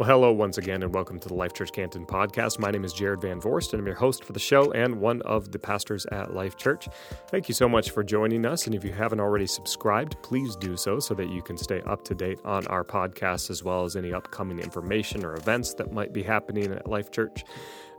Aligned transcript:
Well, 0.00 0.08
hello 0.08 0.32
once 0.32 0.56
again, 0.56 0.82
and 0.82 0.94
welcome 0.94 1.18
to 1.18 1.28
the 1.28 1.34
Life 1.34 1.52
Church 1.52 1.72
Canton 1.72 2.06
podcast. 2.06 2.58
My 2.58 2.70
name 2.70 2.86
is 2.86 2.94
Jared 2.94 3.20
Van 3.20 3.38
Voorst, 3.38 3.74
and 3.74 3.80
I'm 3.80 3.86
your 3.86 3.96
host 3.96 4.24
for 4.24 4.32
the 4.32 4.40
show 4.40 4.72
and 4.72 4.98
one 4.98 5.20
of 5.26 5.52
the 5.52 5.58
pastors 5.58 6.06
at 6.06 6.32
Life 6.32 6.56
Church. 6.56 6.88
Thank 7.28 7.50
you 7.50 7.54
so 7.54 7.68
much 7.68 7.90
for 7.90 8.02
joining 8.02 8.46
us. 8.46 8.64
And 8.64 8.74
if 8.74 8.82
you 8.82 8.94
haven't 8.94 9.20
already 9.20 9.46
subscribed, 9.46 10.16
please 10.22 10.56
do 10.56 10.74
so 10.74 11.00
so 11.00 11.12
that 11.12 11.28
you 11.28 11.42
can 11.42 11.58
stay 11.58 11.82
up 11.82 12.02
to 12.04 12.14
date 12.14 12.38
on 12.46 12.66
our 12.68 12.82
podcast 12.82 13.50
as 13.50 13.62
well 13.62 13.84
as 13.84 13.94
any 13.94 14.14
upcoming 14.14 14.58
information 14.58 15.22
or 15.22 15.36
events 15.36 15.74
that 15.74 15.92
might 15.92 16.14
be 16.14 16.22
happening 16.22 16.72
at 16.72 16.88
Life 16.88 17.10
Church. 17.10 17.44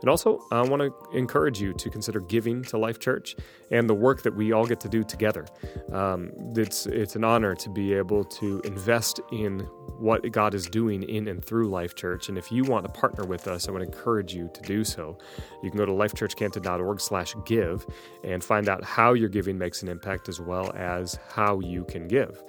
And 0.02 0.10
also, 0.10 0.44
I 0.50 0.60
want 0.62 0.82
to 0.82 1.16
encourage 1.16 1.60
you 1.60 1.72
to 1.74 1.88
consider 1.88 2.20
giving 2.20 2.62
to 2.64 2.76
Life 2.76 2.98
Church 2.98 3.36
and 3.70 3.88
the 3.88 3.94
work 3.94 4.22
that 4.22 4.34
we 4.34 4.52
all 4.52 4.66
get 4.66 4.80
to 4.80 4.88
do 4.88 5.02
together. 5.04 5.46
Um, 5.92 6.32
it's, 6.56 6.86
it's 6.86 7.16
an 7.16 7.24
honor 7.24 7.54
to 7.54 7.70
be 7.70 7.94
able 7.94 8.24
to 8.24 8.60
invest 8.64 9.20
in 9.30 9.60
what 9.98 10.30
God 10.32 10.54
is 10.54 10.66
doing 10.66 11.04
in 11.04 11.28
and 11.28 11.42
through 11.42 11.68
Life 11.68 11.94
Church. 11.94 12.28
And 12.28 12.36
if 12.36 12.50
you 12.50 12.64
want 12.64 12.84
to 12.84 12.92
partner 12.92 13.24
with 13.24 13.46
us, 13.46 13.68
I 13.68 13.70
would 13.70 13.82
encourage 13.82 14.34
you 14.34 14.50
to 14.52 14.60
do 14.62 14.84
so. 14.84 15.16
You 15.62 15.70
can 15.70 15.78
go 15.78 15.86
to 15.86 15.92
lifechurchcanton.org 15.92 17.00
slash 17.00 17.34
give 17.46 17.86
and 18.24 18.42
find 18.42 18.68
out 18.68 18.82
how 18.84 19.12
your 19.12 19.28
giving 19.28 19.56
makes 19.56 19.82
an 19.82 19.88
impact 19.88 20.28
as 20.28 20.40
well 20.40 20.72
as 20.74 21.18
how 21.28 21.60
you 21.60 21.84
can 21.84 22.08
give. 22.08 22.42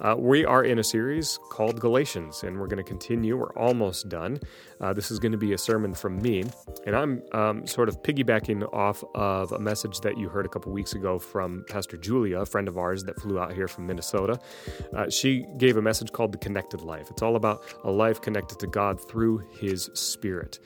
Uh, 0.00 0.14
we 0.18 0.44
are 0.44 0.64
in 0.64 0.78
a 0.78 0.84
series 0.84 1.38
called 1.50 1.80
Galatians, 1.80 2.42
and 2.42 2.58
we're 2.58 2.66
going 2.66 2.82
to 2.82 2.88
continue. 2.88 3.36
We're 3.36 3.52
almost 3.54 4.08
done. 4.08 4.38
Uh, 4.80 4.92
this 4.92 5.10
is 5.10 5.18
going 5.18 5.32
to 5.32 5.38
be 5.38 5.52
a 5.52 5.58
sermon 5.58 5.94
from 5.94 6.20
me, 6.20 6.44
and 6.86 6.96
I'm 6.96 7.22
um, 7.32 7.66
sort 7.66 7.88
of 7.88 8.02
piggybacking 8.02 8.72
off 8.72 9.02
of 9.14 9.52
a 9.52 9.58
message 9.58 10.00
that 10.00 10.18
you 10.18 10.28
heard 10.28 10.46
a 10.46 10.48
couple 10.48 10.72
weeks 10.72 10.94
ago 10.94 11.18
from 11.18 11.64
Pastor 11.68 11.96
Julia, 11.96 12.40
a 12.40 12.46
friend 12.46 12.68
of 12.68 12.78
ours 12.78 13.04
that 13.04 13.20
flew 13.20 13.38
out 13.38 13.52
here 13.52 13.68
from 13.68 13.86
Minnesota. 13.86 14.38
Uh, 14.94 15.08
she 15.08 15.46
gave 15.58 15.76
a 15.76 15.82
message 15.82 16.12
called 16.12 16.32
The 16.32 16.38
Connected 16.38 16.82
Life. 16.82 17.10
It's 17.10 17.22
all 17.22 17.36
about 17.36 17.62
a 17.84 17.90
life 17.90 18.20
connected 18.20 18.58
to 18.60 18.66
God 18.66 19.00
through 19.08 19.38
His 19.58 19.90
Spirit 19.94 20.58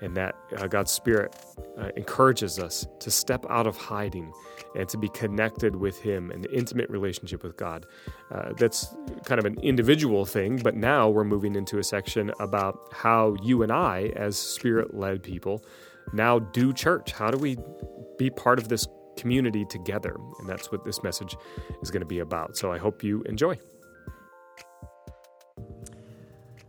and 0.00 0.16
that 0.16 0.34
uh, 0.58 0.66
God's 0.66 0.90
Spirit 0.90 1.34
uh, 1.78 1.88
encourages 1.96 2.58
us 2.58 2.86
to 3.00 3.10
step 3.10 3.46
out 3.48 3.66
of 3.66 3.76
hiding 3.76 4.32
and 4.76 4.88
to 4.90 4.98
be 4.98 5.08
connected 5.08 5.74
with 5.76 6.00
Him, 6.00 6.30
an 6.30 6.44
intimate 6.52 6.88
relationship 6.90 7.42
with 7.42 7.56
God. 7.56 7.86
Uh, 8.30 8.52
that's 8.56 8.94
kind 9.24 9.38
of 9.38 9.44
an 9.44 9.58
individual 9.60 10.24
thing, 10.26 10.56
but 10.56 10.76
now 10.76 11.08
we're 11.08 11.24
moving 11.24 11.56
into 11.56 11.78
a 11.78 11.84
section 11.84 12.30
about 12.40 12.78
how 12.92 13.34
you 13.42 13.62
and 13.62 13.72
I, 13.72 14.12
as 14.16 14.38
Spirit 14.38 14.94
led 14.94 15.22
people, 15.22 15.64
now 16.12 16.38
do 16.38 16.72
church. 16.72 17.12
How 17.12 17.30
do 17.30 17.38
we 17.38 17.56
be 18.18 18.30
part 18.30 18.58
of 18.58 18.68
this 18.68 18.86
community 19.16 19.64
together? 19.64 20.16
And 20.38 20.48
that's 20.48 20.70
what 20.70 20.84
this 20.84 21.02
message 21.02 21.36
is 21.82 21.90
going 21.90 22.02
to 22.02 22.06
be 22.06 22.20
about. 22.20 22.56
So 22.56 22.70
I 22.70 22.78
hope 22.78 23.02
you 23.02 23.22
enjoy. 23.22 23.58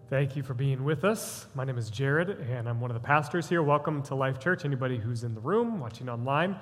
Thank 0.09 0.37
you 0.37 0.43
for 0.43 0.53
being 0.53 0.85
with 0.85 1.03
us. 1.03 1.47
My 1.53 1.65
name 1.65 1.77
is 1.77 1.89
Jared, 1.89 2.29
and 2.29 2.69
I'm 2.69 2.79
one 2.79 2.89
of 2.89 2.95
the 2.95 3.05
pastors 3.05 3.49
here. 3.49 3.61
Welcome 3.61 4.01
to 4.03 4.15
Life 4.15 4.39
Church. 4.39 4.63
Anybody 4.63 4.97
who's 4.97 5.25
in 5.25 5.35
the 5.35 5.41
room, 5.41 5.81
watching 5.81 6.07
online, 6.07 6.55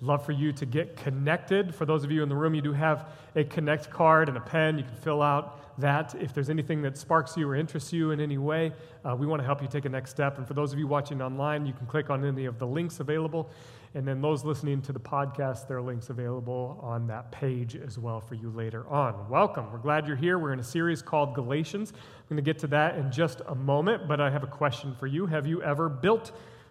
love 0.00 0.24
for 0.24 0.32
you 0.32 0.52
to 0.52 0.66
get 0.66 0.96
connected. 0.96 1.74
For 1.74 1.84
those 1.84 2.04
of 2.04 2.10
you 2.10 2.22
in 2.22 2.28
the 2.28 2.34
room, 2.34 2.54
you 2.54 2.62
do 2.62 2.72
have 2.72 3.08
a 3.36 3.44
Connect 3.44 3.90
card 3.90 4.28
and 4.28 4.36
a 4.36 4.40
pen. 4.40 4.78
You 4.78 4.84
can 4.84 4.94
fill 4.96 5.22
out 5.22 5.78
that. 5.80 6.14
If 6.14 6.32
there's 6.34 6.50
anything 6.50 6.82
that 6.82 6.96
sparks 6.96 7.36
you 7.36 7.48
or 7.48 7.54
interests 7.54 7.92
you 7.92 8.10
in 8.10 8.20
any 8.20 8.38
way, 8.38 8.72
uh, 9.04 9.14
we 9.14 9.26
want 9.26 9.40
to 9.40 9.46
help 9.46 9.62
you 9.62 9.68
take 9.68 9.84
a 9.84 9.88
next 9.88 10.10
step. 10.10 10.38
And 10.38 10.46
for 10.46 10.54
those 10.54 10.72
of 10.72 10.78
you 10.78 10.86
watching 10.86 11.20
online, 11.20 11.66
you 11.66 11.72
can 11.72 11.86
click 11.86 12.10
on 12.10 12.24
any 12.24 12.46
of 12.46 12.58
the 12.58 12.66
links 12.66 13.00
available 13.00 13.50
and 13.94 14.06
then 14.06 14.20
those 14.20 14.44
listening 14.44 14.82
to 14.82 14.92
the 14.92 15.00
podcast, 15.00 15.66
there 15.66 15.78
are 15.78 15.82
links 15.82 16.10
available 16.10 16.78
on 16.80 17.08
that 17.08 17.32
page 17.32 17.74
as 17.74 17.98
well 17.98 18.20
for 18.20 18.36
you 18.36 18.50
later 18.50 18.88
on. 18.88 19.28
Welcome. 19.28 19.72
We're 19.72 19.78
glad 19.78 20.06
you're 20.06 20.16
here. 20.16 20.38
We're 20.38 20.52
in 20.52 20.60
a 20.60 20.64
series 20.64 21.02
called 21.02 21.34
Galatians. 21.34 21.92
I'm 21.92 22.28
going 22.28 22.36
to 22.36 22.42
get 22.42 22.60
to 22.60 22.68
that 22.68 22.96
in 22.98 23.10
just 23.10 23.42
a 23.48 23.54
moment, 23.54 24.06
but 24.06 24.20
I 24.20 24.30
have 24.30 24.44
a 24.44 24.48
question 24.48 24.94
for 24.94 25.08
you. 25.08 25.26
Have 25.26 25.44
you 25.44 25.60
ever 25.64 25.88
built 25.88 26.30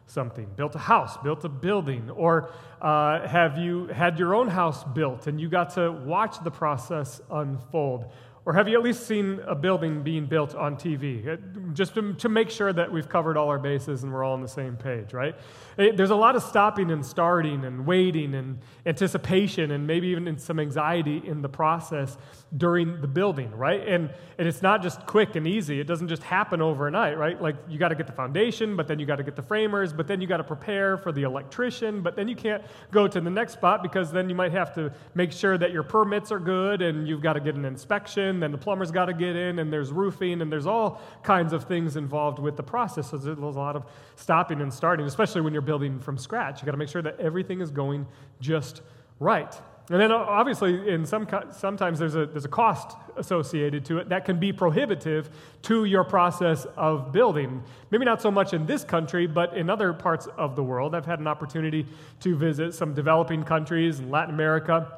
something, 0.09 0.47
built 0.55 0.75
a 0.75 0.79
house, 0.79 1.17
built 1.17 1.43
a 1.45 1.49
building, 1.49 2.09
or 2.09 2.51
uh, 2.81 3.27
have 3.27 3.57
you 3.57 3.87
had 3.87 4.17
your 4.17 4.33
own 4.35 4.47
house 4.47 4.83
built 4.83 5.27
and 5.27 5.39
you 5.39 5.49
got 5.49 5.73
to 5.75 5.91
watch 5.91 6.43
the 6.43 6.51
process 6.51 7.21
unfold? 7.29 8.05
Or 8.49 8.53
have 8.53 8.67
you 8.67 8.75
at 8.75 8.83
least 8.83 9.05
seen 9.05 9.39
a 9.45 9.53
building 9.53 10.01
being 10.01 10.25
built 10.25 10.55
on 10.55 10.75
TV? 10.75 11.27
Uh, 11.27 11.37
just 11.73 11.93
to, 11.93 12.13
to, 12.15 12.29
make 12.29 12.49
sure 12.49 12.73
that 12.73 12.91
we've 12.91 13.07
covered 13.07 13.37
all 13.37 13.47
our 13.47 13.59
bases 13.59 14.01
and 14.01 14.11
we're 14.11 14.23
all 14.23 14.33
on 14.33 14.41
the 14.41 14.47
same 14.47 14.75
page, 14.75 15.13
right? 15.13 15.35
There's 15.77 16.09
a 16.09 16.15
lot 16.15 16.35
of 16.35 16.41
stopping 16.41 16.89
and 16.89 17.05
starting 17.05 17.63
and 17.63 17.85
waiting 17.85 18.33
and 18.33 18.57
anticipation 18.87 19.69
and 19.69 19.85
maybe 19.85 20.07
even 20.07 20.35
some 20.39 20.59
anxiety 20.59 21.21
in 21.23 21.43
the 21.43 21.47
process 21.47 22.17
during 22.57 22.99
the 23.01 23.07
building, 23.07 23.51
right? 23.51 23.87
And, 23.87 24.09
and 24.39 24.47
it's 24.47 24.63
not 24.63 24.81
just 24.81 25.05
quick 25.05 25.35
and 25.35 25.45
easy. 25.45 25.79
It 25.79 25.85
doesn't 25.85 26.07
just 26.07 26.23
happen 26.23 26.59
overnight, 26.59 27.19
right? 27.19 27.39
Like 27.39 27.55
you 27.69 27.77
got 27.77 27.89
to 27.89 27.95
get 27.95 28.07
the 28.07 28.13
foundation, 28.13 28.75
but 28.75 28.87
then 28.87 28.97
you 28.97 29.05
got 29.05 29.17
to 29.17 29.23
get 29.23 29.35
the 29.35 29.43
framers, 29.43 29.93
but 29.93 30.07
then 30.07 30.21
you 30.21 30.27
got 30.27 30.37
to 30.37 30.43
prepare 30.43 30.97
for 30.97 31.11
the 31.11 31.21
electrician, 31.21 32.01
but 32.01 32.15
then 32.15 32.27
you 32.27 32.35
can't 32.35 32.63
go 32.91 33.07
to 33.07 33.21
the 33.21 33.29
next 33.29 33.53
spot 33.53 33.83
because 33.83 34.11
then 34.11 34.27
you 34.27 34.35
might 34.35 34.51
have 34.51 34.73
to 34.73 34.91
make 35.13 35.31
sure 35.31 35.57
that 35.57 35.71
your 35.71 35.83
permits 35.83 36.31
are 36.31 36.39
good 36.39 36.81
and 36.81 37.07
you've 37.07 37.21
got 37.21 37.33
to 37.33 37.39
get 37.39 37.53
an 37.53 37.63
inspection, 37.63 38.38
then 38.41 38.51
the 38.51 38.57
plumber's 38.57 38.91
got 38.91 39.05
to 39.05 39.13
get 39.13 39.35
in 39.35 39.59
and 39.59 39.71
there's 39.71 39.91
roofing 39.91 40.41
and 40.41 40.51
there's 40.51 40.67
all 40.67 41.01
kinds 41.23 41.53
of 41.53 41.65
things 41.65 41.95
involved 41.95 42.39
with 42.39 42.57
the 42.57 42.63
process. 42.63 43.09
So 43.09 43.17
there's 43.17 43.37
a 43.37 43.41
lot 43.41 43.75
of 43.75 43.85
stopping 44.15 44.61
and 44.61 44.73
starting, 44.73 45.05
especially 45.05 45.41
when 45.41 45.53
you're 45.53 45.61
building 45.61 45.99
from 45.99 46.17
scratch. 46.17 46.61
You 46.61 46.65
got 46.65 46.71
to 46.71 46.77
make 46.77 46.89
sure 46.89 47.01
that 47.01 47.19
everything 47.19 47.61
is 47.61 47.71
going 47.71 48.07
just 48.39 48.81
right. 49.19 49.53
And 49.89 49.99
then 49.99 50.11
uh, 50.11 50.17
obviously, 50.17 50.87
in 50.87 51.03
some 51.03 51.27
sometimes 51.51 51.97
there's 51.97 52.13
a 52.13 52.27
there's 52.27 52.45
a 52.45 52.49
cost 52.49 52.95
associated 53.17 53.83
to 53.85 53.97
it 53.97 54.09
that 54.09 54.23
can 54.23 54.39
be 54.39 54.53
prohibitive 54.53 55.31
to 55.63 55.85
your 55.85 56.03
process 56.03 56.67
of 56.77 57.11
building. 57.11 57.63
Maybe 57.89 58.05
not 58.05 58.21
so 58.21 58.29
much 58.29 58.53
in 58.53 58.67
this 58.67 58.83
country, 58.83 59.25
but 59.25 59.57
in 59.57 59.67
other 59.67 59.91
parts 59.91 60.27
of 60.37 60.55
the 60.55 60.63
world. 60.63 60.93
I've 60.93 61.07
had 61.07 61.19
an 61.19 61.25
opportunity 61.25 61.87
to 62.19 62.35
visit 62.35 62.75
some 62.75 62.93
developing 62.93 63.43
countries 63.43 63.99
in 63.99 64.11
Latin 64.11 64.35
America, 64.35 64.91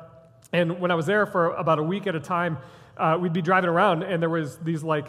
and 0.52 0.82
when 0.82 0.92
I 0.92 0.96
was 0.96 1.06
there 1.06 1.26
for 1.26 1.52
about 1.52 1.80
a 1.80 1.84
week 1.84 2.06
at 2.06 2.16
a 2.16 2.20
time, 2.20 2.58
uh, 2.98 3.18
we'd 3.20 3.34
be 3.34 3.42
driving 3.42 3.70
around, 3.70 4.04
and 4.04 4.22
there 4.22 4.30
was 4.30 4.58
these 4.58 4.84
like 4.84 5.08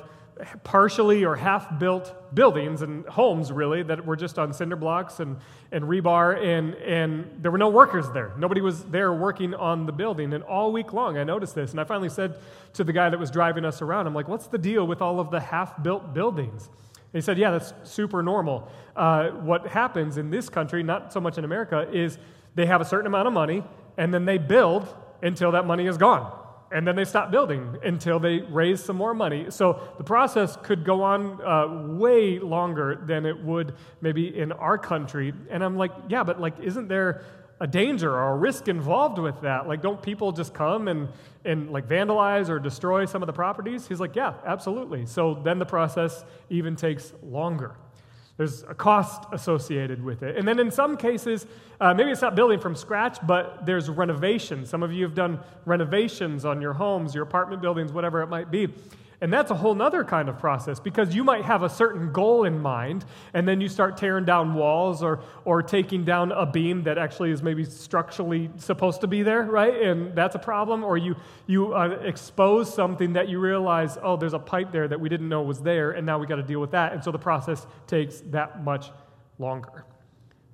partially 0.65 1.25
or 1.25 1.37
half 1.37 1.79
built 1.79 2.35
buildings 2.35 2.83
and 2.83 3.07
homes, 3.07 3.53
really, 3.53 3.83
that 3.83 4.05
were 4.05 4.17
just 4.17 4.39
on 4.39 4.53
cinder 4.53 4.77
blocks 4.77 5.21
and, 5.21 5.37
and 5.71 5.85
rebar, 5.85 6.43
and, 6.43 6.75
and 6.77 7.43
there 7.43 7.51
were 7.51 7.59
no 7.59 7.69
workers 7.69 8.07
there. 8.11 8.33
Nobody 8.39 8.61
was 8.61 8.85
there 8.85 9.13
working 9.13 9.55
on 9.55 9.87
the 9.87 9.93
building. 9.93 10.33
And 10.33 10.43
all 10.45 10.73
week 10.73 10.93
long, 10.93 11.17
I 11.19 11.25
noticed 11.25 11.55
this. 11.55 11.71
And 11.71 11.81
I 11.81 11.85
finally 11.85 12.09
said 12.09 12.37
to 12.75 12.85
the 12.85 12.93
guy 12.93 13.11
that 13.11 13.19
was 13.19 13.31
driving 13.31 13.65
us 13.65 13.83
around, 13.83 14.07
I'm 14.07 14.15
like, 14.15 14.29
what's 14.29 14.47
the 14.47 14.59
deal 14.59 14.87
with 14.87 15.03
all 15.03 15.21
of 15.21 15.31
the 15.31 15.41
half 15.41 15.81
built 15.83 16.15
buildings? 16.15 16.69
He 17.13 17.21
said, 17.21 17.37
yeah, 17.37 17.51
that's 17.51 17.75
super 17.85 18.23
normal. 18.23 18.71
Uh, 18.97 19.29
what 19.31 19.67
happens 19.67 20.17
in 20.17 20.31
this 20.31 20.49
country, 20.49 20.83
not 20.83 21.13
so 21.13 21.21
much 21.21 21.37
in 21.37 21.45
America, 21.45 21.89
is 21.93 22.19
they 22.55 22.67
have 22.67 22.81
a 22.81 22.87
certain 22.87 23.07
amount 23.07 23.29
of 23.29 23.35
money, 23.35 23.63
and 23.99 24.13
then 24.13 24.25
they 24.25 24.39
build 24.39 24.89
until 25.23 25.53
that 25.53 25.67
money 25.67 25.87
is 25.87 25.99
gone 25.99 26.42
and 26.73 26.87
then 26.87 26.97
they 26.97 27.05
stop 27.05 27.31
building 27.31 27.77
until 27.85 28.19
they 28.19 28.39
raise 28.39 28.83
some 28.83 28.97
more 28.97 29.15
money. 29.15 29.47
So 29.51 29.81
the 29.99 30.05
process 30.05 30.57
could 30.63 30.85
go 30.85 31.03
on 31.03 31.41
uh, 31.43 31.97
way 31.99 32.39
longer 32.39 33.03
than 33.05 33.27
it 33.27 33.39
would 33.45 33.75
maybe 34.01 34.37
in 34.37 34.53
our 34.53 34.79
country. 34.79 35.33
And 35.51 35.63
I'm 35.63 35.77
like, 35.77 35.93
yeah, 36.09 36.25
but 36.25 36.41
like, 36.41 36.59
isn't 36.61 36.89
there 36.89 37.23
a 37.61 37.67
danger 37.67 38.11
or 38.11 38.33
a 38.33 38.37
risk 38.37 38.69
involved 38.69 39.19
with 39.19 39.41
that? 39.43 39.69
Like, 39.69 39.83
don't 39.83 40.03
people 40.03 40.33
just 40.33 40.53
come 40.55 40.89
and, 40.89 41.09
and 41.45 41.71
like 41.71 41.87
vandalize 41.89 42.49
or 42.49 42.59
destroy 42.59 43.05
some 43.05 43.23
of 43.23 43.27
the 43.27 43.33
properties? 43.33 43.87
He's 43.87 44.01
like, 44.01 44.17
yeah, 44.17 44.35
absolutely. 44.45 45.07
So 45.07 45.35
then 45.35 45.59
the 45.59 45.67
process 45.67 46.25
even 46.51 46.75
takes 46.75 47.13
longer. 47.23 47.77
There's 48.37 48.63
a 48.63 48.75
cost 48.75 49.25
associated 49.33 50.03
with 50.03 50.23
it. 50.23 50.37
And 50.37 50.49
then 50.49 50.59
in 50.59 50.71
some 50.71 50.97
cases, 50.97 51.47
uh, 51.81 51.93
maybe 51.93 52.11
it's 52.11 52.23
not 52.23 52.35
building 52.35 52.59
from 52.59 52.75
scratch, 52.75 53.19
but 53.27 53.67
there's 53.67 53.91
renovation. 53.91 54.65
Some 54.65 54.83
of 54.83 54.93
you 54.93 55.05
have 55.05 55.15
done 55.15 55.41
renovations 55.67 56.45
on 56.45 56.63
your 56.63 56.73
homes, 56.73 57.15
your 57.15 57.25
apartment 57.25 57.61
buildings, 57.61 57.93
whatever 57.93 58.23
it 58.23 58.29
might 58.29 58.51
be. 58.51 58.73
And 59.23 59.33
that's 59.33 59.53
a 59.53 59.55
whole 59.55 59.81
other 59.81 60.03
kind 60.03 60.29
of 60.29 60.37
process 60.41 60.81
because 60.81 61.15
you 61.15 61.23
might 61.23 61.45
have 61.45 61.63
a 61.63 61.69
certain 61.69 62.13
goal 62.13 62.43
in 62.43 62.59
mind, 62.59 63.05
and 63.35 63.47
then 63.47 63.61
you 63.61 63.69
start 63.69 63.97
tearing 63.97 64.25
down 64.25 64.53
walls 64.55 65.01
or, 65.01 65.21
or 65.45 65.63
taking 65.63 66.05
down 66.05 66.33
a 66.33 66.45
beam 66.45 66.83
that 66.83 66.99
actually 66.99 67.31
is 67.31 67.41
maybe 67.41 67.65
structurally 67.65 68.51
supposed 68.57 69.01
to 69.03 69.07
be 69.07 69.23
there, 69.23 69.45
right? 69.45 69.81
And 69.81 70.13
that's 70.17 70.35
a 70.35 70.41
problem. 70.41 70.83
Or 70.83 70.99
you, 70.99 71.15
you 71.47 71.73
uh, 71.73 72.01
expose 72.03 72.75
something 72.75 73.13
that 73.13 73.29
you 73.29 73.39
realize, 73.39 73.97
oh, 74.03 74.17
there's 74.17 74.35
a 74.35 74.41
pipe 74.41 74.73
there 74.73 74.89
that 74.89 74.99
we 74.99 75.09
didn't 75.09 75.29
know 75.29 75.43
was 75.43 75.61
there, 75.61 75.93
and 75.93 76.05
now 76.05 76.19
we 76.19 76.27
got 76.27 76.37
to 76.37 76.43
deal 76.43 76.61
with 76.61 76.73
that. 76.73 76.93
And 76.93 77.05
so 77.05 77.13
the 77.13 77.19
process 77.19 77.65
takes 77.87 78.23
that 78.33 78.65
much 78.65 78.91
longer. 79.39 79.85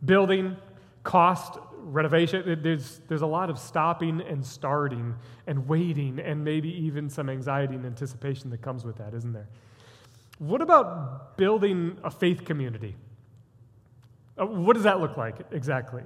Building, 0.04 0.58
cost, 1.04 1.58
renovation, 1.88 2.60
there's, 2.62 3.00
there's 3.08 3.22
a 3.22 3.26
lot 3.26 3.50
of 3.50 3.58
stopping 3.58 4.20
and 4.20 4.44
starting 4.44 5.14
and 5.46 5.66
waiting 5.66 6.18
and 6.18 6.44
maybe 6.44 6.68
even 6.84 7.08
some 7.08 7.28
anxiety 7.28 7.74
and 7.74 7.86
anticipation 7.86 8.50
that 8.50 8.62
comes 8.62 8.84
with 8.84 8.96
that, 8.96 9.14
isn't 9.14 9.32
there? 9.32 9.48
What 10.38 10.60
about 10.62 11.36
building 11.36 11.98
a 12.04 12.10
faith 12.10 12.44
community? 12.44 12.94
Uh, 14.38 14.46
what 14.46 14.74
does 14.74 14.84
that 14.84 15.00
look 15.00 15.16
like 15.16 15.36
exactly? 15.50 16.02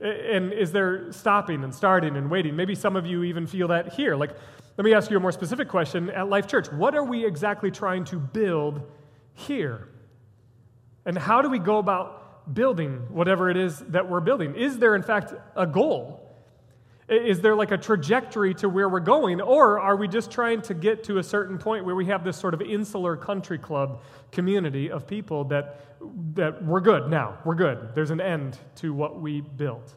And 0.00 0.52
is 0.52 0.72
there 0.72 1.12
stopping 1.12 1.64
and 1.64 1.74
starting 1.74 2.16
and 2.16 2.30
waiting? 2.30 2.56
Maybe 2.56 2.74
some 2.74 2.96
of 2.96 3.06
you 3.06 3.22
even 3.24 3.46
feel 3.46 3.68
that 3.68 3.92
here. 3.92 4.16
Like, 4.16 4.32
let 4.76 4.84
me 4.84 4.94
ask 4.94 5.10
you 5.10 5.16
a 5.16 5.20
more 5.20 5.32
specific 5.32 5.68
question 5.68 6.10
at 6.10 6.28
Life 6.28 6.46
Church. 6.46 6.70
What 6.72 6.94
are 6.94 7.04
we 7.04 7.24
exactly 7.24 7.70
trying 7.70 8.04
to 8.06 8.18
build 8.18 8.82
here? 9.34 9.88
And 11.06 11.16
how 11.16 11.42
do 11.42 11.48
we 11.48 11.58
go 11.58 11.78
about 11.78 12.20
building 12.52 13.06
whatever 13.08 13.50
it 13.50 13.56
is 13.56 13.78
that 13.88 14.08
we're 14.08 14.20
building? 14.20 14.54
Is 14.54 14.78
there, 14.78 14.94
in 14.94 15.02
fact, 15.02 15.32
a 15.56 15.66
goal? 15.66 16.20
Is 17.08 17.40
there 17.40 17.56
like 17.56 17.72
a 17.72 17.78
trajectory 17.78 18.54
to 18.54 18.68
where 18.68 18.88
we're 18.88 19.00
going? 19.00 19.40
Or 19.40 19.80
are 19.80 19.96
we 19.96 20.06
just 20.06 20.30
trying 20.30 20.62
to 20.62 20.74
get 20.74 21.02
to 21.04 21.18
a 21.18 21.22
certain 21.22 21.58
point 21.58 21.84
where 21.84 21.96
we 21.96 22.06
have 22.06 22.22
this 22.22 22.36
sort 22.36 22.54
of 22.54 22.62
insular 22.62 23.16
country 23.16 23.58
club 23.58 24.02
community 24.30 24.90
of 24.92 25.08
people 25.08 25.44
that, 25.44 25.80
that 26.34 26.64
we're 26.64 26.80
good 26.80 27.10
now? 27.10 27.38
We're 27.44 27.56
good. 27.56 27.96
There's 27.96 28.12
an 28.12 28.20
end 28.20 28.58
to 28.76 28.94
what 28.94 29.20
we 29.20 29.40
built. 29.40 29.92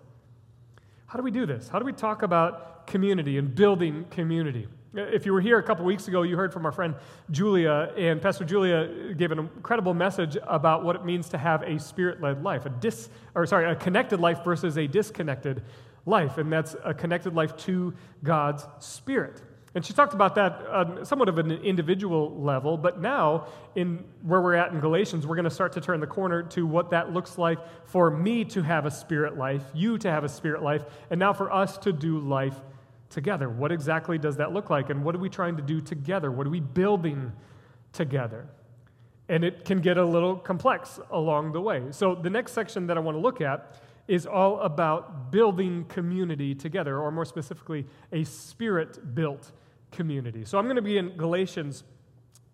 How 1.05 1.17
do 1.17 1.23
we 1.23 1.29
do 1.29 1.45
this? 1.45 1.69
How 1.69 1.77
do 1.77 1.85
we 1.85 1.93
talk 1.93 2.23
about 2.23 2.87
community 2.87 3.37
and 3.37 3.53
building 3.53 4.05
community? 4.09 4.67
If 4.95 5.25
you 5.25 5.33
were 5.33 5.41
here 5.41 5.57
a 5.57 5.63
couple 5.63 5.85
weeks 5.85 6.07
ago, 6.07 6.21
you 6.21 6.37
heard 6.37 6.53
from 6.53 6.67
our 6.67 6.71
friend 6.71 6.93
Julia, 7.31 7.91
and 7.97 8.21
Pastor 8.21 8.45
Julia 8.45 9.15
gave 9.15 9.31
an 9.31 9.39
incredible 9.39 9.95
message 9.95 10.37
about 10.43 10.83
what 10.83 10.95
it 10.95 11.03
means 11.03 11.29
to 11.29 11.37
have 11.39 11.63
a 11.63 11.79
spirit-led 11.79 12.43
life, 12.43 12.67
a 12.67 12.69
dis, 12.69 13.09
or 13.33 13.47
sorry, 13.47 13.65
a 13.65 13.75
connected 13.75 14.19
life 14.19 14.43
versus 14.43 14.77
a 14.77 14.85
disconnected 14.85 15.63
life, 16.05 16.37
and 16.37 16.53
that's 16.53 16.75
a 16.83 16.93
connected 16.93 17.33
life 17.33 17.57
to 17.57 17.91
God's 18.23 18.67
Spirit. 18.77 19.41
And 19.73 19.83
she 19.83 19.93
talked 19.93 20.13
about 20.13 20.35
that 20.35 20.63
on 20.67 21.03
somewhat 21.03 21.27
of 21.27 21.39
an 21.39 21.49
individual 21.49 22.39
level, 22.39 22.77
but 22.77 23.01
now, 23.01 23.47
in 23.73 24.03
where 24.21 24.41
we're 24.41 24.53
at 24.53 24.73
in 24.73 24.79
Galatians, 24.79 25.25
we're 25.25 25.35
going 25.35 25.45
to 25.45 25.49
start 25.49 25.73
to 25.73 25.81
turn 25.81 26.01
the 26.01 26.05
corner 26.05 26.43
to 26.43 26.67
what 26.67 26.91
that 26.91 27.11
looks 27.11 27.39
like 27.39 27.57
for 27.87 28.11
me 28.11 28.45
to 28.45 28.61
have 28.61 28.85
a 28.85 28.91
spirit 28.91 29.39
life, 29.39 29.63
you 29.73 29.97
to 29.97 30.11
have 30.11 30.23
a 30.23 30.29
spirit 30.29 30.61
life, 30.61 30.83
and 31.09 31.19
now 31.19 31.33
for 31.33 31.51
us 31.51 31.79
to 31.79 31.91
do 31.91 32.19
life 32.19 32.61
together. 33.13 33.49
What 33.49 33.71
exactly 33.71 34.17
does 34.17 34.37
that 34.37 34.53
look 34.53 34.69
like? 34.69 34.89
And 34.89 35.03
what 35.03 35.15
are 35.15 35.19
we 35.19 35.29
trying 35.29 35.55
to 35.57 35.63
do 35.63 35.79
together? 35.79 36.31
What 36.31 36.47
are 36.47 36.49
we 36.49 36.59
building 36.59 37.31
together? 37.93 38.47
And 39.29 39.43
it 39.45 39.63
can 39.63 39.79
get 39.79 39.97
a 39.97 40.03
little 40.05 40.35
complex 40.35 40.99
along 41.11 41.53
the 41.53 41.61
way. 41.61 41.83
So, 41.91 42.13
the 42.15 42.29
next 42.29 42.51
section 42.51 42.87
that 42.87 42.97
I 42.97 42.99
want 42.99 43.15
to 43.15 43.21
look 43.21 43.39
at 43.39 43.79
is 44.07 44.25
all 44.25 44.59
about 44.59 45.31
building 45.31 45.85
community 45.85 46.53
together, 46.53 46.99
or 46.99 47.11
more 47.11 47.25
specifically, 47.25 47.85
a 48.11 48.23
spirit 48.25 49.15
built 49.15 49.51
community. 49.91 50.43
So 50.43 50.57
I'm 50.57 50.65
going 50.65 50.75
to 50.75 50.81
be 50.81 50.97
in 50.97 51.15
Galatians 51.15 51.83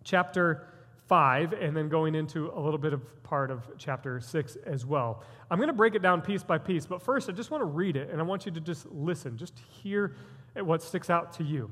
chapter 0.04 0.68
5 1.10 1.54
and 1.54 1.76
then 1.76 1.90
going 1.90 2.14
into 2.14 2.52
a 2.56 2.60
little 2.60 2.78
bit 2.78 2.94
of 2.94 3.24
part 3.24 3.50
of 3.50 3.70
chapter 3.78 4.22
6 4.22 4.58
as 4.66 4.86
well. 4.86 5.24
I'm 5.50 5.58
going 5.58 5.68
to 5.68 5.74
break 5.74 5.96
it 5.96 6.04
down 6.04 6.22
piece 6.22 6.44
by 6.44 6.60
piece, 6.60 6.86
but 6.86 7.02
first 7.02 7.28
I 7.28 7.34
just 7.34 7.50
want 7.50 7.62
to 7.62 7.66
read 7.66 7.98
it 7.98 8.12
and 8.12 8.22
I 8.22 8.24
want 8.24 8.46
you 8.46 8.52
to 8.52 8.62
just 8.62 8.86
listen, 8.92 9.36
just 9.36 9.60
hear 9.82 10.16
what 10.56 10.84
sticks 10.84 11.10
out 11.10 11.34
to 11.34 11.44
you. 11.44 11.72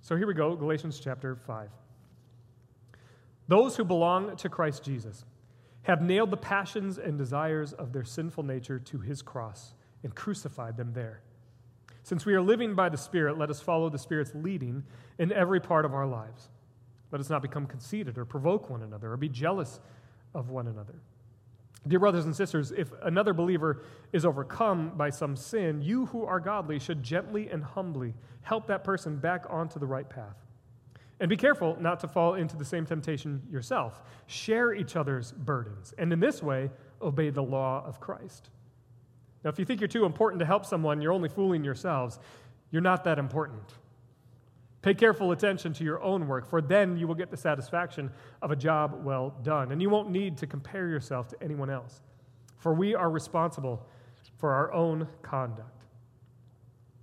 So 0.00 0.16
here 0.16 0.26
we 0.26 0.34
go 0.34 0.56
Galatians 0.56 0.98
chapter 0.98 1.36
5. 1.36 1.68
Those 3.46 3.76
who 3.76 3.84
belong 3.84 4.36
to 4.36 4.48
Christ 4.48 4.82
Jesus 4.82 5.26
have 5.82 6.00
nailed 6.00 6.30
the 6.30 6.36
passions 6.38 6.96
and 6.96 7.18
desires 7.18 7.74
of 7.74 7.92
their 7.92 8.04
sinful 8.04 8.44
nature 8.44 8.78
to 8.78 8.98
his 8.98 9.20
cross 9.20 9.74
and 10.02 10.14
crucified 10.14 10.78
them 10.78 10.92
there. 10.94 11.20
Since 12.04 12.24
we 12.24 12.34
are 12.34 12.40
living 12.40 12.74
by 12.74 12.88
the 12.88 12.96
Spirit, 12.96 13.38
let 13.38 13.50
us 13.50 13.60
follow 13.60 13.90
the 13.90 13.98
Spirit's 13.98 14.32
leading 14.34 14.84
in 15.18 15.30
every 15.30 15.60
part 15.60 15.84
of 15.84 15.92
our 15.92 16.06
lives. 16.06 16.48
Let 17.12 17.20
us 17.20 17.30
not 17.30 17.42
become 17.42 17.66
conceited 17.66 18.18
or 18.18 18.24
provoke 18.24 18.70
one 18.70 18.82
another 18.82 19.12
or 19.12 19.16
be 19.16 19.28
jealous 19.28 19.80
of 20.34 20.48
one 20.50 20.66
another. 20.66 20.94
Dear 21.86 21.98
brothers 21.98 22.24
and 22.24 22.34
sisters, 22.34 22.72
if 22.72 22.92
another 23.02 23.34
believer 23.34 23.82
is 24.12 24.24
overcome 24.24 24.92
by 24.96 25.10
some 25.10 25.36
sin, 25.36 25.82
you 25.82 26.06
who 26.06 26.24
are 26.24 26.40
godly 26.40 26.78
should 26.78 27.02
gently 27.02 27.48
and 27.50 27.62
humbly 27.62 28.14
help 28.42 28.66
that 28.68 28.84
person 28.84 29.16
back 29.16 29.44
onto 29.50 29.78
the 29.78 29.86
right 29.86 30.08
path. 30.08 30.36
And 31.20 31.28
be 31.28 31.36
careful 31.36 31.76
not 31.80 32.00
to 32.00 32.08
fall 32.08 32.34
into 32.34 32.56
the 32.56 32.64
same 32.64 32.86
temptation 32.86 33.42
yourself. 33.50 34.02
Share 34.26 34.72
each 34.74 34.96
other's 34.96 35.32
burdens, 35.32 35.92
and 35.98 36.12
in 36.12 36.20
this 36.20 36.42
way, 36.42 36.70
obey 37.00 37.30
the 37.30 37.42
law 37.42 37.84
of 37.84 38.00
Christ. 38.00 38.50
Now, 39.44 39.50
if 39.50 39.58
you 39.58 39.64
think 39.64 39.80
you're 39.80 39.88
too 39.88 40.04
important 40.04 40.40
to 40.40 40.46
help 40.46 40.64
someone, 40.64 41.00
you're 41.00 41.12
only 41.12 41.28
fooling 41.28 41.64
yourselves. 41.64 42.18
You're 42.70 42.82
not 42.82 43.04
that 43.04 43.18
important. 43.18 43.74
Pay 44.82 44.94
careful 44.94 45.30
attention 45.30 45.72
to 45.74 45.84
your 45.84 46.02
own 46.02 46.26
work, 46.26 46.48
for 46.48 46.60
then 46.60 46.96
you 46.96 47.06
will 47.06 47.14
get 47.14 47.30
the 47.30 47.36
satisfaction 47.36 48.10
of 48.42 48.50
a 48.50 48.56
job 48.56 49.00
well 49.04 49.32
done. 49.42 49.70
And 49.70 49.80
you 49.80 49.88
won't 49.88 50.10
need 50.10 50.36
to 50.38 50.46
compare 50.46 50.88
yourself 50.88 51.28
to 51.28 51.42
anyone 51.42 51.70
else, 51.70 52.02
for 52.58 52.74
we 52.74 52.94
are 52.94 53.08
responsible 53.08 53.86
for 54.38 54.52
our 54.52 54.72
own 54.72 55.06
conduct. 55.22 55.84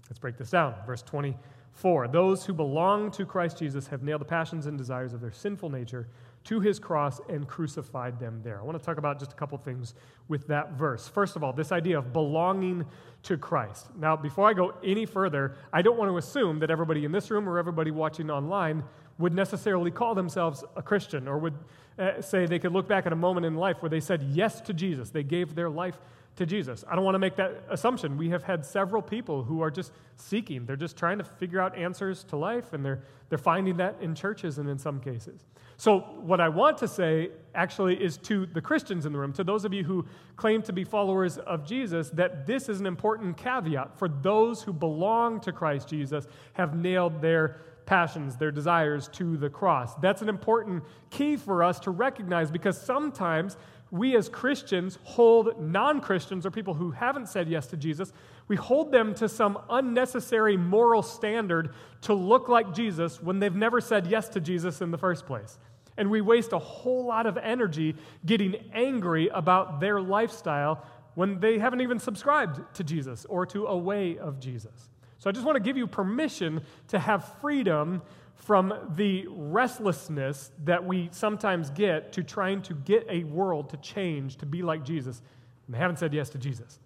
Let's 0.09 0.19
break 0.19 0.37
this 0.37 0.49
down. 0.49 0.75
Verse 0.85 1.01
24 1.03 2.09
those 2.09 2.45
who 2.45 2.53
belong 2.53 3.11
to 3.11 3.25
Christ 3.25 3.59
Jesus 3.59 3.87
have 3.87 4.03
nailed 4.03 4.21
the 4.21 4.25
passions 4.25 4.65
and 4.65 4.77
desires 4.77 5.13
of 5.13 5.21
their 5.21 5.31
sinful 5.31 5.69
nature 5.69 6.09
to 6.45 6.59
his 6.59 6.79
cross 6.79 7.19
and 7.29 7.47
crucified 7.47 8.19
them 8.19 8.41
there. 8.43 8.59
I 8.59 8.63
want 8.63 8.77
to 8.79 8.83
talk 8.83 8.97
about 8.97 9.19
just 9.19 9.33
a 9.33 9.35
couple 9.35 9.57
things 9.57 9.93
with 10.27 10.47
that 10.47 10.73
verse. 10.73 11.07
First 11.07 11.35
of 11.35 11.43
all, 11.43 11.53
this 11.53 11.71
idea 11.71 11.97
of 11.97 12.13
belonging 12.13 12.85
to 13.23 13.37
Christ. 13.37 13.87
Now, 13.97 14.15
before 14.15 14.47
I 14.47 14.53
go 14.53 14.73
any 14.83 15.05
further, 15.05 15.55
I 15.73 15.81
don't 15.81 15.97
want 15.97 16.09
to 16.09 16.17
assume 16.17 16.59
that 16.59 16.71
everybody 16.71 17.05
in 17.05 17.11
this 17.11 17.29
room 17.29 17.47
or 17.47 17.57
everybody 17.57 17.91
watching 17.91 18.29
online 18.29 18.83
would 19.17 19.33
necessarily 19.33 19.91
call 19.91 20.15
themselves 20.15 20.63
a 20.75 20.81
Christian 20.81 21.27
or 21.27 21.37
would 21.37 21.55
uh, 21.97 22.21
say 22.21 22.45
they 22.45 22.59
could 22.59 22.71
look 22.71 22.87
back 22.87 23.05
at 23.05 23.11
a 23.11 23.17
moment 23.17 23.45
in 23.45 23.55
life 23.55 23.81
where 23.81 23.89
they 23.89 23.99
said 23.99 24.23
yes 24.23 24.61
to 24.61 24.73
Jesus. 24.73 25.09
They 25.09 25.23
gave 25.23 25.55
their 25.55 25.69
life 25.69 25.99
to 26.39 26.45
Jesus. 26.45 26.85
I 26.89 26.95
don't 26.95 27.03
want 27.03 27.15
to 27.15 27.19
make 27.19 27.35
that 27.35 27.65
assumption. 27.69 28.17
We 28.17 28.29
have 28.29 28.43
had 28.43 28.65
several 28.65 29.01
people 29.01 29.43
who 29.43 29.61
are 29.61 29.69
just 29.69 29.91
seeking. 30.15 30.65
They're 30.65 30.77
just 30.77 30.97
trying 30.97 31.17
to 31.17 31.23
figure 31.23 31.59
out 31.59 31.77
answers 31.77 32.23
to 32.25 32.37
life, 32.37 32.71
and 32.73 32.83
they're, 32.83 33.03
they're 33.27 33.37
finding 33.37 33.77
that 33.77 33.97
in 34.01 34.15
churches 34.15 34.57
and 34.57 34.69
in 34.69 34.79
some 34.79 35.01
cases. 35.01 35.45
So, 35.75 35.99
what 35.99 36.39
I 36.39 36.47
want 36.49 36.77
to 36.79 36.87
say 36.87 37.31
actually 37.53 38.01
is 38.01 38.17
to 38.19 38.45
the 38.45 38.61
Christians 38.61 39.05
in 39.05 39.11
the 39.11 39.19
room, 39.19 39.33
to 39.33 39.43
those 39.43 39.65
of 39.65 39.73
you 39.73 39.83
who 39.83 40.05
claim 40.37 40.61
to 40.63 40.73
be 40.73 40.85
followers 40.85 41.37
of 41.37 41.65
Jesus, 41.65 42.09
that 42.11 42.47
this 42.47 42.69
is 42.69 42.79
an 42.79 42.85
important 42.85 43.37
caveat 43.37 43.97
for 43.97 44.07
those 44.07 44.61
who 44.61 44.71
belong 44.71 45.41
to 45.41 45.51
Christ 45.51 45.89
Jesus, 45.89 46.25
have 46.53 46.73
nailed 46.73 47.21
their 47.21 47.61
passions, 47.85 48.37
their 48.37 48.51
desires 48.51 49.09
to 49.09 49.35
the 49.35 49.49
cross. 49.49 49.95
That's 49.95 50.21
an 50.21 50.29
important 50.29 50.83
key 51.09 51.35
for 51.35 51.63
us 51.63 51.79
to 51.81 51.91
recognize 51.91 52.51
because 52.51 52.79
sometimes 52.79 53.57
we 53.91 54.15
as 54.15 54.29
Christians 54.29 54.97
hold 55.03 55.59
non 55.59 56.01
Christians 56.01 56.45
or 56.45 56.51
people 56.51 56.73
who 56.73 56.91
haven't 56.91 57.27
said 57.27 57.49
yes 57.49 57.67
to 57.67 57.77
Jesus, 57.77 58.13
we 58.47 58.55
hold 58.55 58.91
them 58.91 59.13
to 59.15 59.27
some 59.27 59.57
unnecessary 59.69 60.57
moral 60.57 61.01
standard 61.01 61.73
to 62.01 62.13
look 62.13 62.49
like 62.49 62.73
Jesus 62.73 63.21
when 63.21 63.39
they've 63.39 63.55
never 63.55 63.81
said 63.81 64.07
yes 64.07 64.29
to 64.29 64.39
Jesus 64.39 64.81
in 64.81 64.91
the 64.91 64.97
first 64.97 65.25
place. 65.25 65.57
And 65.97 66.09
we 66.09 66.21
waste 66.21 66.53
a 66.53 66.59
whole 66.59 67.05
lot 67.05 67.25
of 67.25 67.37
energy 67.37 67.95
getting 68.25 68.55
angry 68.73 69.27
about 69.27 69.79
their 69.79 69.99
lifestyle 69.99 70.85
when 71.15 71.39
they 71.39 71.59
haven't 71.59 71.81
even 71.81 71.99
subscribed 71.99 72.61
to 72.75 72.83
Jesus 72.83 73.25
or 73.25 73.45
to 73.47 73.65
a 73.65 73.77
way 73.77 74.17
of 74.17 74.39
Jesus. 74.39 74.89
So 75.17 75.29
I 75.29 75.33
just 75.33 75.45
want 75.45 75.57
to 75.57 75.63
give 75.63 75.75
you 75.75 75.85
permission 75.85 76.61
to 76.87 76.99
have 76.99 77.35
freedom 77.41 78.01
from 78.39 78.73
the 78.95 79.27
restlessness 79.29 80.51
that 80.63 80.83
we 80.83 81.09
sometimes 81.11 81.69
get 81.69 82.13
to 82.13 82.23
trying 82.23 82.61
to 82.63 82.73
get 82.73 83.05
a 83.09 83.23
world 83.25 83.69
to 83.69 83.77
change 83.77 84.37
to 84.37 84.45
be 84.45 84.61
like 84.61 84.83
Jesus. 84.83 85.21
And 85.67 85.75
they 85.75 85.79
haven't 85.79 85.99
said 85.99 86.13
yes 86.13 86.29
to 86.31 86.37
Jesus. 86.37 86.79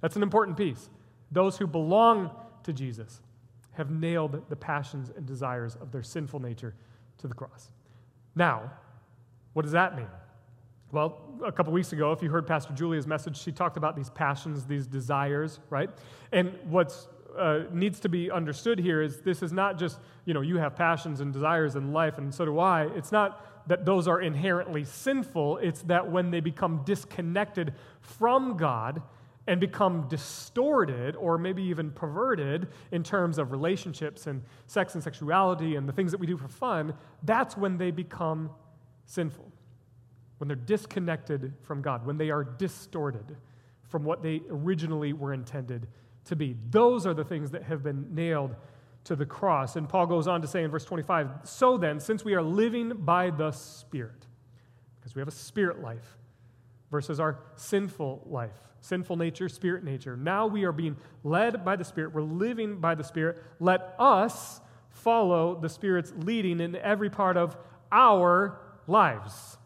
That's 0.00 0.16
an 0.16 0.22
important 0.22 0.56
piece. 0.56 0.90
Those 1.32 1.56
who 1.56 1.66
belong 1.66 2.30
to 2.62 2.72
Jesus 2.72 3.20
have 3.72 3.90
nailed 3.90 4.48
the 4.48 4.56
passions 4.56 5.10
and 5.16 5.26
desires 5.26 5.76
of 5.80 5.90
their 5.90 6.02
sinful 6.02 6.40
nature 6.40 6.74
to 7.18 7.26
the 7.26 7.34
cross. 7.34 7.70
Now, 8.36 8.70
what 9.54 9.62
does 9.62 9.72
that 9.72 9.96
mean? 9.96 10.08
Well, 10.92 11.18
a 11.44 11.52
couple 11.52 11.72
weeks 11.72 11.92
ago, 11.92 12.12
if 12.12 12.22
you 12.22 12.30
heard 12.30 12.46
Pastor 12.46 12.72
Julia's 12.72 13.06
message, 13.06 13.36
she 13.36 13.52
talked 13.52 13.76
about 13.76 13.96
these 13.96 14.10
passions, 14.10 14.64
these 14.64 14.86
desires, 14.86 15.60
right? 15.68 15.90
And 16.32 16.54
what's 16.64 17.08
uh, 17.36 17.60
needs 17.72 18.00
to 18.00 18.08
be 18.08 18.30
understood 18.30 18.78
here 18.78 19.02
is 19.02 19.20
this 19.20 19.42
is 19.42 19.52
not 19.52 19.78
just, 19.78 19.98
you 20.24 20.34
know, 20.34 20.40
you 20.40 20.56
have 20.56 20.74
passions 20.76 21.20
and 21.20 21.32
desires 21.32 21.76
in 21.76 21.92
life, 21.92 22.18
and 22.18 22.34
so 22.34 22.44
do 22.44 22.58
I. 22.58 22.86
It's 22.96 23.12
not 23.12 23.68
that 23.68 23.84
those 23.84 24.08
are 24.08 24.20
inherently 24.20 24.84
sinful, 24.84 25.58
it's 25.58 25.82
that 25.82 26.10
when 26.10 26.30
they 26.30 26.40
become 26.40 26.82
disconnected 26.84 27.74
from 28.00 28.56
God 28.56 29.02
and 29.46 29.60
become 29.60 30.08
distorted 30.08 31.16
or 31.16 31.38
maybe 31.38 31.62
even 31.62 31.90
perverted 31.90 32.68
in 32.92 33.02
terms 33.02 33.38
of 33.38 33.50
relationships 33.50 34.26
and 34.26 34.42
sex 34.66 34.94
and 34.94 35.02
sexuality 35.02 35.76
and 35.76 35.88
the 35.88 35.92
things 35.92 36.10
that 36.12 36.20
we 36.20 36.26
do 36.26 36.36
for 36.36 36.48
fun, 36.48 36.94
that's 37.24 37.56
when 37.56 37.78
they 37.78 37.90
become 37.90 38.50
sinful. 39.04 39.50
When 40.38 40.48
they're 40.48 40.56
disconnected 40.56 41.52
from 41.62 41.82
God, 41.82 42.06
when 42.06 42.16
they 42.16 42.30
are 42.30 42.44
distorted 42.44 43.36
from 43.88 44.04
what 44.04 44.22
they 44.22 44.42
originally 44.50 45.12
were 45.12 45.32
intended 45.32 45.88
to 46.28 46.36
be. 46.36 46.56
Those 46.70 47.06
are 47.06 47.14
the 47.14 47.24
things 47.24 47.50
that 47.50 47.64
have 47.64 47.82
been 47.82 48.14
nailed 48.14 48.54
to 49.04 49.16
the 49.16 49.26
cross. 49.26 49.76
And 49.76 49.88
Paul 49.88 50.06
goes 50.06 50.26
on 50.26 50.42
to 50.42 50.48
say 50.48 50.62
in 50.62 50.70
verse 50.70 50.84
25 50.84 51.30
So 51.44 51.76
then, 51.76 52.00
since 52.00 52.24
we 52.24 52.34
are 52.34 52.42
living 52.42 52.92
by 52.94 53.30
the 53.30 53.50
Spirit, 53.52 54.26
because 55.00 55.14
we 55.14 55.20
have 55.20 55.28
a 55.28 55.32
spirit 55.32 55.82
life 55.82 56.16
versus 56.90 57.20
our 57.20 57.38
sinful 57.56 58.26
life, 58.26 58.56
sinful 58.80 59.16
nature, 59.16 59.48
spirit 59.48 59.84
nature, 59.84 60.16
now 60.16 60.46
we 60.46 60.64
are 60.64 60.72
being 60.72 60.96
led 61.24 61.64
by 61.64 61.76
the 61.76 61.84
Spirit, 61.84 62.14
we're 62.14 62.22
living 62.22 62.80
by 62.80 62.94
the 62.94 63.04
Spirit. 63.04 63.42
Let 63.60 63.94
us 63.98 64.60
follow 64.90 65.58
the 65.60 65.68
Spirit's 65.68 66.12
leading 66.16 66.60
in 66.60 66.76
every 66.76 67.10
part 67.10 67.36
of 67.36 67.56
our 67.92 68.60
lives. 68.86 69.57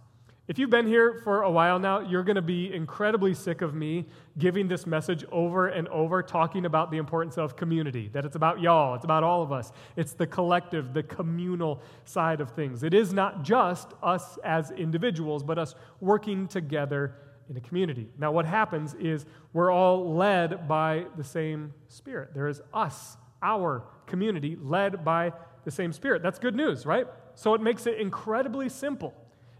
If 0.49 0.58
you've 0.58 0.70
been 0.70 0.88
here 0.88 1.20
for 1.22 1.42
a 1.42 1.50
while 1.50 1.78
now, 1.78 2.00
you're 2.00 2.25
going 2.25 2.37
to 2.37 2.42
be 2.42 2.75
incredibly 2.75 3.32
sick 3.32 3.62
of 3.62 3.75
me 3.75 4.06
giving 4.38 4.66
this 4.66 4.87
message 4.87 5.25
over 5.30 5.68
and 5.68 5.87
over, 5.88 6.20
talking 6.20 6.66
about 6.66 6.90
the 6.90 6.96
importance 6.96 7.38
of 7.38 7.54
community, 7.54 8.11
that 8.12 8.25
it's 8.25 8.34
about 8.34 8.61
y'all, 8.61 8.96
it's 8.96 9.04
about 9.04 9.22
all 9.22 9.42
of 9.42 9.52
us. 9.52 9.70
It's 9.94 10.14
the 10.14 10.26
collective, 10.26 10.94
the 10.94 11.04
communal 11.04 11.80
side 12.04 12.40
of 12.40 12.50
things. 12.50 12.82
It 12.82 12.92
is 12.92 13.12
not 13.12 13.44
just 13.44 13.92
us 14.02 14.37
as 14.42 14.72
individuals, 14.72 15.44
but 15.44 15.58
us 15.58 15.76
working 16.00 16.49
together 16.49 17.14
in 17.49 17.56
a 17.56 17.61
community. 17.61 18.08
Now, 18.18 18.32
what 18.32 18.44
happens 18.44 18.94
is 18.94 19.26
we're 19.52 19.70
all 19.70 20.12
led 20.12 20.66
by 20.66 21.06
the 21.16 21.25
same 21.25 21.72
Spirit. 21.87 22.34
There 22.34 22.49
is 22.49 22.61
us, 22.75 23.16
our 23.42 23.84
community, 24.06 24.56
led 24.61 25.04
by 25.04 25.34
the 25.64 25.70
same 25.70 25.92
Spirit. 25.92 26.20
That's 26.20 26.40
good 26.40 26.56
news, 26.56 26.84
right? 26.84 27.06
So 27.37 27.54
it 27.54 27.61
makes 27.61 27.87
it 27.87 28.00
incredibly 28.00 28.68
simple. 28.68 29.14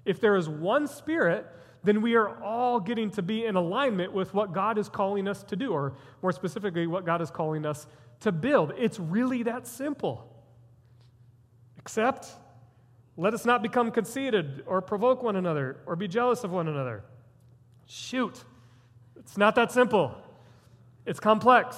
If 0.05 0.21
there 0.21 0.37
is 0.37 0.49
one 0.49 0.87
Spirit, 0.87 1.47
then 1.85 2.01
we 2.01 2.15
are 2.15 2.43
all 2.43 2.81
getting 2.81 3.11
to 3.13 3.23
be 3.23 3.45
in 3.45 3.57
alignment 3.57 4.13
with 4.13 4.35
what 4.35 4.53
God 4.53 4.79
is 4.79 4.89
calling 4.89 5.27
us 5.27 5.43
to 5.45 5.57
do, 5.57 5.73
or 5.73 5.95
more 6.23 6.33
specifically, 6.33 6.87
what 6.87 7.05
God 7.05 7.21
is 7.21 7.31
calling 7.31 7.67
us 7.67 7.87
to 8.21 8.33
build. 8.33 8.73
It's 8.79 8.99
really 9.01 9.43
that 9.45 9.67
simple. 9.67 10.29
Except, 11.79 12.29
let 13.17 13.35
us 13.35 13.45
not 13.45 13.63
become 13.63 13.91
conceited 13.91 14.63
or 14.67 14.81
provoke 14.81 15.23
one 15.23 15.37
another 15.37 15.79
or 15.87 15.97
be 15.97 16.07
jealous 16.09 16.45
of 16.45 16.53
one 16.53 16.69
another. 16.69 17.03
Shoot, 17.87 18.45
it's 19.17 19.37
not 19.37 19.57
that 19.57 19.73
simple. 19.73 20.17
It's 21.05 21.19
complex 21.19 21.77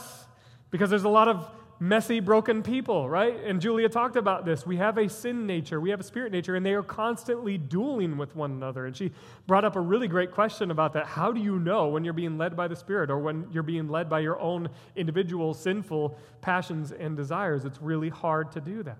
because 0.70 0.90
there's 0.90 1.04
a 1.04 1.08
lot 1.08 1.28
of 1.28 1.50
messy, 1.80 2.20
broken 2.20 2.62
people, 2.62 3.08
right? 3.08 3.36
And 3.44 3.60
Julia 3.60 3.88
talked 3.88 4.16
about 4.16 4.44
this. 4.44 4.66
We 4.66 4.76
have 4.76 4.98
a 4.98 5.08
sin 5.08 5.46
nature, 5.46 5.80
we 5.80 5.90
have 5.90 6.00
a 6.00 6.04
spirit 6.04 6.32
nature, 6.32 6.56
and 6.56 6.64
they 6.64 6.74
are 6.74 6.82
constantly 6.82 7.58
dueling 7.58 8.16
with 8.16 8.34
one 8.36 8.52
another. 8.52 8.86
And 8.86 8.96
she 8.96 9.12
brought 9.46 9.64
up 9.64 9.76
a 9.76 9.80
really 9.80 10.08
great 10.08 10.32
question 10.32 10.70
about 10.70 10.92
that. 10.94 11.06
How 11.06 11.32
do 11.32 11.40
you 11.40 11.58
know 11.58 11.88
when 11.88 12.04
you're 12.04 12.12
being 12.12 12.38
led 12.38 12.56
by 12.56 12.68
the 12.68 12.76
Spirit 12.76 13.10
or 13.10 13.18
when 13.18 13.46
you're 13.52 13.62
being 13.62 13.88
led 13.88 14.08
by 14.08 14.20
your 14.20 14.40
own 14.40 14.68
individual 14.96 15.54
sinful 15.54 16.18
passions 16.40 16.92
and 16.92 17.16
desires? 17.16 17.64
It's 17.64 17.80
really 17.80 18.08
hard 18.08 18.52
to 18.52 18.60
do 18.60 18.82
that. 18.84 18.98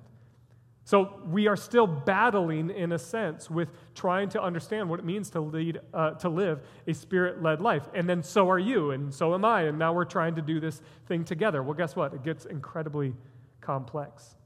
So 0.87 1.23
we 1.27 1.47
are 1.47 1.57
still 1.57 1.87
battling, 1.87 2.69
in 2.69 2.93
a 2.93 2.99
sense, 2.99 3.49
with 3.49 3.71
trying 3.95 4.29
to 4.31 4.43
understand 4.43 4.91
what 4.91 5.01
it 5.01 5.07
means 5.07 5.31
to 5.31 5.41
lead, 5.41 5.81
uh, 5.95 6.11
to 6.13 6.29
live 6.29 6.61
a 6.87 6.93
spirit-led 6.93 7.63
life. 7.63 7.89
And 7.95 8.07
then 8.07 8.23
so 8.23 8.51
are 8.51 8.59
you, 8.59 8.91
and 8.91 9.13
so 9.13 9.33
am 9.33 9.47
I. 9.47 9.63
And 9.63 9.79
now 9.79 9.95
we're 9.95 10.05
trying 10.05 10.35
to 10.35 10.43
do 10.43 10.61
this 10.61 10.83
thing 11.07 11.25
together. 11.25 11.63
Well, 11.63 11.73
guess 11.73 11.97
what? 11.97 12.13
It 12.13 12.23
gets 12.23 12.45
incredibly 12.45 13.15
complex. 13.63 14.37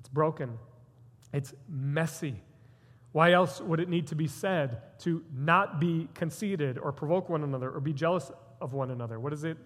It's 0.00 0.08
broken. 0.08 0.58
It's 1.34 1.52
messy. 1.68 2.42
Why 3.12 3.32
else 3.32 3.60
would 3.60 3.80
it 3.80 3.90
need 3.90 4.06
to 4.06 4.14
be 4.14 4.28
said 4.28 4.80
to 5.00 5.22
not 5.34 5.78
be 5.78 6.08
conceited 6.14 6.78
or 6.78 6.90
provoke 6.90 7.28
one 7.28 7.44
another 7.44 7.70
or 7.70 7.80
be 7.80 7.92
jealous 7.92 8.30
of 8.62 8.72
one 8.72 8.90
another? 8.90 9.20
What 9.20 9.34
is 9.34 9.44
it 9.44 9.58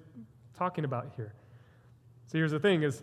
talking 0.56 0.84
about 0.84 1.12
here? 1.14 1.34
So 2.26 2.38
here's 2.38 2.50
the 2.50 2.58
thing: 2.58 2.82
is 2.82 3.02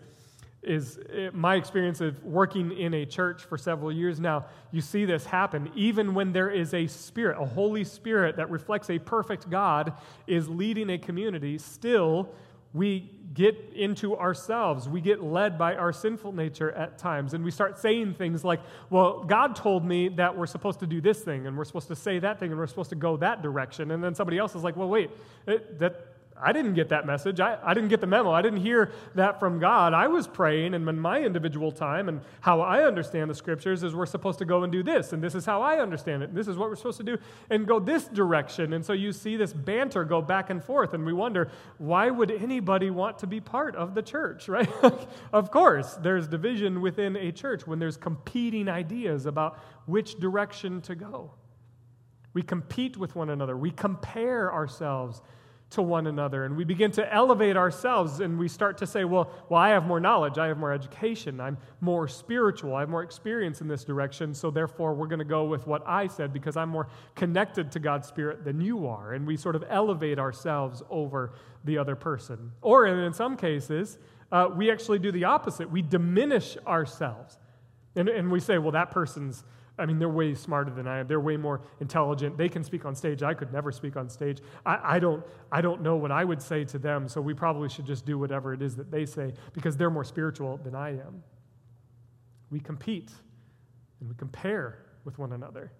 is 0.62 0.98
eh, 1.12 1.30
my 1.32 1.54
experience 1.54 2.00
of 2.00 2.22
working 2.24 2.76
in 2.76 2.94
a 2.94 3.06
church 3.06 3.44
for 3.44 3.56
several 3.56 3.92
years 3.92 4.18
now. 4.18 4.46
You 4.72 4.80
see 4.80 5.04
this 5.04 5.24
happen. 5.24 5.70
Even 5.74 6.14
when 6.14 6.32
there 6.32 6.50
is 6.50 6.74
a 6.74 6.86
spirit, 6.86 7.40
a 7.40 7.44
Holy 7.44 7.84
Spirit 7.84 8.36
that 8.36 8.50
reflects 8.50 8.90
a 8.90 8.98
perfect 8.98 9.48
God, 9.48 9.92
is 10.26 10.48
leading 10.48 10.90
a 10.90 10.98
community, 10.98 11.58
still 11.58 12.34
we 12.74 13.10
get 13.32 13.72
into 13.74 14.16
ourselves. 14.16 14.88
We 14.88 15.00
get 15.00 15.22
led 15.22 15.58
by 15.58 15.74
our 15.74 15.92
sinful 15.92 16.32
nature 16.32 16.70
at 16.72 16.98
times. 16.98 17.34
And 17.34 17.44
we 17.44 17.50
start 17.50 17.78
saying 17.78 18.14
things 18.14 18.44
like, 18.44 18.60
well, 18.90 19.24
God 19.24 19.56
told 19.56 19.84
me 19.84 20.08
that 20.10 20.36
we're 20.36 20.46
supposed 20.46 20.80
to 20.80 20.86
do 20.86 21.00
this 21.00 21.20
thing, 21.20 21.46
and 21.46 21.56
we're 21.56 21.64
supposed 21.64 21.88
to 21.88 21.96
say 21.96 22.18
that 22.18 22.38
thing, 22.38 22.50
and 22.50 22.58
we're 22.58 22.66
supposed 22.66 22.90
to 22.90 22.96
go 22.96 23.16
that 23.18 23.42
direction. 23.42 23.90
And 23.90 24.02
then 24.02 24.14
somebody 24.14 24.38
else 24.38 24.54
is 24.54 24.62
like, 24.62 24.76
well, 24.76 24.88
wait, 24.88 25.10
it, 25.46 25.78
that 25.78 26.17
I 26.42 26.52
didn't 26.52 26.74
get 26.74 26.88
that 26.90 27.06
message. 27.06 27.40
I, 27.40 27.58
I 27.62 27.74
didn't 27.74 27.88
get 27.88 28.00
the 28.00 28.06
memo. 28.06 28.30
I 28.30 28.42
didn't 28.42 28.60
hear 28.60 28.92
that 29.14 29.40
from 29.40 29.58
God. 29.58 29.94
I 29.94 30.08
was 30.08 30.26
praying, 30.26 30.74
and 30.74 30.88
in 30.88 30.98
my 30.98 31.20
individual 31.20 31.72
time, 31.72 32.08
and 32.08 32.20
how 32.40 32.60
I 32.60 32.84
understand 32.84 33.30
the 33.30 33.34
scriptures 33.34 33.82
is 33.82 33.94
we're 33.94 34.06
supposed 34.06 34.38
to 34.38 34.44
go 34.44 34.62
and 34.62 34.72
do 34.72 34.82
this, 34.82 35.12
and 35.12 35.22
this 35.22 35.34
is 35.34 35.44
how 35.44 35.62
I 35.62 35.78
understand 35.78 36.22
it, 36.22 36.30
and 36.30 36.38
this 36.38 36.48
is 36.48 36.56
what 36.56 36.68
we're 36.68 36.76
supposed 36.76 36.98
to 36.98 37.04
do, 37.04 37.18
and 37.50 37.66
go 37.66 37.80
this 37.80 38.04
direction. 38.06 38.72
And 38.72 38.84
so 38.84 38.92
you 38.92 39.12
see 39.12 39.36
this 39.36 39.52
banter 39.52 40.04
go 40.04 40.22
back 40.22 40.50
and 40.50 40.62
forth, 40.62 40.94
and 40.94 41.04
we 41.04 41.12
wonder, 41.12 41.50
why 41.78 42.10
would 42.10 42.30
anybody 42.30 42.90
want 42.90 43.18
to 43.20 43.26
be 43.26 43.40
part 43.40 43.74
of 43.76 43.94
the 43.94 44.02
church, 44.02 44.48
right? 44.48 44.68
of 45.32 45.50
course, 45.50 45.94
there's 45.94 46.28
division 46.28 46.80
within 46.80 47.16
a 47.16 47.32
church 47.32 47.66
when 47.66 47.78
there's 47.78 47.96
competing 47.96 48.68
ideas 48.68 49.26
about 49.26 49.58
which 49.86 50.18
direction 50.18 50.80
to 50.82 50.94
go. 50.94 51.32
We 52.34 52.42
compete 52.42 52.96
with 52.96 53.16
one 53.16 53.30
another, 53.30 53.56
we 53.56 53.70
compare 53.70 54.52
ourselves 54.52 55.22
to 55.70 55.82
one 55.82 56.06
another 56.06 56.44
and 56.44 56.56
we 56.56 56.64
begin 56.64 56.90
to 56.90 57.14
elevate 57.14 57.56
ourselves 57.56 58.20
and 58.20 58.38
we 58.38 58.48
start 58.48 58.78
to 58.78 58.86
say 58.86 59.04
well 59.04 59.30
well 59.50 59.60
i 59.60 59.68
have 59.68 59.84
more 59.84 60.00
knowledge 60.00 60.38
i 60.38 60.46
have 60.46 60.56
more 60.56 60.72
education 60.72 61.40
i'm 61.40 61.58
more 61.82 62.08
spiritual 62.08 62.74
i 62.74 62.80
have 62.80 62.88
more 62.88 63.02
experience 63.02 63.60
in 63.60 63.68
this 63.68 63.84
direction 63.84 64.32
so 64.32 64.50
therefore 64.50 64.94
we're 64.94 65.06
going 65.06 65.18
to 65.18 65.26
go 65.26 65.44
with 65.44 65.66
what 65.66 65.86
i 65.86 66.06
said 66.06 66.32
because 66.32 66.56
i'm 66.56 66.70
more 66.70 66.88
connected 67.14 67.70
to 67.70 67.78
god's 67.78 68.08
spirit 68.08 68.44
than 68.44 68.62
you 68.62 68.86
are 68.86 69.12
and 69.12 69.26
we 69.26 69.36
sort 69.36 69.54
of 69.54 69.62
elevate 69.68 70.18
ourselves 70.18 70.82
over 70.88 71.32
the 71.64 71.78
other 71.78 71.96
person. 71.96 72.52
Or 72.62 72.86
in 72.86 73.12
some 73.12 73.36
cases 73.36 73.98
uh, 74.30 74.48
we 74.54 74.70
actually 74.70 74.98
do 74.98 75.10
the 75.10 75.24
opposite. 75.24 75.70
We 75.70 75.80
diminish 75.80 76.58
ourselves. 76.66 77.38
And, 77.96 78.08
and 78.08 78.30
we 78.30 78.40
say 78.40 78.58
well 78.58 78.72
that 78.72 78.90
person's 78.90 79.44
I 79.78 79.86
mean, 79.86 79.98
they're 79.98 80.08
way 80.08 80.34
smarter 80.34 80.70
than 80.70 80.88
I 80.88 80.98
am. 80.98 81.06
They're 81.06 81.20
way 81.20 81.36
more 81.36 81.60
intelligent. 81.80 82.36
They 82.36 82.48
can 82.48 82.64
speak 82.64 82.84
on 82.84 82.94
stage. 82.94 83.22
I 83.22 83.32
could 83.32 83.52
never 83.52 83.70
speak 83.70 83.96
on 83.96 84.08
stage. 84.08 84.40
I, 84.66 84.96
I, 84.96 84.98
don't, 84.98 85.24
I 85.52 85.60
don't 85.60 85.82
know 85.82 85.96
what 85.96 86.10
I 86.10 86.24
would 86.24 86.42
say 86.42 86.64
to 86.64 86.78
them, 86.78 87.08
so 87.08 87.20
we 87.20 87.32
probably 87.32 87.68
should 87.68 87.86
just 87.86 88.04
do 88.04 88.18
whatever 88.18 88.52
it 88.52 88.60
is 88.60 88.74
that 88.76 88.90
they 88.90 89.06
say 89.06 89.32
because 89.52 89.76
they're 89.76 89.90
more 89.90 90.04
spiritual 90.04 90.58
than 90.64 90.74
I 90.74 90.90
am. 90.90 91.22
We 92.50 92.60
compete 92.60 93.12
and 94.00 94.08
we 94.08 94.14
compare 94.16 94.84
with 95.04 95.18
one 95.18 95.32
another. 95.32 95.72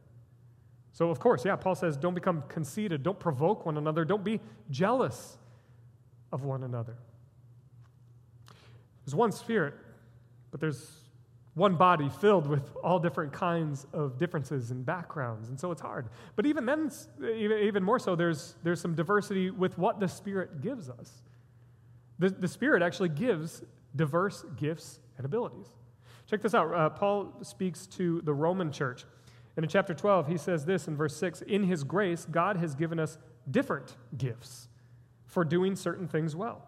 So, 0.92 1.10
of 1.10 1.20
course, 1.20 1.44
yeah, 1.44 1.56
Paul 1.56 1.74
says, 1.74 1.96
don't 1.96 2.14
become 2.14 2.42
conceited. 2.48 3.02
Don't 3.02 3.18
provoke 3.18 3.66
one 3.66 3.78
another. 3.78 4.04
Don't 4.04 4.24
be 4.24 4.40
jealous 4.70 5.38
of 6.32 6.44
one 6.44 6.62
another. 6.62 6.96
There's 9.04 9.14
one 9.14 9.32
spirit, 9.32 9.74
but 10.50 10.60
there's 10.60 11.07
one 11.58 11.74
body 11.74 12.08
filled 12.08 12.46
with 12.46 12.74
all 12.82 12.98
different 12.98 13.32
kinds 13.32 13.86
of 13.92 14.16
differences 14.16 14.70
and 14.70 14.86
backgrounds. 14.86 15.48
And 15.48 15.58
so 15.58 15.70
it's 15.72 15.82
hard. 15.82 16.08
But 16.36 16.46
even 16.46 16.64
then, 16.64 16.90
even 17.22 17.82
more 17.82 17.98
so, 17.98 18.14
there's, 18.14 18.54
there's 18.62 18.80
some 18.80 18.94
diversity 18.94 19.50
with 19.50 19.76
what 19.76 20.00
the 20.00 20.08
Spirit 20.08 20.62
gives 20.62 20.88
us. 20.88 21.12
The, 22.18 22.30
the 22.30 22.48
Spirit 22.48 22.82
actually 22.82 23.10
gives 23.10 23.62
diverse 23.96 24.44
gifts 24.56 25.00
and 25.16 25.26
abilities. 25.26 25.66
Check 26.28 26.42
this 26.42 26.54
out. 26.54 26.72
Uh, 26.72 26.90
Paul 26.90 27.34
speaks 27.42 27.86
to 27.88 28.20
the 28.22 28.32
Roman 28.32 28.70
church. 28.70 29.04
And 29.56 29.64
in 29.64 29.68
chapter 29.68 29.94
12, 29.94 30.28
he 30.28 30.36
says 30.36 30.64
this 30.64 30.86
in 30.86 30.96
verse 30.96 31.16
6 31.16 31.42
In 31.42 31.64
his 31.64 31.82
grace, 31.82 32.24
God 32.30 32.56
has 32.58 32.76
given 32.76 33.00
us 33.00 33.18
different 33.50 33.96
gifts 34.16 34.68
for 35.26 35.44
doing 35.44 35.74
certain 35.74 36.06
things 36.06 36.36
well. 36.36 36.67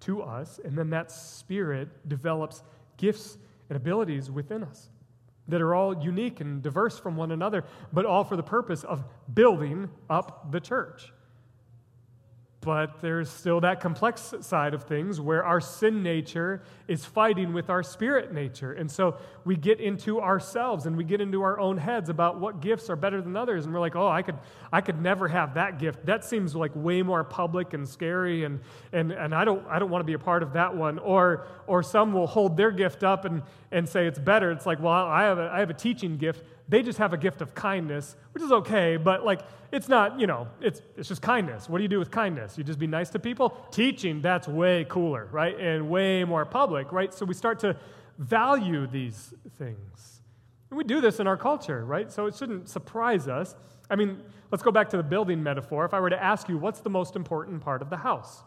to 0.00 0.22
us, 0.22 0.60
and 0.64 0.76
then 0.76 0.90
that 0.90 1.10
Spirit 1.10 2.08
develops 2.08 2.62
gifts 2.96 3.38
and 3.68 3.76
abilities 3.76 4.30
within 4.30 4.62
us 4.62 4.90
that 5.48 5.60
are 5.60 5.74
all 5.74 6.02
unique 6.02 6.40
and 6.40 6.62
diverse 6.62 6.98
from 6.98 7.16
one 7.16 7.30
another, 7.30 7.64
but 7.92 8.04
all 8.04 8.24
for 8.24 8.36
the 8.36 8.42
purpose 8.42 8.84
of 8.84 9.04
building 9.32 9.88
up 10.10 10.50
the 10.50 10.60
church. 10.60 11.12
But 12.66 13.00
there's 13.00 13.30
still 13.30 13.60
that 13.60 13.78
complex 13.78 14.34
side 14.40 14.74
of 14.74 14.82
things 14.82 15.20
where 15.20 15.44
our 15.44 15.60
sin 15.60 16.02
nature 16.02 16.62
is 16.88 17.04
fighting 17.04 17.52
with 17.52 17.70
our 17.70 17.84
spirit 17.84 18.32
nature. 18.32 18.72
And 18.72 18.90
so 18.90 19.18
we 19.44 19.54
get 19.54 19.78
into 19.78 20.20
ourselves 20.20 20.86
and 20.86 20.96
we 20.96 21.04
get 21.04 21.20
into 21.20 21.42
our 21.42 21.60
own 21.60 21.78
heads 21.78 22.08
about 22.08 22.40
what 22.40 22.58
gifts 22.60 22.90
are 22.90 22.96
better 22.96 23.22
than 23.22 23.36
others. 23.36 23.66
And 23.66 23.72
we're 23.72 23.78
like, 23.78 23.94
oh, 23.94 24.08
I 24.08 24.22
could, 24.22 24.34
I 24.72 24.80
could 24.80 25.00
never 25.00 25.28
have 25.28 25.54
that 25.54 25.78
gift. 25.78 26.06
That 26.06 26.24
seems 26.24 26.56
like 26.56 26.72
way 26.74 27.02
more 27.02 27.22
public 27.22 27.72
and 27.72 27.88
scary, 27.88 28.42
and, 28.42 28.58
and, 28.92 29.12
and 29.12 29.32
I, 29.32 29.44
don't, 29.44 29.64
I 29.68 29.78
don't 29.78 29.90
want 29.90 30.00
to 30.00 30.06
be 30.06 30.14
a 30.14 30.18
part 30.18 30.42
of 30.42 30.54
that 30.54 30.74
one. 30.74 30.98
Or, 30.98 31.46
or 31.68 31.84
some 31.84 32.12
will 32.12 32.26
hold 32.26 32.56
their 32.56 32.72
gift 32.72 33.04
up 33.04 33.24
and, 33.26 33.42
and 33.70 33.88
say 33.88 34.08
it's 34.08 34.18
better. 34.18 34.50
It's 34.50 34.66
like, 34.66 34.80
well, 34.80 34.92
I 34.92 35.22
have, 35.22 35.38
a, 35.38 35.52
I 35.52 35.60
have 35.60 35.70
a 35.70 35.74
teaching 35.74 36.16
gift 36.16 36.42
they 36.68 36.82
just 36.82 36.98
have 36.98 37.12
a 37.12 37.16
gift 37.16 37.40
of 37.40 37.54
kindness, 37.54 38.16
which 38.32 38.42
is 38.42 38.50
okay, 38.50 38.96
but 38.96 39.24
like 39.24 39.40
it's 39.72 39.88
not, 39.88 40.18
you 40.18 40.26
know, 40.26 40.48
it's, 40.60 40.82
it's 40.96 41.08
just 41.08 41.22
kindness. 41.22 41.68
What 41.68 41.78
do 41.78 41.82
you 41.82 41.88
do 41.88 41.98
with 41.98 42.10
kindness? 42.10 42.56
You 42.58 42.64
just 42.64 42.78
be 42.78 42.86
nice 42.86 43.10
to 43.10 43.18
people? 43.18 43.50
Teaching, 43.70 44.22
that's 44.22 44.48
way 44.48 44.86
cooler, 44.88 45.28
right? 45.30 45.58
And 45.58 45.88
way 45.88 46.24
more 46.24 46.44
public, 46.44 46.92
right? 46.92 47.12
So 47.12 47.24
we 47.24 47.34
start 47.34 47.58
to 47.60 47.76
value 48.18 48.86
these 48.86 49.34
things. 49.58 50.22
And 50.70 50.78
we 50.78 50.84
do 50.84 51.00
this 51.00 51.20
in 51.20 51.26
our 51.26 51.36
culture, 51.36 51.84
right? 51.84 52.10
So 52.10 52.26
it 52.26 52.34
shouldn't 52.34 52.68
surprise 52.68 53.28
us. 53.28 53.54
I 53.88 53.96
mean, 53.96 54.20
let's 54.50 54.62
go 54.62 54.72
back 54.72 54.88
to 54.90 54.96
the 54.96 55.02
building 55.02 55.42
metaphor. 55.42 55.84
If 55.84 55.94
I 55.94 56.00
were 56.00 56.10
to 56.10 56.22
ask 56.22 56.48
you, 56.48 56.58
what's 56.58 56.80
the 56.80 56.90
most 56.90 57.14
important 57.14 57.60
part 57.60 57.82
of 57.82 57.90
the 57.90 57.98
house? 57.98 58.42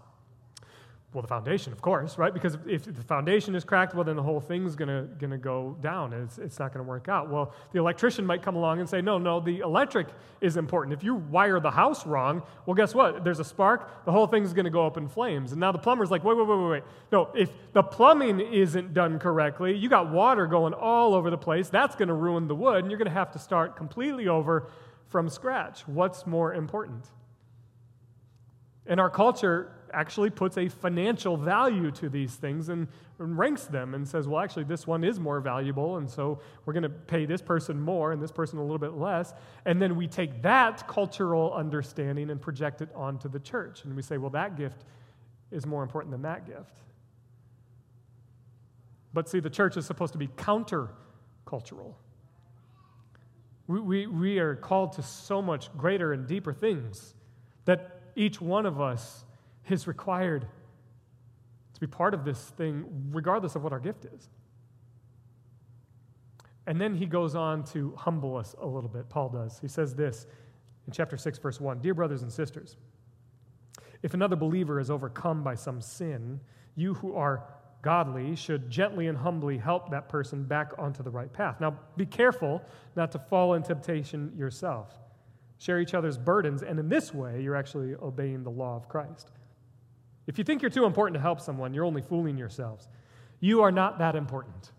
Well, 1.12 1.24
the 1.24 1.28
foundation, 1.28 1.74
of 1.74 1.82
course, 1.82 2.20
right? 2.20 2.32
Because 2.32 2.56
if 2.68 2.84
the 2.86 3.02
foundation 3.02 3.56
is 3.56 3.64
cracked, 3.64 3.96
well, 3.96 4.04
then 4.04 4.16
the 4.16 4.22
whole 4.22 4.40
thing's 4.40 4.76
gonna, 4.76 5.08
gonna 5.18 5.40
go 5.40 5.76
down. 5.82 6.14
It's, 6.14 6.38
it's 6.38 6.60
not 6.60 6.72
gonna 6.72 6.84
work 6.84 7.10
out. 7.10 7.32
Well, 7.32 7.52
the 7.72 7.80
electrician 7.80 8.24
might 8.24 8.44
come 8.44 8.56
along 8.56 8.80
and 8.80 8.88
say, 8.88 9.02
no, 9.02 9.18
no, 9.18 9.40
the 9.40 9.60
electric 9.60 10.10
is 10.40 10.56
important. 10.56 10.94
If 10.94 11.04
you 11.04 11.16
wire 11.16 11.60
the 11.60 11.72
house 11.72 12.06
wrong, 12.06 12.44
well, 12.68 12.76
guess 12.76 12.94
what? 12.94 13.24
There's 13.24 13.40
a 13.40 13.44
spark, 13.44 14.06
the 14.06 14.12
whole 14.12 14.28
thing's 14.28 14.54
gonna 14.54 14.70
go 14.70 14.86
up 14.86 14.98
in 14.98 15.08
flames. 15.08 15.52
And 15.52 15.60
now 15.60 15.72
the 15.72 15.80
plumber's 15.80 16.12
like, 16.12 16.24
wait, 16.24 16.38
wait, 16.38 16.48
wait, 16.48 16.60
wait, 16.60 16.70
wait. 16.70 16.84
No, 17.12 17.30
if 17.34 17.50
the 17.74 17.82
plumbing 17.82 18.40
isn't 18.40 18.94
done 18.94 19.18
correctly, 19.18 19.76
you 19.76 19.90
got 19.90 20.12
water 20.12 20.46
going 20.46 20.76
all 20.76 21.16
over 21.16 21.32
the 21.32 21.40
place, 21.40 21.70
that's 21.70 21.96
gonna 21.96 22.14
ruin 22.14 22.48
the 22.48 22.56
wood, 22.56 22.84
and 22.84 22.92
you're 22.92 23.00
gonna 23.00 23.10
have 23.10 23.32
to 23.32 23.40
start 23.40 23.76
completely 23.76 24.28
over 24.28 24.68
from 25.08 25.28
scratch. 25.28 25.88
What's 25.88 26.28
more 26.28 26.54
important? 26.54 27.08
In 28.86 29.00
our 29.00 29.10
culture, 29.10 29.72
actually 29.94 30.30
puts 30.30 30.58
a 30.58 30.68
financial 30.68 31.38
value 31.38 31.92
to 31.92 32.10
these 32.10 32.36
things 32.36 32.70
and, 32.70 32.88
and, 33.20 33.38
ranks 33.38 33.66
them 33.66 33.94
and 33.94 34.08
says, 34.08 34.28
well, 34.28 34.42
actually, 34.42 34.64
this 34.64 34.88
one 34.88 35.04
is 35.04 35.20
more 35.20 35.40
valuable, 35.40 35.98
and 35.98 36.10
so 36.10 36.40
we're 36.66 36.74
going 36.74 36.84
to 36.84 36.90
pay 36.90 37.26
this 37.26 37.42
person 37.42 37.80
more 37.80 38.12
and 38.12 38.22
this 38.22 38.32
person 38.32 38.60
a 38.60 38.62
little 38.62 38.78
bit 38.78 38.94
less. 38.94 39.34
And 39.66 39.82
then 39.82 39.96
we 39.96 40.08
take 40.08 40.42
that 40.42 40.88
cultural 40.88 41.54
understanding 41.54 42.30
and 42.30 42.42
project 42.42 42.82
it 42.82 42.90
onto 42.96 43.30
the 43.30 43.40
church. 43.40 43.84
And 43.84 43.96
we 43.96 44.02
say, 44.02 44.18
well, 44.18 44.32
that 44.32 44.58
gift 44.58 44.86
is 45.52 45.66
more 45.66 45.84
important 45.84 46.12
than 46.12 46.22
that 46.24 46.46
gift. 46.46 46.82
But 49.14 49.28
see, 49.28 49.40
the 49.40 49.50
church 49.50 49.78
is 49.78 49.86
supposed 49.86 50.14
to 50.14 50.20
be 50.20 50.28
counter-cultural. 50.38 51.98
We, 53.68 53.80
we, 53.80 54.08
we 54.08 54.40
are 54.40 54.56
called 54.56 54.94
to 54.94 55.04
so 55.04 55.42
much 55.42 55.76
greater 55.78 56.14
and 56.14 56.28
deeper 56.28 56.54
things 56.54 57.14
that 57.66 58.02
each 58.16 58.42
one 58.42 58.66
of 58.66 58.82
us 58.82 59.24
is 59.72 59.88
required 59.88 60.48
to 61.74 61.80
be 61.80 61.88
part 61.88 62.14
of 62.14 62.26
this 62.26 62.50
thing, 62.58 62.86
regardless 63.12 63.56
of 63.56 63.64
what 63.64 63.72
our 63.72 63.80
gift 63.80 64.06
is. 64.06 64.30
And 66.68 66.80
then 66.80 66.96
he 66.96 67.06
goes 67.06 67.36
on 67.36 67.64
to 67.66 67.94
humble 67.98 68.38
us 68.38 68.56
a 68.62 68.68
little 68.68 68.90
bit. 68.90 69.10
Paul 69.10 69.30
does. 69.30 69.60
He 69.60 69.68
says 69.68 69.96
this 69.96 70.28
in 70.86 70.94
chapter 70.94 71.18
6, 71.18 71.40
verse 71.40 71.60
1 71.60 71.80
Dear 71.80 71.94
brothers 71.94 72.22
and 72.22 72.32
sisters, 72.32 72.78
if 74.04 74.14
another 74.14 74.36
believer 74.36 74.80
is 74.80 74.90
overcome 74.92 75.44
by 75.44 75.56
some 75.56 75.82
sin, 75.82 76.40
you 76.76 76.94
who 76.94 77.16
are 77.16 77.44
godly 77.82 78.36
should 78.36 78.70
gently 78.70 79.08
and 79.08 79.18
humbly 79.18 79.58
help 79.58 79.90
that 79.90 80.10
person 80.10 80.44
back 80.44 80.74
onto 80.78 81.02
the 81.02 81.10
right 81.10 81.32
path. 81.32 81.60
Now, 81.60 81.78
be 81.96 82.06
careful 82.06 82.62
not 82.96 83.12
to 83.14 83.20
fall 83.20 83.54
in 83.54 83.64
temptation 83.64 84.34
yourself. 84.38 84.98
Share 85.58 85.80
each 85.80 85.94
other's 85.94 86.18
burdens, 86.18 86.62
and 86.62 86.80
in 86.80 86.88
this 86.88 87.14
way, 87.14 87.42
you're 87.42 87.56
actually 87.56 87.96
obeying 87.96 88.44
the 88.44 88.52
law 88.52 88.76
of 88.76 88.88
Christ. 88.88 89.32
If 90.30 90.38
you 90.38 90.44
think 90.44 90.62
you're 90.62 90.70
too 90.70 90.86
important 90.86 91.16
to 91.16 91.20
help 91.20 91.42
someone, 91.42 91.74
you're 91.74 91.86
only 91.86 92.04
fooling 92.04 92.38
yourselves. 92.38 92.88
You 93.40 93.64
are 93.64 93.72
not 93.72 93.98
that 93.98 94.16
important. 94.16 94.72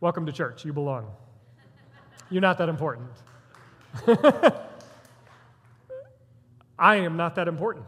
Welcome 0.00 0.26
to 0.26 0.32
church. 0.32 0.64
You 0.64 0.72
belong. 0.72 1.06
You're 2.30 2.40
not 2.40 2.58
that 2.58 2.68
important. 2.68 3.10
I 6.76 6.96
am 6.96 7.16
not 7.16 7.36
that 7.36 7.46
important. 7.46 7.86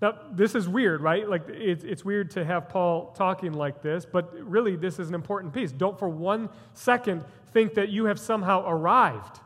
Now, 0.00 0.14
this 0.32 0.54
is 0.54 0.66
weird, 0.66 1.02
right? 1.02 1.28
Like, 1.28 1.42
it's, 1.48 1.84
it's 1.84 2.06
weird 2.06 2.30
to 2.30 2.42
have 2.42 2.70
Paul 2.70 3.12
talking 3.12 3.52
like 3.52 3.82
this, 3.82 4.06
but 4.06 4.32
really, 4.40 4.76
this 4.76 4.98
is 4.98 5.10
an 5.10 5.14
important 5.14 5.52
piece. 5.52 5.72
Don't 5.72 5.98
for 5.98 6.08
one 6.08 6.48
second 6.72 7.22
think 7.52 7.74
that 7.74 7.90
you 7.90 8.06
have 8.06 8.18
somehow 8.18 8.64
arrived 8.66 9.40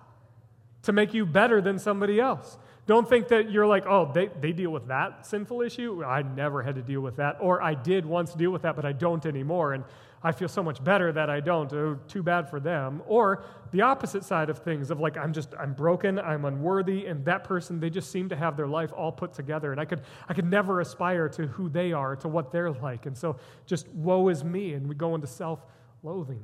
to 0.84 0.92
make 0.92 1.12
you 1.12 1.26
better 1.26 1.60
than 1.60 1.78
somebody 1.78 2.20
else. 2.20 2.58
Don't 2.86 3.08
think 3.08 3.28
that 3.28 3.50
you're 3.50 3.66
like, 3.66 3.86
oh, 3.86 4.10
they, 4.12 4.28
they 4.40 4.52
deal 4.52 4.70
with 4.70 4.88
that 4.88 5.26
sinful 5.26 5.62
issue. 5.62 6.04
I 6.04 6.20
never 6.20 6.62
had 6.62 6.74
to 6.74 6.82
deal 6.82 7.00
with 7.00 7.16
that. 7.16 7.38
Or 7.40 7.62
I 7.62 7.74
did 7.74 8.04
once 8.04 8.34
deal 8.34 8.50
with 8.50 8.62
that, 8.62 8.76
but 8.76 8.84
I 8.84 8.92
don't 8.92 9.24
anymore. 9.24 9.72
And 9.72 9.84
I 10.22 10.32
feel 10.32 10.48
so 10.48 10.62
much 10.62 10.84
better 10.84 11.10
that 11.12 11.30
I 11.30 11.40
don't. 11.40 11.72
Oh, 11.72 11.98
too 12.08 12.22
bad 12.22 12.50
for 12.50 12.60
them. 12.60 13.02
Or 13.06 13.42
the 13.72 13.80
opposite 13.82 14.22
side 14.22 14.50
of 14.50 14.58
things 14.58 14.90
of 14.90 15.00
like, 15.00 15.16
I'm 15.16 15.32
just, 15.32 15.54
I'm 15.58 15.72
broken, 15.72 16.18
I'm 16.18 16.44
unworthy, 16.44 17.06
and 17.06 17.24
that 17.24 17.44
person, 17.44 17.80
they 17.80 17.90
just 17.90 18.10
seem 18.10 18.28
to 18.28 18.36
have 18.36 18.56
their 18.56 18.66
life 18.66 18.92
all 18.94 19.12
put 19.12 19.32
together. 19.32 19.72
And 19.72 19.80
I 19.80 19.86
could, 19.86 20.02
I 20.28 20.34
could 20.34 20.46
never 20.46 20.80
aspire 20.80 21.28
to 21.30 21.46
who 21.46 21.70
they 21.70 21.92
are, 21.92 22.16
to 22.16 22.28
what 22.28 22.52
they're 22.52 22.70
like. 22.70 23.06
And 23.06 23.16
so 23.16 23.36
just 23.64 23.88
woe 23.88 24.28
is 24.28 24.44
me. 24.44 24.74
And 24.74 24.86
we 24.86 24.94
go 24.94 25.14
into 25.14 25.26
self 25.26 25.64
loathing. 26.02 26.42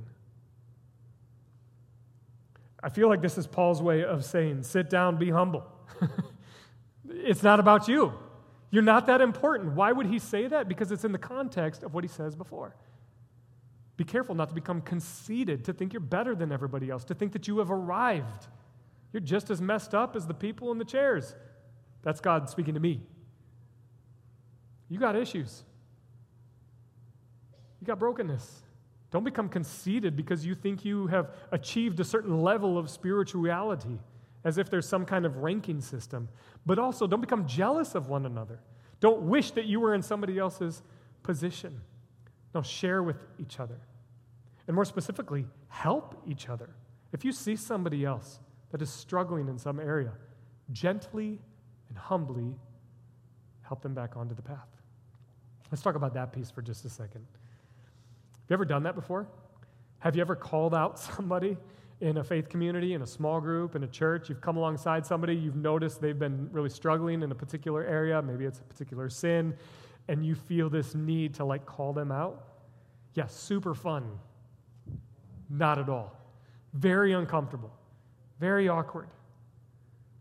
I 2.83 2.89
feel 2.89 3.09
like 3.09 3.21
this 3.21 3.37
is 3.37 3.47
Paul's 3.47 3.83
way 3.83 4.05
of 4.05 4.25
saying, 4.25 4.63
sit 4.63 4.89
down, 4.89 5.19
be 5.19 5.31
humble. 5.31 5.65
it's 7.09 7.43
not 7.43 7.61
about 7.61 7.89
you. 7.89 8.13
You're 8.71 8.83
not 8.83 9.07
that 9.07 9.21
important. 9.21 9.75
Why 9.75 9.93
would 9.93 10.07
he 10.07 10.19
say 10.19 10.47
that? 10.47 10.69
Because 10.69 10.93
it's 10.93 11.05
in 11.05 11.13
the 11.13 11.19
context 11.19 11.83
of 11.83 11.93
what 11.93 12.05
he 12.05 12.09
says 12.09 12.35
before. 12.35 12.75
Be 13.97 14.05
careful 14.05 14.35
not 14.35 14.49
to 14.49 14.55
become 14.55 14.81
conceited, 14.81 15.65
to 15.67 15.73
think 15.75 15.93
you're 15.93 16.01
better 16.01 16.35
than 16.35 16.53
everybody 16.53 16.89
else, 16.89 17.05
to 17.05 17.15
think 17.15 17.33
that 17.33 17.47
you 17.49 17.59
have 17.59 17.71
arrived. 17.71 18.47
You're 19.13 19.21
just 19.21 19.51
as 19.51 19.61
messed 19.61 19.95
up 19.95 20.17
as 20.17 20.27
the 20.27 20.35
people 20.35 20.73
in 20.73 20.79
the 20.79 20.85
chairs. 20.85 21.35
That's 22.03 22.21
God 22.21 22.49
speaking 22.49 22.75
to 22.75 22.81
me. 22.81 23.03
You 24.89 24.99
got 24.99 25.17
issues. 25.17 25.65
You 27.81 27.87
got 27.87 27.99
brokenness. 27.99 28.63
Don't 29.11 29.25
become 29.25 29.49
conceited 29.49 30.17
because 30.17 30.47
you 30.47 30.55
think 30.55 30.85
you 30.85 31.07
have 31.09 31.31
achieved 31.51 31.99
a 32.01 32.05
certain 32.05 32.43
level 32.43 32.79
of 32.79 32.89
spirituality 32.89 33.99
as 34.45 34.57
if 34.57 34.71
there's 34.71 34.89
some 34.89 35.05
kind 35.05 35.27
of 35.27 35.39
ranking 35.39 35.81
system. 35.81 36.29
But 36.65 36.79
also, 36.79 37.07
don't 37.07 37.21
become 37.21 37.47
jealous 37.47 37.95
of 37.95 38.09
one 38.09 38.27
another. 38.27 38.61
Don't 39.01 39.23
wish 39.23 39.51
that 39.53 39.67
you 39.67 39.81
were 39.81 39.95
in 39.95 40.03
somebody 40.03 40.39
else's 40.39 40.83
position. 41.23 41.81
No, 42.55 42.63
share 42.63 43.03
with 43.03 43.17
each 43.39 43.61
other. 43.61 43.81
And 44.67 44.75
more 44.75 44.85
specifically, 44.85 45.47
help 45.69 46.23
each 46.27 46.49
other. 46.49 46.71
If 47.13 47.25
you 47.25 47.33
see 47.33 47.57
somebody 47.57 48.05
else 48.05 48.39
that 48.71 48.81
is 48.81 48.91
struggling 48.91 49.49
in 49.49 49.59
some 49.59 49.81
area, 49.81 50.13
gently 50.73 51.39
and 51.89 51.99
humbly 51.99 52.55
help 53.63 53.83
them 53.83 53.95
back 53.95 54.17
onto 54.17 54.35
the 54.35 54.43
path. 54.43 54.69
Let's 55.71 55.83
talk 55.83 55.97
about 55.97 56.15
that 56.15 56.33
piece 56.33 56.51
for 56.51 56.63
just 56.63 56.85
a 56.85 56.91
second. 56.91 57.27
Have 58.51 58.59
you 58.59 58.63
ever 58.63 58.65
done 58.65 58.83
that 58.83 58.97
before? 58.97 59.29
Have 60.01 60.17
you 60.17 60.23
ever 60.23 60.35
called 60.35 60.75
out 60.75 60.99
somebody 60.99 61.57
in 62.01 62.17
a 62.17 62.25
faith 62.25 62.49
community, 62.49 62.95
in 62.95 63.03
a 63.03 63.07
small 63.07 63.41
group, 63.41 63.77
in 63.77 63.85
a 63.85 63.87
church, 63.87 64.29
you've 64.29 64.41
come 64.41 64.57
alongside 64.57 65.07
somebody, 65.07 65.37
you've 65.37 65.55
noticed 65.55 66.01
they've 66.01 66.19
been 66.19 66.49
really 66.51 66.69
struggling 66.69 67.23
in 67.23 67.31
a 67.31 67.35
particular 67.35 67.85
area, 67.85 68.21
maybe 68.21 68.45
it's 68.45 68.59
a 68.59 68.65
particular 68.65 69.09
sin, 69.09 69.55
and 70.09 70.27
you 70.27 70.35
feel 70.35 70.69
this 70.69 70.97
need 70.97 71.33
to 71.35 71.45
like 71.45 71.65
call 71.65 71.93
them 71.93 72.11
out? 72.11 72.43
Yeah, 73.15 73.29
super 73.29 73.73
fun. 73.73 74.19
Not 75.49 75.79
at 75.79 75.89
all. 75.89 76.17
Very 76.73 77.13
uncomfortable, 77.13 77.71
very 78.41 78.69
awkward. 78.69 79.11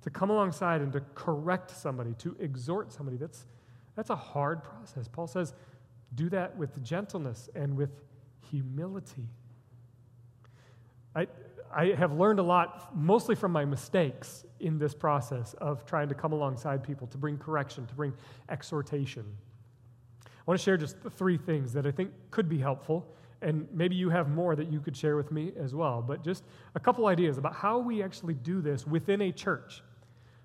To 0.03 0.11
come 0.11 0.29
alongside 0.29 0.81
and 0.81 0.93
to 0.93 1.01
correct 1.15 1.71
somebody, 1.71 2.13
to 2.19 2.35
exhort 2.39 2.93
somebody, 2.93 3.17
that's, 3.17 3.47
that's 3.95 4.11
a 4.11 4.15
hard 4.15 4.63
process. 4.63 5.07
Paul 5.07 5.25
says, 5.25 5.55
do 6.13 6.29
that 6.29 6.55
with 6.55 6.83
gentleness 6.83 7.49
and 7.55 7.75
with 7.75 7.89
humility. 8.49 9.27
I, 11.15 11.27
I 11.73 11.87
have 11.87 12.13
learned 12.13 12.39
a 12.39 12.43
lot, 12.43 12.95
mostly 12.95 13.35
from 13.35 13.51
my 13.51 13.65
mistakes 13.65 14.45
in 14.59 14.77
this 14.77 14.93
process 14.93 15.53
of 15.55 15.85
trying 15.85 16.09
to 16.09 16.15
come 16.15 16.33
alongside 16.33 16.83
people 16.83 17.07
to 17.07 17.17
bring 17.17 17.37
correction, 17.37 17.85
to 17.87 17.95
bring 17.95 18.13
exhortation. 18.49 19.25
I 20.25 20.29
want 20.45 20.59
to 20.59 20.63
share 20.63 20.77
just 20.77 20.97
three 21.17 21.37
things 21.37 21.73
that 21.73 21.85
I 21.85 21.91
think 21.91 22.11
could 22.31 22.49
be 22.49 22.57
helpful, 22.57 23.07
and 23.41 23.67
maybe 23.71 23.95
you 23.95 24.09
have 24.09 24.29
more 24.29 24.55
that 24.55 24.71
you 24.71 24.79
could 24.79 24.97
share 24.97 25.15
with 25.15 25.31
me 25.31 25.53
as 25.59 25.75
well, 25.75 26.01
but 26.01 26.23
just 26.23 26.43
a 26.75 26.79
couple 26.79 27.07
ideas 27.07 27.37
about 27.37 27.55
how 27.55 27.77
we 27.79 28.01
actually 28.01 28.33
do 28.33 28.61
this 28.61 28.85
within 28.87 29.21
a 29.21 29.31
church. 29.31 29.83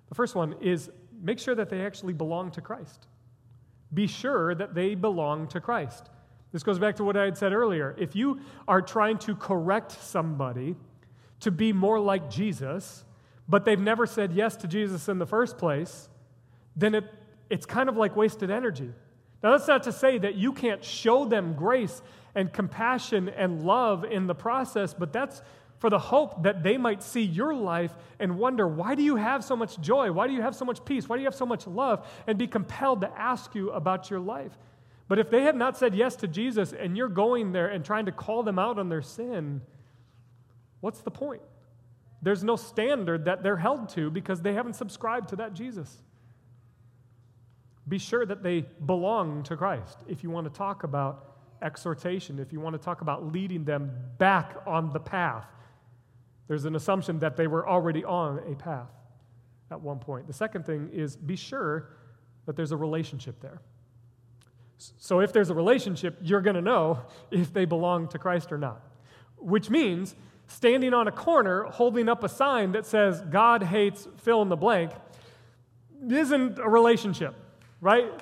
The 0.09 0.15
first 0.15 0.35
one 0.35 0.55
is 0.61 0.91
make 1.23 1.39
sure 1.39 1.55
that 1.55 1.71
they 1.71 1.81
actually 1.81 2.13
belong 2.13 2.51
to 2.53 2.61
Christ. 2.61 3.07
Be 3.95 4.07
sure 4.07 4.55
that 4.55 4.75
they 4.75 4.95
belong 4.95 5.49
to 5.49 5.61
Christ. 5.61 6.11
This 6.55 6.63
goes 6.63 6.79
back 6.79 6.95
to 6.97 7.05
what 7.05 7.17
I 7.17 7.25
had 7.25 7.37
said 7.37 7.53
earlier. 7.53 7.97
If 7.99 8.15
you 8.15 8.39
are 8.69 8.81
trying 8.81 9.19
to 9.19 9.35
correct 9.35 9.91
somebody, 9.91 10.77
to 11.41 11.51
be 11.51 11.73
more 11.73 11.99
like 11.99 12.31
Jesus, 12.31 13.05
but 13.49 13.65
they've 13.65 13.81
never 13.81 14.07
said 14.07 14.33
yes 14.33 14.55
to 14.59 14.69
Jesus 14.69 15.09
in 15.09 15.19
the 15.19 15.27
first 15.27 15.59
place, 15.59 16.09
then 16.77 16.95
it, 16.95 17.07
it's 17.51 17.67
kind 17.67 17.89
of 17.89 17.97
like 17.97 18.15
wasted 18.15 18.53
energy. 18.53 18.89
Now, 19.43 19.51
that's 19.51 19.67
not 19.67 19.83
to 19.83 19.93
say 19.93 20.17
that 20.19 20.37
you 20.37 20.53
can't 20.53 20.85
show 20.85 21.25
them 21.25 21.55
grace 21.55 22.01
and 22.37 22.53
compassion 22.53 23.31
and 23.31 23.65
love 23.65 24.05
in 24.05 24.29
the 24.29 24.35
process, 24.37 24.95
but 24.95 25.13
that's 25.13 25.43
for 25.79 25.91
the 25.91 25.99
hope 25.99 26.45
that 26.45 26.63
they 26.63 26.79
might 26.79 27.03
see 27.03 27.23
your 27.23 27.53
life 27.53 27.97
and 28.21 28.39
wonder, 28.39 28.69
why 28.69 28.95
do 28.95 29.03
you 29.03 29.17
have 29.17 29.43
so 29.43 29.57
much 29.57 29.81
joy? 29.81 30.13
Why 30.13 30.29
do 30.29 30.33
you 30.33 30.43
have 30.43 30.55
so 30.55 30.65
much 30.65 30.85
peace? 30.85 31.09
Why 31.09 31.17
do 31.17 31.23
you 31.23 31.27
have 31.27 31.35
so 31.35 31.47
much 31.47 31.67
love? 31.67 32.09
And 32.29 32.39
be 32.39 32.47
compelled 32.47 33.01
to 33.01 33.11
ask 33.19 33.57
you 33.57 33.73
about 33.73 34.09
your 34.09 34.21
life. 34.21 34.57
But 35.07 35.19
if 35.19 35.31
they 35.31 35.43
have 35.43 35.57
not 35.57 35.77
said 35.77 35.95
yes 35.95 36.17
to 36.17 36.29
Jesus 36.29 36.73
and 36.73 36.97
you're 36.97 37.09
going 37.09 37.53
there 37.53 37.69
and 37.69 37.85
trying 37.85 38.07
to 38.07 38.13
call 38.13 38.43
them 38.43 38.59
out 38.59 38.79
on 38.79 38.89
their 38.89 39.03
sin, 39.03 39.61
what's 40.81 41.01
the 41.01 41.11
point? 41.11 41.43
There's 42.23 42.43
no 42.43 42.57
standard 42.57 43.27
that 43.27 43.43
they're 43.43 43.59
held 43.59 43.91
to 43.91 44.11
because 44.11 44.41
they 44.41 44.55
haven't 44.55 44.75
subscribed 44.75 45.29
to 45.29 45.37
that 45.37 45.53
Jesus. 45.53 46.03
Be 47.87 47.99
sure 47.99 48.25
that 48.25 48.43
they 48.43 48.63
belong 48.87 49.43
to 49.45 49.57
Christ 49.57 49.99
if 50.09 50.23
you 50.23 50.31
want 50.31 50.51
to 50.51 50.57
talk 50.57 50.85
about 50.85 51.35
exhortation, 51.61 52.39
if 52.39 52.51
you 52.51 52.61
want 52.61 52.75
to 52.75 52.83
talk 52.83 53.03
about 53.03 53.31
leading 53.31 53.65
them 53.65 53.93
back 54.17 54.57
on 54.67 54.91
the 54.91 55.01
path. 55.01 55.47
There's 56.49 56.65
an 56.65 56.77
assumption 56.77 57.19
that 57.19 57.37
they 57.37 57.47
were 57.47 57.69
already 57.69 58.05
on 58.05 58.41
a 58.51 58.55
path 58.55 58.91
at 59.71 59.81
one 59.81 59.99
point. 59.99 60.27
The 60.27 60.33
second 60.33 60.65
thing 60.65 60.89
is 60.93 61.17
be 61.17 61.37
sure 61.37 61.91
that 62.47 62.57
there's 62.57 62.73
a 62.73 62.77
relationship 62.77 63.41
there. 63.41 63.61
So 64.99 65.21
if 65.21 65.33
there's 65.33 65.51
a 65.51 65.55
relationship, 65.55 66.19
you're 66.23 66.41
going 66.41 66.57
to 66.57 66.63
know 66.63 67.01
if 67.31 67.53
they 67.53 67.65
belong 67.65 68.09
to 68.09 68.19
Christ 68.19 68.53
or 68.53 68.59
not. 68.59 68.81
Which 69.39 69.71
means 69.71 70.15
standing 70.47 70.93
on 70.93 71.09
a 71.09 71.13
corner 71.13 71.65
holding 71.65 72.09
up 72.09 72.25
a 72.25 72.29
sign 72.29 72.73
that 72.73 72.87
says, 72.87 73.23
God 73.23 73.63
hates 73.63 74.09
fill 74.19 74.43
in 74.43 74.49
the 74.49 74.57
blank, 74.57 74.93
isn't 76.09 76.59
a 76.59 76.69
relationship, 76.69 77.35
right? 77.81 78.13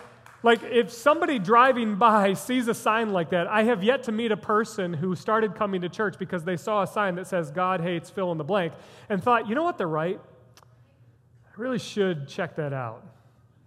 Like, 0.44 0.62
if 0.64 0.90
somebody 0.90 1.38
driving 1.38 1.96
by 1.96 2.34
sees 2.34 2.66
a 2.66 2.74
sign 2.74 3.12
like 3.12 3.30
that, 3.30 3.46
I 3.46 3.62
have 3.64 3.84
yet 3.84 4.04
to 4.04 4.12
meet 4.12 4.32
a 4.32 4.36
person 4.36 4.92
who 4.92 5.14
started 5.14 5.54
coming 5.54 5.82
to 5.82 5.88
church 5.88 6.16
because 6.18 6.42
they 6.42 6.56
saw 6.56 6.82
a 6.82 6.86
sign 6.86 7.14
that 7.14 7.28
says, 7.28 7.52
God 7.52 7.80
hates 7.80 8.10
fill 8.10 8.32
in 8.32 8.38
the 8.38 8.44
blank, 8.44 8.72
and 9.08 9.22
thought, 9.22 9.48
you 9.48 9.54
know 9.54 9.62
what, 9.62 9.78
they're 9.78 9.86
right. 9.86 10.20
I 10.60 11.60
really 11.60 11.78
should 11.78 12.26
check 12.26 12.56
that 12.56 12.72
out. 12.72 13.06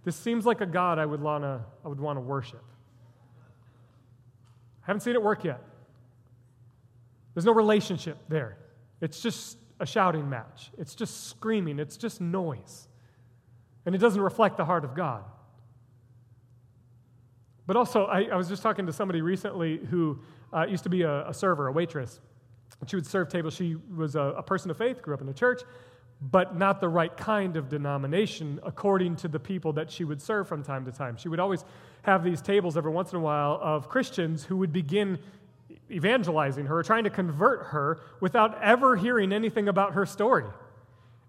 This 0.04 0.16
seems 0.16 0.44
like 0.44 0.60
a 0.60 0.66
God 0.66 0.98
I 0.98 1.06
would, 1.06 1.20
wanna, 1.20 1.64
I 1.84 1.88
would 1.88 2.00
want 2.00 2.18
to 2.18 2.20
worship. 2.20 2.62
Haven't 4.86 5.00
seen 5.00 5.14
it 5.14 5.22
work 5.22 5.44
yet. 5.44 5.60
There's 7.34 7.44
no 7.44 7.52
relationship 7.52 8.18
there. 8.28 8.56
It's 9.00 9.20
just 9.20 9.58
a 9.78 9.84
shouting 9.84 10.30
match, 10.30 10.70
it's 10.78 10.94
just 10.94 11.28
screaming, 11.28 11.78
it's 11.78 11.96
just 11.96 12.20
noise. 12.20 12.88
And 13.84 13.94
it 13.94 13.98
doesn't 13.98 14.20
reflect 14.20 14.56
the 14.56 14.64
heart 14.64 14.84
of 14.84 14.94
God. 14.96 15.22
But 17.66 17.76
also, 17.76 18.06
I, 18.06 18.22
I 18.22 18.36
was 18.36 18.48
just 18.48 18.62
talking 18.62 18.86
to 18.86 18.92
somebody 18.92 19.20
recently 19.20 19.78
who 19.90 20.20
uh, 20.52 20.66
used 20.66 20.84
to 20.84 20.88
be 20.88 21.02
a, 21.02 21.28
a, 21.28 21.34
server, 21.34 21.66
a 21.66 21.72
waitress. 21.72 22.20
She 22.86 22.96
would 22.96 23.06
serve 23.06 23.28
tables. 23.28 23.54
She 23.54 23.76
was 23.94 24.16
a, 24.16 24.20
a 24.20 24.42
person 24.42 24.70
of 24.70 24.76
faith, 24.76 25.02
grew 25.02 25.14
up 25.14 25.20
in 25.20 25.26
the 25.26 25.34
church, 25.34 25.62
but 26.20 26.56
not 26.56 26.80
the 26.80 26.88
right 26.88 27.14
kind 27.16 27.56
of 27.56 27.68
denomination 27.68 28.58
according 28.62 29.16
to 29.16 29.28
the 29.28 29.38
people 29.38 29.72
that 29.74 29.90
she 29.90 30.04
would 30.04 30.20
serve 30.20 30.48
from 30.48 30.62
time 30.62 30.84
to 30.84 30.92
time. 30.92 31.16
She 31.16 31.28
would 31.28 31.40
always 31.40 31.64
have 32.02 32.24
these 32.24 32.40
tables 32.40 32.76
every 32.76 32.92
once 32.92 33.12
in 33.12 33.18
a 33.18 33.20
while 33.20 33.58
of 33.62 33.88
Christians 33.88 34.44
who 34.44 34.56
would 34.56 34.72
begin 34.72 35.18
evangelizing 35.90 36.66
her, 36.66 36.82
trying 36.82 37.04
to 37.04 37.10
convert 37.10 37.66
her 37.66 38.00
without 38.20 38.62
ever 38.62 38.96
hearing 38.96 39.32
anything 39.32 39.68
about 39.68 39.92
her 39.92 40.06
story. 40.06 40.44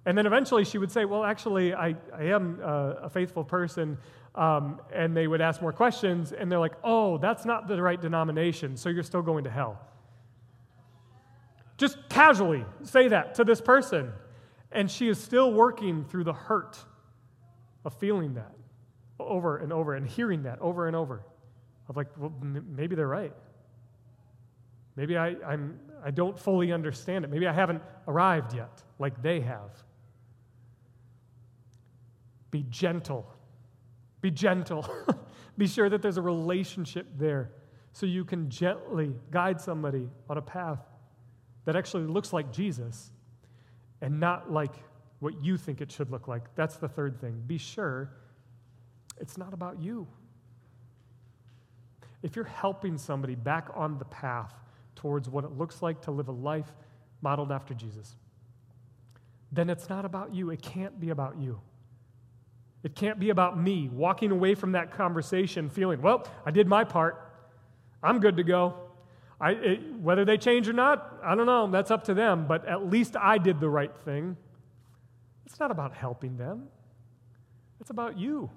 And 0.06 0.18
then 0.18 0.26
eventually 0.26 0.64
she 0.64 0.78
would 0.78 0.92
say, 0.92 1.04
Well, 1.06 1.24
actually, 1.24 1.74
I, 1.74 1.96
I 2.16 2.24
am 2.24 2.60
a, 2.62 2.92
a 3.04 3.10
faithful 3.10 3.44
person. 3.44 3.98
Um, 4.36 4.80
and 4.94 5.18
they 5.18 5.26
would 5.26 5.42
ask 5.42 5.64
more 5.64 5.74
questions, 5.74 6.32
and 6.32 6.52
they're 6.52 6.60
like, 6.60 6.76
Oh, 6.84 7.18
that's 7.18 7.44
not 7.44 7.68
the 7.68 7.82
right 7.82 8.00
denomination, 8.00 8.78
so 8.78 8.88
you're 8.88 9.04
still 9.04 9.22
going 9.22 9.44
to 9.44 9.50
hell. 9.50 9.80
Just 11.78 11.98
casually 12.10 12.64
say 12.84 13.10
that 13.10 13.36
to 13.36 13.44
this 13.44 13.60
person. 13.60 14.14
And 14.72 14.90
she 14.92 15.08
is 15.08 15.20
still 15.20 15.52
working 15.52 16.04
through 16.06 16.26
the 16.26 16.34
hurt 16.34 16.78
of 17.86 17.94
feeling 17.94 18.34
that 18.36 18.52
over 19.20 19.58
and 19.58 19.72
over 19.72 19.96
and 19.96 20.08
hearing 20.08 20.44
that 20.44 20.60
over 20.60 20.88
and 20.88 20.96
over. 20.96 21.24
Of 21.90 21.96
like, 21.96 22.08
well, 22.18 22.34
m- 22.42 22.66
maybe 22.76 22.96
they're 22.96 23.08
right. 23.08 23.34
Maybe 24.96 25.18
I, 25.18 25.36
I'm, 25.46 25.80
I 26.04 26.12
don't 26.12 26.38
fully 26.38 26.72
understand 26.72 27.24
it. 27.24 27.32
Maybe 27.32 27.48
I 27.48 27.54
haven't 27.54 27.82
arrived 28.08 28.54
yet 28.54 28.84
like 29.00 29.22
they 29.22 29.40
have. 29.42 29.72
Be 32.52 32.66
gentle. 32.70 33.32
Be 34.22 34.32
gentle. 34.32 34.90
Be 35.58 35.68
sure 35.68 35.90
that 35.90 36.02
there's 36.02 36.18
a 36.18 36.22
relationship 36.22 37.08
there 37.18 37.52
so 37.94 38.06
you 38.06 38.26
can 38.26 38.50
gently 38.50 39.16
guide 39.32 39.62
somebody 39.62 40.10
on 40.30 40.38
a 40.38 40.42
path 40.42 40.82
that 41.66 41.76
actually 41.76 42.06
looks 42.06 42.34
like 42.34 42.52
Jesus 42.52 43.12
and 44.02 44.20
not 44.20 44.52
like 44.52 44.74
what 45.20 45.44
you 45.44 45.58
think 45.58 45.82
it 45.82 45.92
should 45.92 46.12
look 46.12 46.28
like. 46.28 46.44
That's 46.56 46.78
the 46.78 46.88
third 46.88 47.20
thing. 47.20 47.42
Be 47.48 47.58
sure 47.58 48.12
it's 49.20 49.38
not 49.38 49.54
about 49.54 49.80
you. 49.82 50.08
If 52.22 52.36
you're 52.36 52.46
helping 52.46 52.98
somebody 52.98 53.36
back 53.36 53.70
on 53.76 53.98
the 53.98 54.06
path 54.06 54.54
towards 54.96 55.30
what 55.30 55.44
it 55.44 55.52
looks 55.52 55.82
like 55.82 56.02
to 56.04 56.12
live 56.12 56.28
a 56.28 56.32
life 56.32 56.72
modeled 57.22 57.52
after 57.52 57.74
Jesus, 57.74 58.16
then 59.52 59.70
it's 59.70 59.90
not 59.90 60.06
about 60.06 60.34
you. 60.34 60.50
It 60.50 60.62
can't 60.62 61.00
be 61.00 61.10
about 61.10 61.38
you. 61.38 61.60
It 62.84 62.96
can't 62.96 63.20
be 63.20 63.30
about 63.32 63.60
me 63.60 63.90
walking 63.92 64.32
away 64.32 64.56
from 64.56 64.74
that 64.74 64.92
conversation 64.92 65.70
feeling, 65.70 66.02
well, 66.02 66.28
I 66.46 66.52
did 66.52 66.68
my 66.68 66.84
part. 66.84 67.32
I'm 68.04 68.20
good 68.20 68.38
to 68.38 68.44
go. 68.44 68.87
I, 69.40 69.52
it, 69.52 69.94
whether 70.00 70.26
they 70.26 70.38
change 70.38 70.68
or 70.68 70.74
not, 70.74 71.20
I 71.24 71.36
don't 71.36 71.46
know. 71.46 71.68
That's 71.68 71.92
up 71.92 72.06
to 72.06 72.14
them. 72.14 72.48
But 72.48 72.68
at 72.68 72.90
least 72.90 73.16
I 73.16 73.38
did 73.38 73.60
the 73.60 73.70
right 73.70 73.96
thing. 74.04 74.36
It's 75.46 75.60
not 75.60 75.72
about 75.72 75.94
helping 75.94 76.38
them, 76.38 76.68
it's 77.80 77.90
about 77.90 78.18
you. 78.18 78.50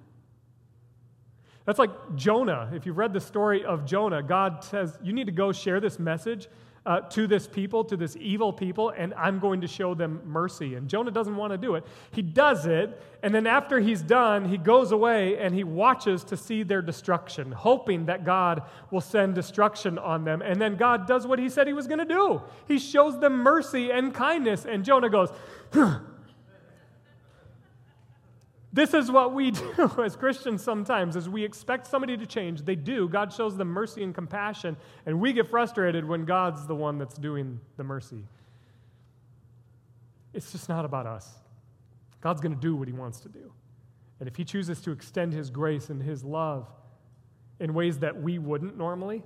That's 1.66 1.78
like 1.78 1.90
Jonah. 2.16 2.70
If 2.74 2.86
you've 2.86 2.96
read 2.96 3.12
the 3.12 3.20
story 3.20 3.64
of 3.64 3.84
Jonah, 3.84 4.22
God 4.22 4.64
says, 4.64 4.98
You 5.02 5.12
need 5.12 5.26
to 5.26 5.32
go 5.32 5.52
share 5.52 5.78
this 5.78 5.98
message 5.98 6.48
uh, 6.86 7.00
to 7.00 7.26
this 7.26 7.46
people, 7.46 7.84
to 7.84 7.96
this 7.96 8.16
evil 8.18 8.52
people, 8.52 8.90
and 8.90 9.12
I'm 9.14 9.38
going 9.38 9.60
to 9.60 9.66
show 9.66 9.94
them 9.94 10.22
mercy. 10.24 10.76
And 10.76 10.88
Jonah 10.88 11.10
doesn't 11.10 11.36
want 11.36 11.52
to 11.52 11.58
do 11.58 11.74
it. 11.74 11.84
He 12.10 12.22
does 12.22 12.66
it, 12.66 13.02
and 13.22 13.34
then 13.34 13.46
after 13.46 13.80
he's 13.80 14.00
done, 14.00 14.48
he 14.48 14.56
goes 14.56 14.90
away 14.92 15.36
and 15.38 15.54
he 15.54 15.62
watches 15.62 16.24
to 16.24 16.36
see 16.36 16.62
their 16.62 16.80
destruction, 16.80 17.52
hoping 17.52 18.06
that 18.06 18.24
God 18.24 18.62
will 18.90 19.02
send 19.02 19.34
destruction 19.34 19.98
on 19.98 20.24
them. 20.24 20.40
And 20.40 20.60
then 20.60 20.76
God 20.76 21.06
does 21.06 21.26
what 21.26 21.38
he 21.38 21.48
said 21.50 21.66
he 21.66 21.72
was 21.74 21.86
going 21.86 21.98
to 21.98 22.04
do. 22.04 22.42
He 22.66 22.78
shows 22.78 23.20
them 23.20 23.34
mercy 23.42 23.90
and 23.90 24.14
kindness, 24.14 24.64
and 24.64 24.84
Jonah 24.84 25.10
goes, 25.10 25.30
This 28.72 28.94
is 28.94 29.10
what 29.10 29.34
we 29.34 29.50
do 29.50 29.90
as 30.04 30.16
Christians 30.16 30.62
sometimes, 30.62 31.16
is 31.16 31.28
we 31.28 31.44
expect 31.44 31.86
somebody 31.86 32.16
to 32.16 32.26
change. 32.26 32.62
They 32.62 32.76
do. 32.76 33.08
God 33.08 33.32
shows 33.32 33.56
them 33.56 33.68
mercy 33.68 34.02
and 34.02 34.14
compassion, 34.14 34.76
and 35.06 35.20
we 35.20 35.32
get 35.32 35.48
frustrated 35.48 36.04
when 36.04 36.24
God's 36.24 36.66
the 36.66 36.74
one 36.74 36.98
that's 36.98 37.16
doing 37.16 37.60
the 37.76 37.84
mercy. 37.84 38.24
It's 40.32 40.52
just 40.52 40.68
not 40.68 40.84
about 40.84 41.06
us. 41.06 41.28
God's 42.20 42.40
going 42.40 42.54
to 42.54 42.60
do 42.60 42.76
what 42.76 42.86
he 42.86 42.94
wants 42.94 43.20
to 43.20 43.28
do. 43.28 43.52
And 44.20 44.28
if 44.28 44.36
he 44.36 44.44
chooses 44.44 44.80
to 44.82 44.92
extend 44.92 45.32
his 45.32 45.50
grace 45.50 45.88
and 45.88 46.02
his 46.02 46.22
love 46.22 46.68
in 47.58 47.74
ways 47.74 47.98
that 48.00 48.20
we 48.20 48.38
wouldn't 48.38 48.76
normally, 48.76 49.22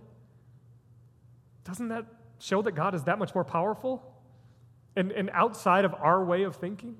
doesn't 1.64 1.88
that 1.88 2.06
show 2.38 2.62
that 2.62 2.72
God 2.72 2.94
is 2.94 3.04
that 3.04 3.18
much 3.18 3.34
more 3.34 3.44
powerful 3.44 4.02
and, 4.96 5.10
and 5.12 5.30
outside 5.32 5.84
of 5.84 5.94
our 5.94 6.24
way 6.24 6.44
of 6.44 6.56
thinking? 6.56 6.96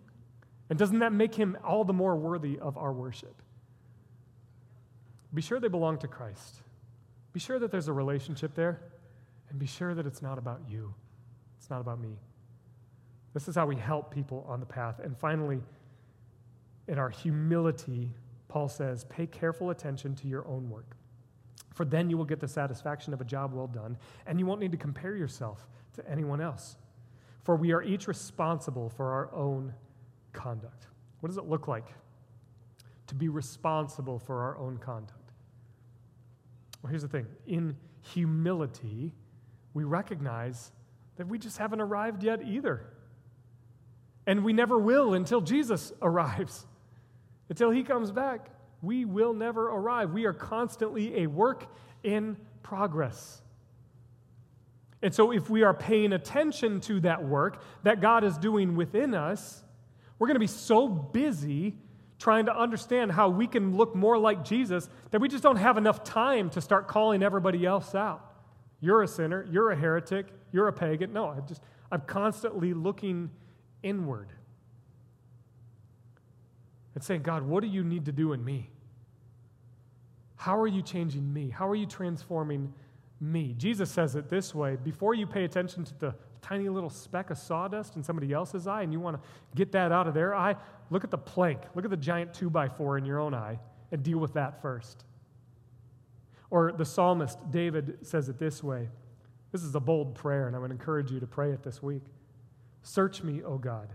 And 0.70 0.78
doesn't 0.78 1.00
that 1.00 1.12
make 1.12 1.34
him 1.34 1.58
all 1.64 1.84
the 1.84 1.92
more 1.92 2.16
worthy 2.16 2.58
of 2.58 2.78
our 2.78 2.92
worship? 2.92 3.42
Be 5.32 5.42
sure 5.42 5.60
they 5.60 5.68
belong 5.68 5.98
to 5.98 6.08
Christ. 6.08 6.62
Be 7.32 7.40
sure 7.40 7.58
that 7.58 7.70
there's 7.70 7.88
a 7.88 7.92
relationship 7.92 8.54
there, 8.54 8.80
and 9.50 9.58
be 9.58 9.66
sure 9.66 9.94
that 9.94 10.06
it's 10.06 10.22
not 10.22 10.38
about 10.38 10.60
you. 10.68 10.94
It's 11.58 11.68
not 11.68 11.80
about 11.80 12.00
me. 12.00 12.16
This 13.34 13.48
is 13.48 13.56
how 13.56 13.66
we 13.66 13.76
help 13.76 14.14
people 14.14 14.46
on 14.48 14.60
the 14.60 14.66
path. 14.66 15.00
And 15.02 15.18
finally, 15.18 15.60
in 16.86 16.98
our 16.98 17.10
humility, 17.10 18.12
Paul 18.48 18.68
says, 18.68 19.04
pay 19.04 19.26
careful 19.26 19.70
attention 19.70 20.14
to 20.16 20.28
your 20.28 20.46
own 20.46 20.70
work. 20.70 20.96
For 21.74 21.84
then 21.84 22.08
you 22.08 22.16
will 22.16 22.24
get 22.24 22.38
the 22.38 22.46
satisfaction 22.46 23.12
of 23.12 23.20
a 23.20 23.24
job 23.24 23.52
well 23.52 23.66
done, 23.66 23.98
and 24.26 24.38
you 24.38 24.46
won't 24.46 24.60
need 24.60 24.70
to 24.70 24.78
compare 24.78 25.16
yourself 25.16 25.66
to 25.94 26.08
anyone 26.08 26.40
else. 26.40 26.76
For 27.42 27.56
we 27.56 27.72
are 27.72 27.82
each 27.82 28.06
responsible 28.06 28.88
for 28.88 29.10
our 29.10 29.34
own 29.34 29.74
conduct. 30.34 30.88
What 31.20 31.28
does 31.28 31.38
it 31.38 31.48
look 31.48 31.66
like 31.68 31.86
to 33.06 33.14
be 33.14 33.28
responsible 33.28 34.18
for 34.18 34.42
our 34.42 34.58
own 34.58 34.76
conduct? 34.76 35.32
Well, 36.82 36.90
here's 36.90 37.02
the 37.02 37.08
thing 37.08 37.26
in 37.46 37.76
humility, 38.02 39.14
we 39.72 39.84
recognize 39.84 40.70
that 41.16 41.26
we 41.26 41.38
just 41.38 41.56
haven't 41.56 41.80
arrived 41.80 42.22
yet 42.22 42.42
either. 42.44 42.86
And 44.26 44.44
we 44.44 44.52
never 44.52 44.78
will 44.78 45.14
until 45.14 45.40
Jesus 45.40 45.92
arrives, 46.02 46.66
until 47.48 47.70
he 47.70 47.82
comes 47.82 48.10
back. 48.10 48.50
We 48.82 49.06
will 49.06 49.32
never 49.32 49.68
arrive. 49.68 50.12
We 50.12 50.26
are 50.26 50.34
constantly 50.34 51.22
a 51.22 51.26
work 51.26 51.66
in 52.02 52.36
progress. 52.62 53.40
And 55.00 55.14
so, 55.14 55.30
if 55.32 55.48
we 55.48 55.62
are 55.62 55.72
paying 55.74 56.12
attention 56.12 56.80
to 56.82 57.00
that 57.00 57.24
work 57.24 57.62
that 57.82 58.00
God 58.02 58.24
is 58.24 58.36
doing 58.36 58.76
within 58.76 59.14
us, 59.14 59.63
we're 60.24 60.28
going 60.28 60.36
to 60.36 60.40
be 60.40 60.46
so 60.46 60.88
busy 60.88 61.74
trying 62.18 62.46
to 62.46 62.58
understand 62.58 63.12
how 63.12 63.28
we 63.28 63.46
can 63.46 63.76
look 63.76 63.94
more 63.94 64.16
like 64.16 64.42
Jesus 64.42 64.88
that 65.10 65.20
we 65.20 65.28
just 65.28 65.42
don't 65.42 65.56
have 65.56 65.76
enough 65.76 66.02
time 66.02 66.48
to 66.48 66.62
start 66.62 66.88
calling 66.88 67.22
everybody 67.22 67.66
else 67.66 67.94
out. 67.94 68.32
You're 68.80 69.02
a 69.02 69.06
sinner, 69.06 69.46
you're 69.50 69.70
a 69.70 69.76
heretic, 69.76 70.28
you're 70.50 70.66
a 70.68 70.72
pagan. 70.72 71.12
No, 71.12 71.26
I 71.26 71.40
just 71.40 71.60
I'm 71.92 72.00
constantly 72.00 72.72
looking 72.72 73.32
inward 73.82 74.30
and 76.94 77.04
saying, 77.04 77.20
God, 77.20 77.42
what 77.42 77.60
do 77.60 77.66
you 77.66 77.84
need 77.84 78.06
to 78.06 78.12
do 78.12 78.32
in 78.32 78.42
me? 78.42 78.70
How 80.36 80.58
are 80.58 80.66
you 80.66 80.80
changing 80.80 81.30
me? 81.30 81.50
How 81.50 81.68
are 81.68 81.76
you 81.76 81.84
transforming 81.84 82.72
me? 83.20 83.54
Jesus 83.58 83.90
says 83.90 84.16
it 84.16 84.30
this 84.30 84.54
way 84.54 84.76
before 84.82 85.12
you 85.12 85.26
pay 85.26 85.44
attention 85.44 85.84
to 85.84 85.94
the 85.98 86.14
tiny 86.44 86.68
little 86.68 86.90
speck 86.90 87.30
of 87.30 87.38
sawdust 87.38 87.96
in 87.96 88.02
somebody 88.02 88.32
else's 88.32 88.66
eye 88.66 88.82
and 88.82 88.92
you 88.92 89.00
want 89.00 89.16
to 89.16 89.28
get 89.56 89.72
that 89.72 89.92
out 89.92 90.06
of 90.06 90.12
their 90.12 90.34
eye, 90.34 90.54
look 90.90 91.02
at 91.02 91.10
the 91.10 91.18
plank, 91.18 91.60
look 91.74 91.84
at 91.84 91.90
the 91.90 91.96
giant 91.96 92.34
two 92.34 92.50
by 92.50 92.68
four 92.68 92.98
in 92.98 93.04
your 93.06 93.18
own 93.18 93.32
eye 93.32 93.58
and 93.90 94.02
deal 94.02 94.18
with 94.18 94.34
that 94.34 94.60
first. 94.60 95.04
Or 96.50 96.72
the 96.72 96.84
psalmist, 96.84 97.38
David, 97.50 97.98
says 98.02 98.28
it 98.28 98.38
this 98.38 98.62
way. 98.62 98.90
This 99.52 99.62
is 99.62 99.74
a 99.74 99.80
bold 99.80 100.14
prayer, 100.14 100.46
and 100.46 100.54
I 100.54 100.58
would 100.58 100.70
encourage 100.70 101.10
you 101.10 101.18
to 101.20 101.26
pray 101.26 101.50
it 101.50 101.62
this 101.62 101.82
week. 101.82 102.02
Search 102.82 103.22
me, 103.22 103.42
O 103.42 103.56
God, 103.56 103.88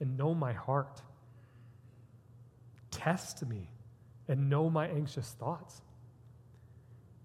and 0.00 0.16
know 0.16 0.32
my 0.32 0.52
heart. 0.52 1.02
Test 2.90 3.46
me 3.46 3.68
and 4.28 4.48
know 4.48 4.70
my 4.70 4.88
anxious 4.88 5.36
thoughts. 5.38 5.82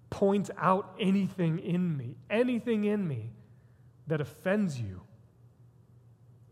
Point 0.09 0.49
out 0.57 0.93
anything 0.99 1.59
in 1.59 1.95
me, 1.95 2.15
anything 2.29 2.83
in 2.83 3.07
me 3.07 3.31
that 4.07 4.21
offends 4.21 4.79
you, 4.79 5.01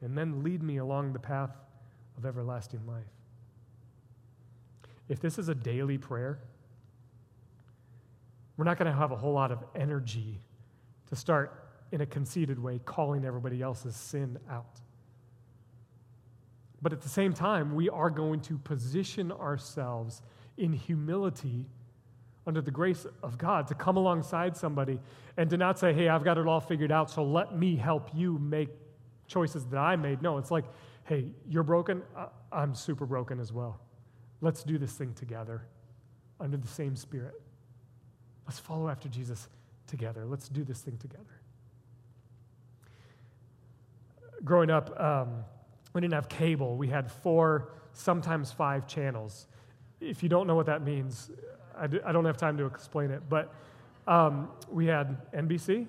and 0.01 0.17
then 0.17 0.43
lead 0.43 0.63
me 0.63 0.77
along 0.77 1.13
the 1.13 1.19
path 1.19 1.51
of 2.17 2.25
everlasting 2.25 2.85
life. 2.87 3.03
If 5.09 5.19
this 5.19 5.37
is 5.37 5.49
a 5.49 5.55
daily 5.55 5.97
prayer, 5.97 6.39
we're 8.57 8.65
not 8.65 8.77
going 8.77 8.91
to 8.91 8.97
have 8.97 9.11
a 9.11 9.15
whole 9.15 9.33
lot 9.33 9.51
of 9.51 9.63
energy 9.75 10.39
to 11.07 11.15
start 11.15 11.65
in 11.91 12.01
a 12.01 12.05
conceited 12.05 12.57
way 12.57 12.79
calling 12.85 13.25
everybody 13.25 13.61
else's 13.61 13.95
sin 13.95 14.37
out. 14.49 14.79
But 16.81 16.93
at 16.93 17.01
the 17.01 17.09
same 17.09 17.33
time, 17.33 17.75
we 17.75 17.89
are 17.89 18.09
going 18.09 18.39
to 18.41 18.57
position 18.57 19.31
ourselves 19.31 20.21
in 20.57 20.73
humility 20.73 21.65
under 22.47 22.61
the 22.61 22.71
grace 22.71 23.05
of 23.21 23.37
God 23.37 23.67
to 23.67 23.75
come 23.75 23.97
alongside 23.97 24.57
somebody 24.57 24.99
and 25.37 25.49
to 25.49 25.57
not 25.57 25.77
say, 25.77 25.93
hey, 25.93 26.09
I've 26.09 26.23
got 26.23 26.37
it 26.37 26.47
all 26.47 26.59
figured 26.59 26.91
out, 26.91 27.09
so 27.09 27.23
let 27.23 27.57
me 27.57 27.75
help 27.75 28.09
you 28.13 28.39
make 28.39 28.69
choices 29.27 29.65
that 29.65 29.77
I 29.77 29.95
made. 29.95 30.21
No, 30.21 30.37
it's 30.37 30.51
like, 30.51 30.65
hey, 31.05 31.27
you're 31.47 31.63
broken, 31.63 32.01
I'm 32.51 32.73
super 32.73 33.05
broken 33.05 33.39
as 33.39 33.53
well. 33.53 33.79
Let's 34.41 34.63
do 34.63 34.77
this 34.77 34.93
thing 34.93 35.13
together 35.13 35.67
under 36.39 36.57
the 36.57 36.67
same 36.67 36.95
spirit. 36.95 37.39
Let's 38.47 38.59
follow 38.59 38.89
after 38.89 39.07
Jesus 39.07 39.47
together. 39.85 40.25
Let's 40.25 40.49
do 40.49 40.63
this 40.63 40.81
thing 40.81 40.97
together. 40.97 41.23
Growing 44.43 44.71
up, 44.71 44.99
um, 44.99 45.43
we 45.93 46.01
didn't 46.01 46.15
have 46.15 46.27
cable. 46.27 46.75
We 46.75 46.87
had 46.87 47.11
four, 47.11 47.73
sometimes 47.93 48.51
five 48.51 48.87
channels. 48.87 49.45
If 49.99 50.23
you 50.23 50.29
don't 50.29 50.47
know 50.47 50.55
what 50.55 50.65
that 50.65 50.83
means, 50.83 51.29
I 51.77 51.87
d- 51.87 51.99
I 52.05 52.11
don't 52.11 52.25
have 52.25 52.37
time 52.37 52.57
to 52.57 52.65
explain 52.65 53.11
it, 53.11 53.21
but 53.29 53.53
um, 54.07 54.49
we 54.69 54.85
had 54.87 55.31
NBC, 55.31 55.87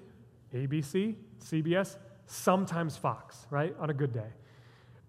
ABC, 0.54 1.14
CBS, 1.42 1.96
sometimes 2.26 2.96
Fox, 2.96 3.46
right, 3.50 3.74
on 3.78 3.90
a 3.90 3.94
good 3.94 4.12
day. 4.12 4.30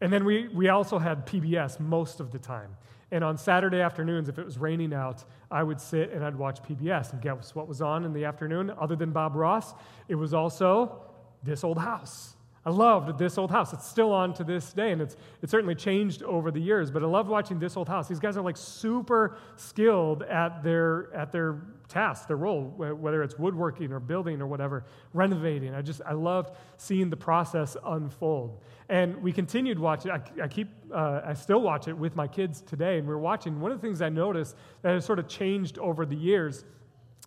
And 0.02 0.12
then 0.12 0.26
we, 0.26 0.50
we 0.50 0.70
also 0.70 1.00
had 1.00 1.26
PBS 1.26 1.80
most 1.80 2.20
of 2.20 2.32
the 2.32 2.40
time. 2.40 2.76
And 3.12 3.24
on 3.24 3.38
Saturday 3.38 3.80
afternoons, 3.80 4.28
if 4.28 4.40
it 4.40 4.46
was 4.46 4.58
raining 4.58 4.94
out, 4.94 5.24
I 5.52 5.62
would 5.64 5.80
sit 5.80 6.12
and 6.12 6.26
I'd 6.26 6.36
watch 6.36 6.62
PBS. 6.64 7.14
And 7.14 7.22
guess 7.22 7.54
what 7.54 7.68
was 7.68 7.82
on 7.82 8.06
in 8.06 8.12
the 8.12 8.26
afternoon? 8.26 8.72
Other 8.78 8.96
than 8.96 9.12
Bob 9.12 9.36
Ross, 9.36 9.74
it 10.08 10.16
was 10.16 10.34
also 10.34 11.04
This 11.44 11.64
Old 11.64 11.78
House. 11.78 12.36
I 12.66 12.70
loved 12.70 13.18
This 13.18 13.38
Old 13.38 13.52
House. 13.52 13.74
It's 13.74 13.86
still 13.86 14.14
on 14.14 14.34
to 14.36 14.44
this 14.46 14.72
day, 14.72 14.94
and 14.94 15.02
it's, 15.02 15.18
it's 15.42 15.52
certainly 15.52 15.76
changed 15.76 16.24
over 16.24 16.50
the 16.50 16.62
years, 16.62 16.92
but 16.92 17.04
I 17.04 17.08
love 17.08 17.28
watching 17.28 17.60
This 17.60 17.76
Old 17.76 17.90
House. 17.90 18.08
These 18.08 18.22
guys 18.22 18.38
are 18.38 18.42
like 18.42 18.56
super 18.56 19.36
skilled 19.58 20.24
at 20.24 20.64
their, 20.64 21.14
at 21.14 21.34
their 21.34 21.60
task, 21.90 22.28
their 22.28 22.38
role, 22.38 22.64
whether 22.78 23.22
it's 23.22 23.38
woodworking 23.38 23.92
or 23.92 24.00
building 24.00 24.42
or 24.42 24.48
whatever, 24.48 24.86
renovating. 25.14 25.76
I 25.76 25.82
just, 25.82 26.02
I 26.06 26.14
loved 26.14 26.56
seeing 26.78 27.10
the 27.10 27.18
process 27.18 27.76
unfold. 27.86 28.62
And 28.88 29.22
we 29.22 29.34
continued 29.34 29.78
watching. 29.78 30.12
I, 30.12 30.22
I 30.42 30.48
keep, 30.48 30.70
uh, 30.94 31.20
I 31.26 31.34
still 31.34 31.62
watch 31.62 31.90
it 31.90 31.98
with 31.98 32.16
my 32.16 32.30
kids 32.30 32.62
today, 32.62 32.98
and 32.98 33.06
we're 33.06 33.18
watching. 33.18 33.60
One 33.60 33.74
of 33.74 33.82
the 33.82 33.86
things 33.86 34.02
I 34.02 34.10
noticed 34.10 34.56
that 34.84 34.94
has 34.94 35.04
sort 35.04 35.20
of 35.20 35.28
changed 35.28 35.80
over 35.80 36.06
the 36.06 36.16
years 36.16 36.64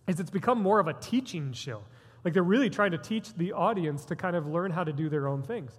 is 0.09 0.18
it's 0.18 0.31
become 0.31 0.62
more 0.62 0.81
of 0.81 0.88
a 0.88 0.94
teaching 0.94 1.53
show. 1.53 1.83
Like 2.27 2.35
they're 2.35 2.43
really 2.43 2.71
trying 2.71 2.91
to 2.91 2.99
teach 2.99 3.33
the 3.35 3.53
audience 3.53 4.05
to 4.07 4.17
kind 4.17 4.35
of 4.35 4.49
learn 4.49 4.73
how 4.73 4.83
to 4.83 4.93
do 4.93 5.09
their 5.09 5.29
own 5.29 5.45
things. 5.45 5.79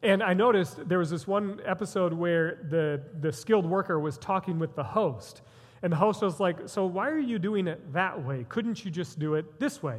And 0.00 0.22
I 0.22 0.32
noticed 0.32 0.88
there 0.88 1.00
was 1.00 1.10
this 1.10 1.26
one 1.26 1.60
episode 1.64 2.12
where 2.12 2.60
the, 2.70 3.02
the 3.18 3.32
skilled 3.32 3.66
worker 3.66 3.98
was 3.98 4.16
talking 4.16 4.60
with 4.60 4.76
the 4.76 4.84
host. 4.84 5.42
And 5.82 5.92
the 5.92 5.96
host 5.96 6.22
was 6.22 6.38
like, 6.38 6.68
So 6.68 6.86
why 6.86 7.08
are 7.08 7.18
you 7.18 7.40
doing 7.40 7.66
it 7.66 7.92
that 7.94 8.24
way? 8.24 8.46
Couldn't 8.48 8.84
you 8.84 8.92
just 8.92 9.18
do 9.18 9.34
it 9.34 9.58
this 9.58 9.82
way? 9.82 9.96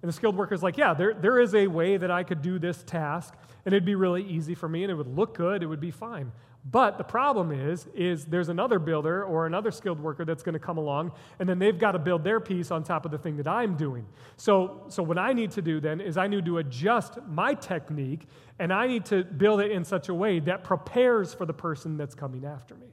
And 0.00 0.08
the 0.08 0.12
skilled 0.14 0.38
worker's 0.38 0.62
like, 0.62 0.78
Yeah, 0.78 0.94
there, 0.94 1.12
there 1.12 1.38
is 1.38 1.54
a 1.54 1.66
way 1.66 1.98
that 1.98 2.10
I 2.10 2.22
could 2.22 2.40
do 2.40 2.58
this 2.58 2.82
task, 2.84 3.34
and 3.66 3.74
it'd 3.74 3.84
be 3.84 3.94
really 3.94 4.24
easy 4.24 4.54
for 4.54 4.70
me, 4.70 4.84
and 4.84 4.90
it 4.90 4.94
would 4.94 5.14
look 5.14 5.36
good, 5.36 5.62
it 5.62 5.66
would 5.66 5.80
be 5.80 5.90
fine. 5.90 6.32
But 6.68 6.98
the 6.98 7.04
problem 7.04 7.52
is, 7.52 7.86
is 7.94 8.24
there's 8.24 8.48
another 8.48 8.80
builder 8.80 9.22
or 9.24 9.46
another 9.46 9.70
skilled 9.70 10.00
worker 10.00 10.24
that's 10.24 10.42
going 10.42 10.54
to 10.54 10.58
come 10.58 10.78
along, 10.78 11.12
and 11.38 11.48
then 11.48 11.60
they've 11.60 11.78
got 11.78 11.92
to 11.92 11.98
build 12.00 12.24
their 12.24 12.40
piece 12.40 12.72
on 12.72 12.82
top 12.82 13.04
of 13.04 13.12
the 13.12 13.18
thing 13.18 13.36
that 13.36 13.46
I'm 13.46 13.76
doing. 13.76 14.04
So, 14.36 14.82
so 14.88 15.02
what 15.02 15.16
I 15.16 15.32
need 15.32 15.52
to 15.52 15.62
do 15.62 15.78
then 15.78 16.00
is 16.00 16.16
I 16.16 16.26
need 16.26 16.44
to 16.46 16.58
adjust 16.58 17.18
my 17.28 17.54
technique, 17.54 18.26
and 18.58 18.72
I 18.72 18.88
need 18.88 19.04
to 19.06 19.22
build 19.22 19.60
it 19.60 19.70
in 19.70 19.84
such 19.84 20.08
a 20.08 20.14
way 20.14 20.40
that 20.40 20.64
prepares 20.64 21.32
for 21.32 21.46
the 21.46 21.54
person 21.54 21.96
that's 21.96 22.16
coming 22.16 22.44
after 22.44 22.74
me. 22.74 22.88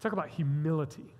Talk 0.00 0.12
about 0.12 0.30
humility. 0.30 1.14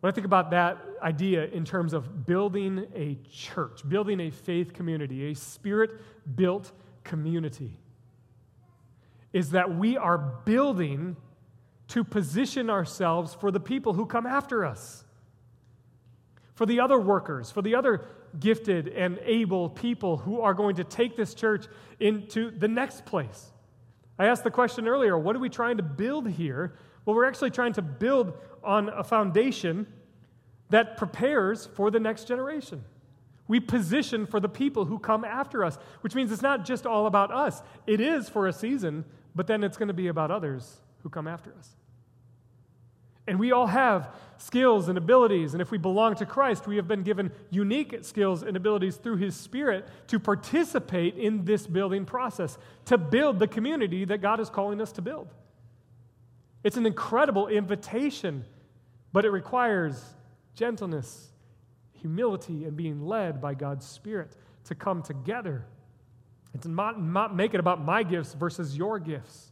When 0.00 0.12
I 0.12 0.14
think 0.14 0.26
about 0.26 0.50
that 0.50 0.78
idea 1.02 1.46
in 1.46 1.64
terms 1.64 1.92
of 1.92 2.26
building 2.26 2.86
a 2.96 3.16
church, 3.30 3.88
building 3.88 4.20
a 4.20 4.30
faith 4.30 4.72
community, 4.74 5.30
a 5.30 5.34
spirit 5.34 6.00
built 6.34 6.72
community 7.06 7.80
is 9.32 9.50
that 9.50 9.76
we 9.76 9.96
are 9.96 10.18
building 10.18 11.16
to 11.88 12.04
position 12.04 12.68
ourselves 12.68 13.34
for 13.34 13.50
the 13.50 13.60
people 13.60 13.94
who 13.94 14.06
come 14.06 14.26
after 14.26 14.64
us, 14.64 15.04
for 16.54 16.66
the 16.66 16.80
other 16.80 16.98
workers, 16.98 17.50
for 17.50 17.62
the 17.62 17.74
other 17.74 18.04
gifted 18.40 18.88
and 18.88 19.18
able 19.24 19.68
people 19.68 20.18
who 20.18 20.40
are 20.40 20.54
going 20.54 20.76
to 20.76 20.84
take 20.84 21.16
this 21.16 21.32
church 21.32 21.66
into 22.00 22.50
the 22.50 22.68
next 22.68 23.06
place. 23.06 23.52
I 24.18 24.26
asked 24.26 24.44
the 24.44 24.50
question 24.50 24.88
earlier 24.88 25.18
what 25.18 25.36
are 25.36 25.38
we 25.38 25.48
trying 25.48 25.76
to 25.76 25.82
build 25.82 26.28
here? 26.28 26.74
Well, 27.04 27.14
we're 27.14 27.26
actually 27.26 27.50
trying 27.50 27.74
to 27.74 27.82
build 27.82 28.32
on 28.64 28.88
a 28.88 29.04
foundation 29.04 29.86
that 30.70 30.96
prepares 30.96 31.66
for 31.74 31.90
the 31.90 32.00
next 32.00 32.26
generation. 32.26 32.84
We 33.48 33.60
position 33.60 34.26
for 34.26 34.40
the 34.40 34.48
people 34.48 34.86
who 34.86 34.98
come 34.98 35.24
after 35.24 35.64
us, 35.64 35.78
which 36.00 36.14
means 36.14 36.32
it's 36.32 36.42
not 36.42 36.64
just 36.64 36.86
all 36.86 37.06
about 37.06 37.30
us. 37.30 37.62
It 37.86 38.00
is 38.00 38.28
for 38.28 38.46
a 38.46 38.52
season, 38.52 39.04
but 39.34 39.46
then 39.46 39.62
it's 39.62 39.76
going 39.76 39.88
to 39.88 39.94
be 39.94 40.08
about 40.08 40.30
others 40.30 40.80
who 41.02 41.08
come 41.08 41.28
after 41.28 41.52
us. 41.56 41.70
And 43.28 43.38
we 43.38 43.52
all 43.52 43.66
have 43.66 44.10
skills 44.38 44.88
and 44.88 44.96
abilities. 44.96 45.54
And 45.54 45.60
if 45.60 45.70
we 45.70 45.78
belong 45.78 46.14
to 46.16 46.26
Christ, 46.26 46.66
we 46.66 46.76
have 46.76 46.86
been 46.86 47.02
given 47.02 47.32
unique 47.50 47.98
skills 48.02 48.42
and 48.42 48.56
abilities 48.56 48.96
through 48.96 49.16
His 49.16 49.36
Spirit 49.36 49.86
to 50.08 50.18
participate 50.18 51.16
in 51.16 51.44
this 51.44 51.66
building 51.66 52.04
process, 52.04 52.56
to 52.86 52.98
build 52.98 53.38
the 53.38 53.48
community 53.48 54.04
that 54.04 54.18
God 54.18 54.38
is 54.38 54.48
calling 54.48 54.80
us 54.80 54.92
to 54.92 55.02
build. 55.02 55.28
It's 56.62 56.76
an 56.76 56.86
incredible 56.86 57.48
invitation, 57.48 58.44
but 59.12 59.24
it 59.24 59.30
requires 59.30 60.02
gentleness 60.54 61.30
humility 62.06 62.64
and 62.64 62.76
being 62.76 63.04
led 63.04 63.40
by 63.40 63.52
God's 63.52 63.84
Spirit 63.84 64.36
to 64.64 64.74
come 64.74 65.02
together 65.02 65.64
and 66.52 66.62
to 66.62 66.68
not, 66.68 67.02
not 67.02 67.34
make 67.34 67.52
it 67.52 67.58
about 67.60 67.84
my 67.84 68.04
gifts 68.04 68.34
versus 68.34 68.76
your 68.76 69.00
gifts, 69.00 69.50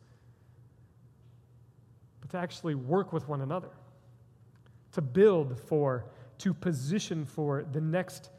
but 2.21 2.31
to 2.31 2.39
actually 2.39 2.77
work 2.77 3.13
with 3.13 3.29
one 3.29 3.41
another, 3.41 3.71
to 4.93 5.03
build 5.03 5.59
for, 5.69 6.05
to 6.39 6.55
position 6.55 7.25
for 7.25 7.65
the 7.73 7.81
next 7.81 8.31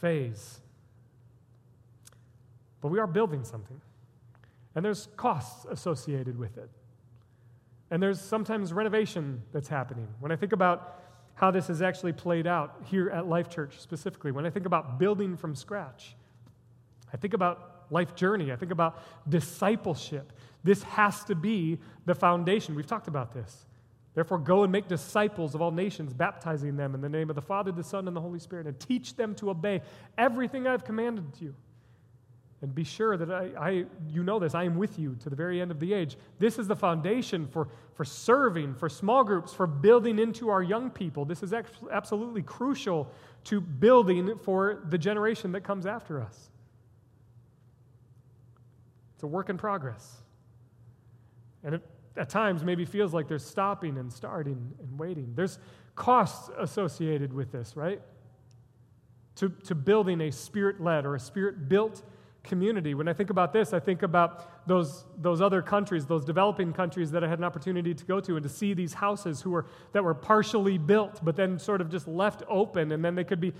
phase. 0.00 0.60
But 2.80 2.88
we 2.88 3.00
are 3.00 3.08
building 3.08 3.42
something, 3.42 3.80
and 4.76 4.84
there's 4.84 5.08
costs 5.16 5.66
associated 5.68 6.38
with 6.38 6.56
it. 6.58 6.70
And 7.90 8.00
there's 8.00 8.20
sometimes 8.20 8.72
renovation 8.72 9.42
that's 9.50 9.68
happening. 9.68 10.06
When 10.20 10.30
I 10.30 10.36
think 10.36 10.52
about 10.52 11.00
how 11.38 11.52
this 11.52 11.68
has 11.68 11.80
actually 11.80 12.12
played 12.12 12.48
out 12.48 12.82
here 12.86 13.10
at 13.10 13.28
Life 13.28 13.48
Church 13.48 13.78
specifically. 13.78 14.32
When 14.32 14.44
I 14.44 14.50
think 14.50 14.66
about 14.66 14.98
building 14.98 15.36
from 15.36 15.54
scratch, 15.54 16.16
I 17.12 17.16
think 17.16 17.32
about 17.32 17.86
life 17.90 18.16
journey, 18.16 18.52
I 18.52 18.56
think 18.56 18.72
about 18.72 19.00
discipleship. 19.28 20.32
This 20.64 20.82
has 20.82 21.22
to 21.24 21.36
be 21.36 21.78
the 22.06 22.14
foundation. 22.14 22.74
We've 22.74 22.88
talked 22.88 23.06
about 23.06 23.32
this. 23.32 23.66
Therefore, 24.14 24.38
go 24.38 24.64
and 24.64 24.72
make 24.72 24.88
disciples 24.88 25.54
of 25.54 25.62
all 25.62 25.70
nations, 25.70 26.12
baptizing 26.12 26.76
them 26.76 26.96
in 26.96 27.00
the 27.00 27.08
name 27.08 27.30
of 27.30 27.36
the 27.36 27.42
Father, 27.42 27.70
the 27.70 27.84
Son, 27.84 28.08
and 28.08 28.16
the 28.16 28.20
Holy 28.20 28.40
Spirit, 28.40 28.66
and 28.66 28.78
teach 28.80 29.14
them 29.14 29.32
to 29.36 29.50
obey 29.50 29.80
everything 30.18 30.66
I've 30.66 30.84
commanded 30.84 31.32
to 31.34 31.44
you. 31.44 31.54
And 32.60 32.74
be 32.74 32.82
sure 32.82 33.16
that 33.16 33.30
I, 33.30 33.50
I, 33.58 33.84
you 34.10 34.24
know 34.24 34.40
this, 34.40 34.54
I 34.54 34.64
am 34.64 34.76
with 34.76 34.98
you 34.98 35.16
to 35.20 35.30
the 35.30 35.36
very 35.36 35.60
end 35.60 35.70
of 35.70 35.78
the 35.78 35.92
age. 35.92 36.16
This 36.40 36.58
is 36.58 36.66
the 36.66 36.74
foundation 36.74 37.46
for, 37.46 37.68
for 37.94 38.04
serving, 38.04 38.74
for 38.74 38.88
small 38.88 39.22
groups, 39.22 39.52
for 39.52 39.66
building 39.66 40.18
into 40.18 40.48
our 40.48 40.62
young 40.62 40.90
people. 40.90 41.24
This 41.24 41.42
is 41.42 41.52
absolutely 41.52 42.42
crucial 42.42 43.08
to 43.44 43.60
building 43.60 44.38
for 44.42 44.82
the 44.88 44.98
generation 44.98 45.52
that 45.52 45.60
comes 45.60 45.86
after 45.86 46.20
us. 46.20 46.50
It's 49.14 49.22
a 49.22 49.28
work 49.28 49.50
in 49.50 49.56
progress. 49.56 50.16
And 51.62 51.76
it 51.76 51.82
at 52.18 52.28
times 52.28 52.64
maybe 52.64 52.84
feels 52.84 53.14
like 53.14 53.28
there's 53.28 53.44
stopping 53.44 53.96
and 53.96 54.12
starting 54.12 54.72
and 54.80 54.98
waiting. 54.98 55.32
There's 55.34 55.58
costs 55.94 56.50
associated 56.58 57.32
with 57.32 57.52
this, 57.52 57.76
right? 57.76 58.00
To, 59.36 59.48
to 59.48 59.74
building 59.74 60.20
a 60.22 60.32
spirit 60.32 60.80
led 60.80 61.06
or 61.06 61.14
a 61.14 61.20
spirit 61.20 61.68
built 61.68 62.02
community. 62.48 62.94
When 62.94 63.06
I 63.06 63.12
think 63.12 63.30
about 63.30 63.52
this, 63.52 63.72
I 63.72 63.78
think 63.78 64.02
about 64.02 64.66
those, 64.66 65.04
those 65.16 65.40
other 65.40 65.62
countries, 65.62 66.06
those 66.06 66.24
developing 66.24 66.72
countries 66.72 67.12
that 67.12 67.22
I 67.22 67.28
had 67.28 67.38
an 67.38 67.44
opportunity 67.44 67.94
to 67.94 68.04
go 68.04 68.18
to 68.20 68.34
and 68.36 68.42
to 68.42 68.48
see 68.48 68.74
these 68.74 68.94
houses 68.94 69.40
who 69.42 69.50
were, 69.50 69.66
that 69.92 70.02
were 70.02 70.14
partially 70.14 70.78
built, 70.78 71.24
but 71.24 71.36
then 71.36 71.58
sort 71.58 71.80
of 71.80 71.90
just 71.90 72.08
left 72.08 72.42
open, 72.48 72.90
and 72.90 73.04
then 73.04 73.14
they 73.14 73.24
could 73.24 73.40
be 73.40 73.52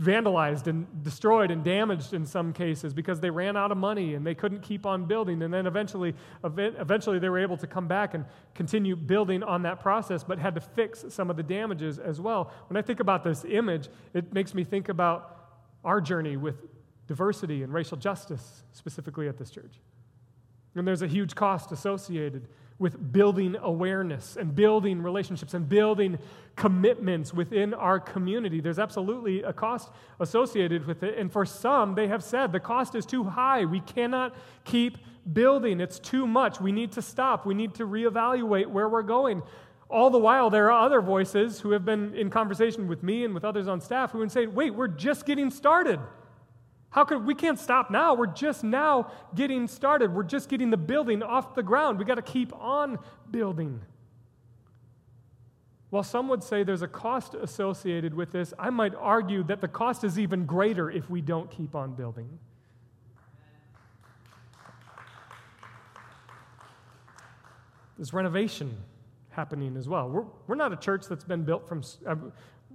vandalized 0.00 0.66
and 0.66 0.86
destroyed 1.02 1.50
and 1.50 1.62
damaged 1.62 2.14
in 2.14 2.24
some 2.24 2.52
cases 2.52 2.94
because 2.94 3.20
they 3.20 3.28
ran 3.28 3.56
out 3.56 3.70
of 3.70 3.76
money 3.76 4.14
and 4.14 4.26
they 4.26 4.34
couldn't 4.34 4.62
keep 4.62 4.86
on 4.86 5.04
building 5.04 5.42
and 5.42 5.52
then 5.52 5.66
eventually 5.66 6.14
eventually 6.42 7.18
they 7.18 7.28
were 7.28 7.38
able 7.38 7.56
to 7.56 7.66
come 7.66 7.86
back 7.86 8.14
and 8.14 8.24
continue 8.54 8.96
building 8.96 9.42
on 9.42 9.62
that 9.62 9.78
process 9.78 10.24
but 10.24 10.38
had 10.38 10.54
to 10.54 10.60
fix 10.60 11.04
some 11.10 11.28
of 11.28 11.36
the 11.36 11.42
damages 11.42 11.98
as 11.98 12.18
well 12.18 12.50
when 12.68 12.78
i 12.78 12.82
think 12.82 13.00
about 13.00 13.22
this 13.22 13.44
image 13.44 13.88
it 14.14 14.32
makes 14.32 14.54
me 14.54 14.64
think 14.64 14.88
about 14.88 15.50
our 15.84 16.00
journey 16.00 16.38
with 16.38 16.56
diversity 17.08 17.64
and 17.64 17.72
racial 17.72 17.96
justice, 17.96 18.62
specifically 18.72 19.26
at 19.26 19.36
this 19.36 19.50
church. 19.50 19.80
And 20.76 20.86
there's 20.86 21.02
a 21.02 21.08
huge 21.08 21.34
cost 21.34 21.72
associated 21.72 22.46
with 22.78 23.12
building 23.12 23.56
awareness 23.60 24.36
and 24.36 24.54
building 24.54 25.02
relationships 25.02 25.54
and 25.54 25.68
building 25.68 26.16
commitments 26.54 27.34
within 27.34 27.74
our 27.74 27.98
community. 27.98 28.60
There's 28.60 28.78
absolutely 28.78 29.42
a 29.42 29.52
cost 29.52 29.90
associated 30.20 30.86
with 30.86 31.02
it. 31.02 31.18
And 31.18 31.32
for 31.32 31.44
some, 31.44 31.96
they 31.96 32.06
have 32.06 32.22
said 32.22 32.52
the 32.52 32.60
cost 32.60 32.94
is 32.94 33.04
too 33.04 33.24
high. 33.24 33.64
We 33.64 33.80
cannot 33.80 34.36
keep 34.64 34.98
building, 35.32 35.80
it's 35.80 35.98
too 35.98 36.26
much. 36.26 36.60
We 36.60 36.70
need 36.70 36.92
to 36.92 37.02
stop. 37.02 37.44
We 37.44 37.54
need 37.54 37.74
to 37.74 37.86
reevaluate 37.86 38.66
where 38.68 38.88
we're 38.88 39.02
going. 39.02 39.42
All 39.90 40.10
the 40.10 40.18
while, 40.18 40.48
there 40.50 40.70
are 40.70 40.84
other 40.84 41.00
voices 41.00 41.60
who 41.60 41.72
have 41.72 41.84
been 41.84 42.14
in 42.14 42.30
conversation 42.30 42.86
with 42.86 43.02
me 43.02 43.24
and 43.24 43.34
with 43.34 43.44
others 43.44 43.66
on 43.66 43.80
staff 43.80 44.12
who 44.12 44.18
would 44.18 44.30
say, 44.30 44.46
wait, 44.46 44.74
we're 44.74 44.88
just 44.88 45.26
getting 45.26 45.50
started. 45.50 45.98
How 46.90 47.04
could 47.04 47.26
we 47.26 47.34
can't 47.34 47.58
stop 47.58 47.90
now? 47.90 48.14
We're 48.14 48.26
just 48.26 48.64
now 48.64 49.12
getting 49.34 49.68
started. 49.68 50.14
We're 50.14 50.22
just 50.22 50.48
getting 50.48 50.70
the 50.70 50.76
building 50.76 51.22
off 51.22 51.54
the 51.54 51.62
ground. 51.62 51.98
We 51.98 52.04
got 52.04 52.14
to 52.14 52.22
keep 52.22 52.54
on 52.54 52.98
building. 53.30 53.80
While 55.90 56.02
some 56.02 56.28
would 56.28 56.42
say 56.42 56.64
there's 56.64 56.82
a 56.82 56.88
cost 56.88 57.34
associated 57.34 58.12
with 58.14 58.32
this, 58.32 58.52
I 58.58 58.70
might 58.70 58.94
argue 58.94 59.42
that 59.44 59.60
the 59.60 59.68
cost 59.68 60.04
is 60.04 60.18
even 60.18 60.44
greater 60.44 60.90
if 60.90 61.08
we 61.08 61.20
don't 61.20 61.50
keep 61.50 61.74
on 61.74 61.94
building. 61.94 62.38
There's 67.96 68.12
renovation 68.12 68.76
happening 69.30 69.76
as 69.76 69.88
well. 69.88 70.08
We're, 70.08 70.24
we're 70.46 70.54
not 70.56 70.72
a 70.72 70.76
church 70.76 71.06
that's 71.08 71.24
been 71.24 71.44
built 71.44 71.68
from, 71.68 71.82
uh, 72.06 72.16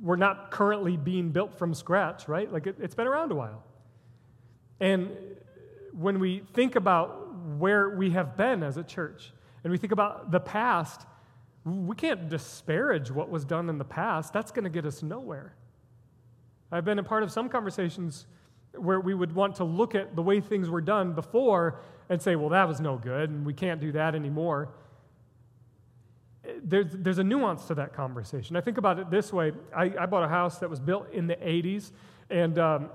we're 0.02 0.16
not 0.16 0.52
currently 0.52 0.98
being 0.98 1.30
built 1.30 1.58
from 1.58 1.74
scratch, 1.74 2.28
right? 2.28 2.52
Like 2.52 2.68
it, 2.68 2.78
it's 2.80 2.96
been 2.96 3.08
around 3.08 3.32
a 3.32 3.36
while. 3.36 3.64
And 4.80 5.12
when 5.94 6.20
we 6.20 6.44
think 6.54 6.76
about 6.76 7.36
where 7.58 7.90
we 7.90 8.12
have 8.12 8.36
been 8.36 8.64
as 8.64 8.78
a 8.78 8.84
church, 8.84 9.32
and 9.64 9.72
we 9.72 9.78
think 9.78 9.94
about 9.94 10.32
the 10.32 10.40
past, 10.40 11.06
we 11.66 11.96
can't 11.96 12.30
disparage 12.30 13.12
what 13.12 13.30
was 13.30 13.46
done 13.46 13.70
in 13.70 13.78
the 13.78 13.86
past. 13.86 14.34
That's 14.34 14.52
going 14.52 14.66
to 14.66 14.70
get 14.70 14.86
us 14.86 15.02
nowhere. 15.02 15.56
I've 16.72 16.86
been 16.86 17.00
a 17.00 17.04
part 17.04 17.24
of 17.24 17.32
some 17.32 17.50
conversations 17.50 18.26
where 18.76 19.00
we 19.00 19.14
would 19.14 19.34
want 19.34 19.56
to 19.58 19.64
look 19.64 19.96
at 19.96 20.16
the 20.16 20.22
way 20.22 20.42
things 20.42 20.70
were 20.70 20.82
done 20.82 21.14
before 21.14 21.80
and 22.10 22.22
say, 22.22 22.36
well, 22.36 22.50
that 22.50 22.68
was 22.68 22.82
no 22.82 22.98
good, 22.98 23.30
and 23.30 23.46
we 23.46 23.54
can't 23.54 23.80
do 23.80 23.92
that 23.92 24.16
anymore. 24.16 24.70
There's, 26.64 26.88
there's 26.92 27.20
a 27.20 27.24
nuance 27.24 27.66
to 27.66 27.76
that 27.76 27.94
conversation. 27.94 28.56
I 28.56 28.62
think 28.62 28.78
about 28.78 29.00
it 29.00 29.10
this 29.10 29.32
way 29.32 29.54
I, 29.76 29.94
I 29.98 30.06
bought 30.06 30.24
a 30.24 30.28
house 30.28 30.58
that 30.60 30.70
was 30.70 30.80
built 30.80 31.12
in 31.14 31.28
the 31.28 31.36
80s, 31.36 31.92
and 32.30 32.58
um, 32.60 32.90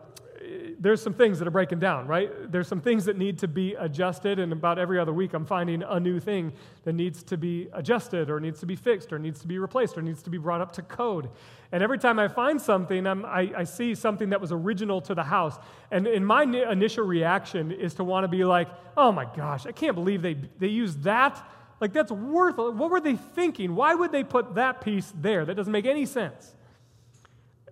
there's 0.78 1.02
some 1.02 1.14
things 1.14 1.38
that 1.38 1.48
are 1.48 1.52
breaking 1.52 1.80
down, 1.80 2.06
right? 2.06 2.30
There's 2.50 2.68
some 2.68 2.80
things 2.80 3.04
that 3.06 3.16
need 3.16 3.38
to 3.38 3.48
be 3.48 3.74
adjusted, 3.74 4.38
and 4.38 4.52
about 4.52 4.78
every 4.78 4.98
other 4.98 5.12
week 5.12 5.34
I'm 5.34 5.44
finding 5.44 5.82
a 5.82 5.98
new 5.98 6.20
thing 6.20 6.52
that 6.84 6.92
needs 6.92 7.22
to 7.24 7.36
be 7.36 7.68
adjusted, 7.72 8.30
or 8.30 8.38
needs 8.38 8.60
to 8.60 8.66
be 8.66 8.76
fixed, 8.76 9.12
or 9.12 9.18
needs 9.18 9.40
to 9.40 9.48
be 9.48 9.58
replaced, 9.58 9.98
or 9.98 10.02
needs 10.02 10.22
to 10.22 10.30
be 10.30 10.38
brought 10.38 10.60
up 10.60 10.72
to 10.72 10.82
code. 10.82 11.28
And 11.72 11.82
every 11.82 11.98
time 11.98 12.18
I 12.18 12.28
find 12.28 12.60
something, 12.60 13.06
I, 13.06 13.52
I 13.56 13.64
see 13.64 13.94
something 13.94 14.30
that 14.30 14.40
was 14.40 14.52
original 14.52 15.00
to 15.02 15.14
the 15.14 15.24
house. 15.24 15.58
And 15.90 16.06
in 16.06 16.24
my 16.24 16.44
initial 16.44 17.04
reaction 17.04 17.72
is 17.72 17.94
to 17.94 18.04
want 18.04 18.24
to 18.24 18.28
be 18.28 18.44
like, 18.44 18.68
oh 18.96 19.12
my 19.12 19.26
gosh, 19.36 19.66
I 19.66 19.72
can't 19.72 19.94
believe 19.94 20.22
they, 20.22 20.34
they 20.58 20.68
used 20.68 21.02
that. 21.02 21.44
Like, 21.80 21.92
that's 21.92 22.10
worth 22.10 22.56
What 22.56 22.90
were 22.90 23.00
they 23.00 23.16
thinking? 23.16 23.74
Why 23.74 23.94
would 23.94 24.12
they 24.12 24.24
put 24.24 24.54
that 24.54 24.80
piece 24.80 25.12
there? 25.20 25.44
That 25.44 25.54
doesn't 25.54 25.72
make 25.72 25.86
any 25.86 26.06
sense. 26.06 26.54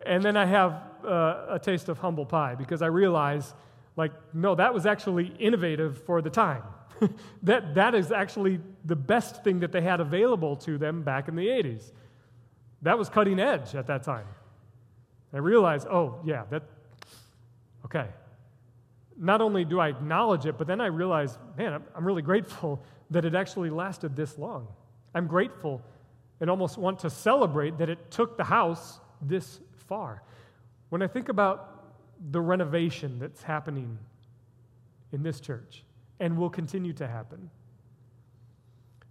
And 0.04 0.22
then 0.22 0.36
I 0.36 0.46
have 0.46 0.80
uh, 1.06 1.46
a 1.50 1.58
taste 1.58 1.88
of 1.88 1.98
humble 1.98 2.26
pie 2.26 2.54
because 2.54 2.82
I 2.82 2.86
realize, 2.86 3.54
like, 3.96 4.12
no, 4.34 4.54
that 4.54 4.74
was 4.74 4.86
actually 4.86 5.32
innovative 5.38 6.02
for 6.04 6.20
the 6.20 6.30
time. 6.30 6.62
that, 7.42 7.74
that 7.74 7.94
is 7.94 8.12
actually 8.12 8.60
the 8.84 8.96
best 8.96 9.44
thing 9.44 9.60
that 9.60 9.72
they 9.72 9.80
had 9.80 10.00
available 10.00 10.56
to 10.56 10.78
them 10.78 11.02
back 11.02 11.28
in 11.28 11.36
the 11.36 11.46
80s. 11.46 11.92
That 12.82 12.98
was 12.98 13.08
cutting 13.08 13.40
edge 13.40 13.74
at 13.74 13.86
that 13.86 14.02
time. 14.02 14.26
I 15.32 15.38
realized, 15.38 15.86
oh, 15.88 16.20
yeah, 16.24 16.44
that, 16.50 16.62
okay. 17.84 18.06
Not 19.18 19.40
only 19.40 19.64
do 19.64 19.80
I 19.80 19.88
acknowledge 19.88 20.46
it, 20.46 20.58
but 20.58 20.66
then 20.66 20.80
I 20.80 20.86
realize, 20.86 21.38
man, 21.56 21.74
I'm, 21.74 21.84
I'm 21.94 22.04
really 22.04 22.22
grateful 22.22 22.82
that 23.10 23.24
it 23.24 23.34
actually 23.34 23.70
lasted 23.70 24.16
this 24.16 24.38
long. 24.38 24.68
I'm 25.14 25.26
grateful 25.26 25.82
and 26.40 26.50
almost 26.50 26.76
want 26.76 26.98
to 27.00 27.10
celebrate 27.10 27.78
that 27.78 27.88
it 27.88 28.10
took 28.10 28.36
the 28.36 28.44
house 28.44 29.00
this 29.22 29.60
far. 29.88 30.22
When 30.88 31.02
I 31.02 31.06
think 31.06 31.28
about 31.28 31.84
the 32.30 32.40
renovation 32.40 33.18
that's 33.18 33.42
happening 33.42 33.98
in 35.12 35.22
this 35.22 35.40
church 35.40 35.84
and 36.20 36.38
will 36.38 36.50
continue 36.50 36.92
to 36.94 37.06
happen, 37.06 37.50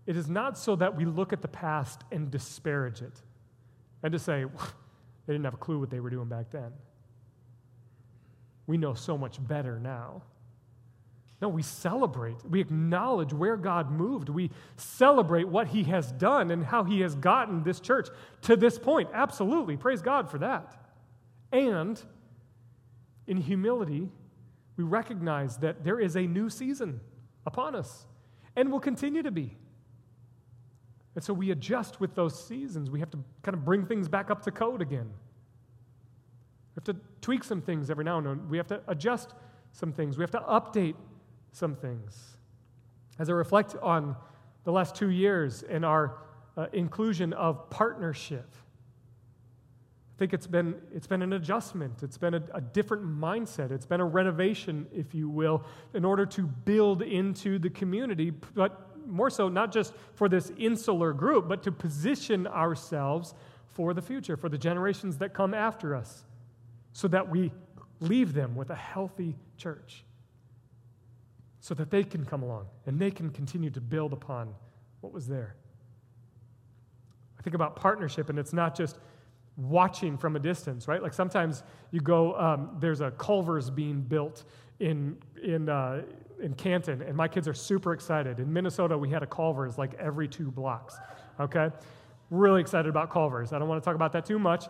it 0.06 0.16
is 0.16 0.30
not 0.30 0.58
so 0.58 0.76
that 0.76 0.96
we 0.96 1.06
look 1.06 1.34
at 1.34 1.42
the 1.42 1.48
past 1.48 2.04
and 2.12 2.30
disparage 2.30 3.02
it 3.02 3.22
and 4.04 4.12
to 4.12 4.20
say, 4.20 4.46
they 5.26 5.34
didn't 5.34 5.46
have 5.46 5.56
a 5.56 5.58
clue 5.58 5.80
what 5.80 5.90
they 5.90 6.00
were 6.00 6.10
doing 6.10 6.30
back 6.30 6.52
then. 6.52 6.72
We 8.68 8.78
know 8.78 8.94
so 8.94 9.18
much 9.18 9.46
better 9.46 9.80
now. 9.80 10.24
No, 11.42 11.50
we 11.50 11.64
celebrate. 11.64 12.38
We 12.50 12.62
acknowledge 12.62 13.34
where 13.34 13.58
God 13.58 13.92
moved. 13.92 14.30
We 14.30 14.52
celebrate 14.78 15.48
what 15.48 15.68
He 15.68 15.84
has 15.84 16.12
done 16.14 16.50
and 16.50 16.64
how 16.64 16.84
He 16.84 17.02
has 17.02 17.16
gotten 17.16 17.64
this 17.64 17.80
church 17.80 18.08
to 18.44 18.56
this 18.56 18.80
point. 18.80 19.10
Absolutely. 19.14 19.76
Praise 19.76 20.02
God 20.02 20.30
for 20.30 20.38
that. 20.40 20.85
And 21.56 22.02
in 23.28 23.38
humility, 23.38 24.10
we 24.76 24.84
recognize 24.84 25.56
that 25.60 25.86
there 25.86 26.02
is 26.02 26.18
a 26.18 26.22
new 26.22 26.50
season 26.50 27.00
upon 27.46 27.76
us 27.76 28.08
and 28.58 28.70
will 28.70 28.82
continue 28.82 29.24
to 29.24 29.32
be. 29.32 29.56
And 31.16 31.24
so 31.24 31.34
we 31.34 31.52
adjust 31.52 32.02
with 32.02 32.14
those 32.14 32.46
seasons. 32.46 32.92
We 32.92 33.00
have 33.00 33.10
to 33.12 33.20
kind 33.42 33.56
of 33.56 33.64
bring 33.64 33.86
things 33.86 34.10
back 34.10 34.30
up 34.30 34.42
to 34.44 34.52
code 34.52 34.82
again. 34.82 35.10
We 36.76 36.82
have 36.82 36.84
to 36.84 36.98
tweak 37.22 37.46
some 37.46 37.62
things 37.62 37.90
every 37.90 38.04
now 38.04 38.18
and 38.18 38.28
then. 38.28 38.50
We 38.50 38.58
have 38.58 38.68
to 38.68 38.82
adjust 38.90 39.34
some 39.72 39.94
things. 39.94 40.18
We 40.18 40.24
have 40.24 40.32
to 40.32 40.42
update 40.42 40.96
some 41.54 41.74
things. 41.74 42.36
As 43.18 43.30
I 43.30 43.32
reflect 43.32 43.78
on 43.82 44.18
the 44.66 44.74
last 44.74 44.94
two 44.94 45.10
years 45.10 45.64
and 45.64 45.86
our 45.86 46.18
uh, 46.58 46.68
inclusion 46.74 47.32
of 47.32 47.70
partnership, 47.70 48.54
I 50.16 50.18
think 50.18 50.34
it's 50.34 50.48
been, 50.48 50.76
it's 50.94 51.08
been 51.08 51.22
an 51.22 51.34
adjustment. 51.34 52.02
It's 52.02 52.18
been 52.18 52.36
a, 52.36 52.44
a, 52.54 52.62
different 52.62 53.04
mindset. 53.04 53.72
It's 53.72 53.86
been 53.86 54.00
a 54.00 54.06
renovation, 54.06 54.88
if 54.94 55.14
you 55.14 55.28
will, 55.28 55.66
in 55.94 56.06
order 56.06 56.26
to 56.28 56.44
build 56.44 57.02
into 57.02 57.60
the 57.60 57.70
community, 57.70 58.30
but 58.30 58.96
more 59.06 59.30
so 59.30 59.50
not 59.50 59.74
just 59.74 59.94
for 60.14 60.30
this 60.30 60.54
insular 60.58 61.12
group, 61.12 61.50
but 61.50 61.64
to 61.64 61.72
position 61.72 62.48
ourselves 62.48 63.34
for 63.68 63.94
the 63.94 64.02
future, 64.02 64.38
for 64.38 64.48
the 64.48 64.58
generations 64.58 65.18
that 65.18 65.34
come 65.34 65.54
after 65.54 65.94
us, 65.94 66.24
so 66.94 67.10
that 67.10 67.30
we 67.30 67.52
leave 68.00 68.34
them 68.34 68.56
with 68.56 68.70
a 68.70 68.76
healthy 68.76 69.36
church, 69.58 70.06
so 71.60 71.74
that 71.74 71.92
they 71.92 72.06
can 72.06 72.24
come 72.24 72.42
along 72.42 72.68
and 72.86 72.98
they 72.98 73.12
can 73.12 73.32
continue 73.32 73.70
to 73.70 73.82
build 73.82 74.14
upon 74.14 74.56
what 75.02 75.12
was 75.12 75.28
there. 75.28 75.58
I 77.38 77.42
think 77.42 77.54
about 77.54 77.76
partnership, 77.76 78.30
and 78.30 78.40
it's 78.40 78.54
not 78.54 78.78
just 78.78 78.98
watching 79.58 80.18
from 80.18 80.36
a 80.36 80.40
distance, 80.40 80.88
right? 80.88 81.02
Like 81.02 81.14
sometimes 81.14 81.64
you 81.92 82.02
go, 82.02 82.36
um, 82.36 82.76
there's 82.80 83.02
a 83.02 83.12
Culver's 83.12 83.70
being 83.70 84.02
built 84.02 84.44
in, 84.80 85.18
in, 85.42 85.70
uh, 85.70 86.02
in 86.42 86.54
Canton, 86.54 87.02
and 87.02 87.16
my 87.16 87.28
kids 87.28 87.48
are 87.48 87.54
super 87.54 87.94
excited. 87.94 88.40
In 88.40 88.52
Minnesota, 88.52 88.98
we 88.98 89.10
had 89.10 89.24
a 89.24 89.28
Culver's 89.28 89.78
like 89.78 89.94
every 89.96 90.28
two 90.28 90.52
blocks, 90.52 90.98
okay? 91.40 91.70
Really 92.30 92.60
excited 92.60 92.90
about 92.90 93.12
Culver's. 93.12 93.54
I 93.54 93.60
don't 93.60 93.70
want 93.70 93.82
to 93.82 93.86
talk 93.86 93.96
about 93.96 94.12
that 94.14 94.26
too 94.26 94.40
much. 94.40 94.66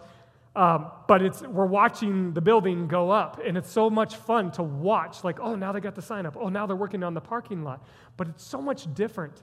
Um, 0.56 0.90
but 1.08 1.22
it's, 1.22 1.42
we're 1.42 1.66
watching 1.66 2.34
the 2.34 2.40
building 2.40 2.88
go 2.88 3.12
up, 3.12 3.42
and 3.46 3.58
it's 3.58 3.70
so 3.70 3.90
much 3.90 4.16
fun 4.16 4.52
to 4.52 4.64
watch. 4.64 5.24
Like, 5.24 5.40
oh, 5.42 5.56
now 5.56 5.74
they 5.74 5.82
got 5.82 5.96
the 5.96 6.02
sign 6.02 6.26
up. 6.26 6.38
Oh, 6.40 6.48
now 6.48 6.66
they're 6.66 6.78
working 6.78 7.04
on 7.04 7.14
the 7.14 7.22
parking 7.22 7.64
lot. 7.64 7.86
But 8.16 8.30
it's 8.30 8.44
so 8.44 8.62
much 8.62 8.94
different 8.94 9.42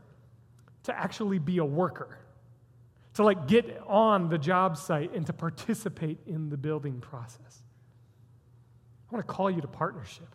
to 0.84 0.98
actually 0.98 1.38
be 1.38 1.58
a 1.58 1.64
worker, 1.64 2.18
to 3.14 3.22
like 3.22 3.46
get 3.46 3.80
on 3.86 4.28
the 4.28 4.38
job 4.38 4.76
site 4.76 5.14
and 5.14 5.26
to 5.26 5.32
participate 5.32 6.18
in 6.26 6.48
the 6.48 6.56
building 6.56 7.00
process. 7.00 7.62
I 9.10 9.14
want 9.14 9.26
to 9.26 9.32
call 9.32 9.50
you 9.50 9.60
to 9.60 9.68
partnership. 9.68 10.34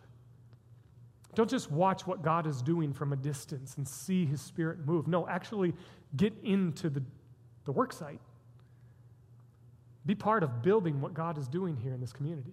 Don't 1.34 1.50
just 1.50 1.70
watch 1.70 2.06
what 2.06 2.22
God 2.22 2.46
is 2.46 2.62
doing 2.62 2.92
from 2.92 3.12
a 3.12 3.16
distance 3.16 3.76
and 3.76 3.86
see 3.86 4.24
his 4.24 4.40
spirit 4.40 4.86
move. 4.86 5.06
No, 5.08 5.26
actually 5.28 5.74
get 6.16 6.32
into 6.42 6.88
the, 6.88 7.02
the 7.64 7.72
work 7.72 7.92
site. 7.92 8.20
Be 10.06 10.14
part 10.14 10.42
of 10.42 10.62
building 10.62 11.00
what 11.00 11.14
God 11.14 11.36
is 11.36 11.48
doing 11.48 11.76
here 11.76 11.92
in 11.92 12.00
this 12.00 12.12
community. 12.12 12.52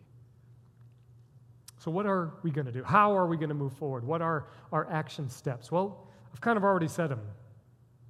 So, 1.77 1.91
what 1.91 2.05
are 2.05 2.33
we 2.41 2.51
going 2.51 2.65
to 2.65 2.71
do? 2.71 2.83
How 2.83 3.15
are 3.15 3.27
we 3.27 3.37
going 3.37 3.49
to 3.49 3.55
move 3.55 3.73
forward? 3.73 4.03
What 4.03 4.21
are 4.21 4.47
our 4.71 4.89
action 4.91 5.29
steps? 5.29 5.71
Well, 5.71 6.07
I've 6.33 6.41
kind 6.41 6.57
of 6.57 6.63
already 6.63 6.87
said 6.87 7.11
them, 7.11 7.21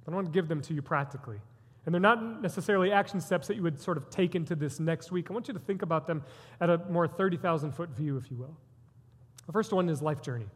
but 0.04 0.12
I 0.12 0.14
want 0.14 0.26
to 0.26 0.32
give 0.32 0.48
them 0.48 0.62
to 0.62 0.74
you 0.74 0.82
practically. 0.82 1.38
And 1.86 1.94
they're 1.94 2.00
not 2.00 2.42
necessarily 2.42 2.90
action 2.90 3.20
steps 3.20 3.46
that 3.46 3.54
you 3.54 3.62
would 3.62 3.80
sort 3.80 3.96
of 3.96 4.10
take 4.10 4.34
into 4.34 4.56
this 4.56 4.80
next 4.80 5.12
week. 5.12 5.30
I 5.30 5.32
want 5.32 5.46
you 5.46 5.54
to 5.54 5.60
think 5.60 5.82
about 5.82 6.06
them 6.08 6.24
at 6.60 6.68
a 6.68 6.78
more 6.90 7.06
30,000 7.06 7.72
foot 7.72 7.90
view, 7.90 8.16
if 8.16 8.28
you 8.30 8.36
will. 8.36 8.56
The 9.46 9.52
first 9.52 9.72
one 9.72 9.88
is 9.88 10.02
life 10.02 10.20
journey. 10.20 10.48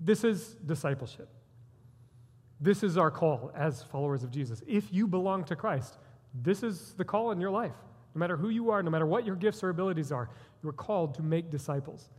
This 0.00 0.24
is 0.24 0.56
discipleship. 0.66 1.28
This 2.60 2.82
is 2.82 2.98
our 2.98 3.10
call 3.10 3.52
as 3.56 3.84
followers 3.84 4.24
of 4.24 4.32
Jesus. 4.32 4.62
If 4.66 4.92
you 4.92 5.06
belong 5.06 5.44
to 5.44 5.56
Christ, 5.56 5.98
this 6.34 6.64
is 6.64 6.94
the 6.94 7.04
call 7.04 7.30
in 7.30 7.40
your 7.40 7.50
life. 7.50 7.74
No 8.14 8.18
matter 8.18 8.36
who 8.36 8.48
you 8.48 8.70
are, 8.70 8.82
no 8.82 8.90
matter 8.90 9.06
what 9.06 9.24
your 9.24 9.36
gifts 9.36 9.62
or 9.62 9.68
abilities 9.68 10.10
are, 10.10 10.28
you 10.62 10.68
are 10.68 10.74
called 10.74 11.14
to 11.14 11.22
make 11.22 11.50
disciples. 11.50 12.10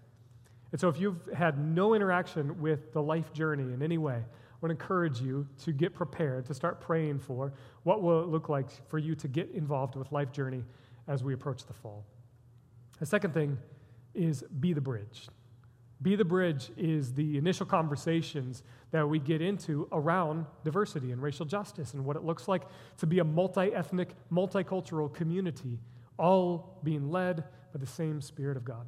And 0.72 0.80
so 0.80 0.88
if 0.88 1.00
you've 1.00 1.30
had 1.36 1.60
no 1.60 1.94
interaction 1.94 2.60
with 2.60 2.94
the 2.94 3.02
life 3.02 3.32
journey 3.32 3.74
in 3.74 3.84
any 3.84 3.98
way, 3.98 4.24
to 4.70 4.82
encourage 4.82 5.22
you 5.22 5.48
to 5.64 5.72
get 5.72 5.94
prepared, 5.94 6.46
to 6.46 6.54
start 6.54 6.80
praying 6.80 7.20
for 7.20 7.54
what 7.84 8.02
will 8.02 8.24
it 8.24 8.28
look 8.28 8.50
like 8.50 8.68
for 8.88 8.98
you 8.98 9.16
to 9.16 9.28
get 9.28 9.50
involved 9.52 9.96
with 9.96 10.12
Life 10.12 10.32
Journey 10.32 10.64
as 11.08 11.24
we 11.24 11.34
approach 11.34 11.66
the 11.66 11.74
fall. 11.74 12.06
The 13.00 13.06
second 13.06 13.34
thing 13.34 13.58
is 14.14 14.44
be 14.60 14.74
the 14.74 14.82
bridge. 14.82 15.28
Be 16.02 16.16
the 16.16 16.26
bridge 16.26 16.70
is 16.76 17.14
the 17.14 17.38
initial 17.38 17.66
conversations 17.66 18.64
that 18.92 19.08
we 19.08 19.20
get 19.20 19.42
into 19.42 19.88
around 19.92 20.46
diversity 20.64 21.12
and 21.12 21.22
racial 21.22 21.46
justice 21.46 21.94
and 21.94 22.04
what 22.04 22.18
it 22.18 22.24
looks 22.24 22.48
like 22.48 22.64
to 22.98 23.08
be 23.08 23.20
a 23.20 23.24
multi 23.24 23.74
ethnic, 23.74 24.10
multicultural 24.32 25.14
community, 25.14 25.80
all 26.20 26.80
being 26.84 27.10
led 27.10 27.44
by 27.74 27.80
the 27.80 27.86
same 27.86 28.22
Spirit 28.22 28.58
of 28.58 28.66
God. 28.66 28.86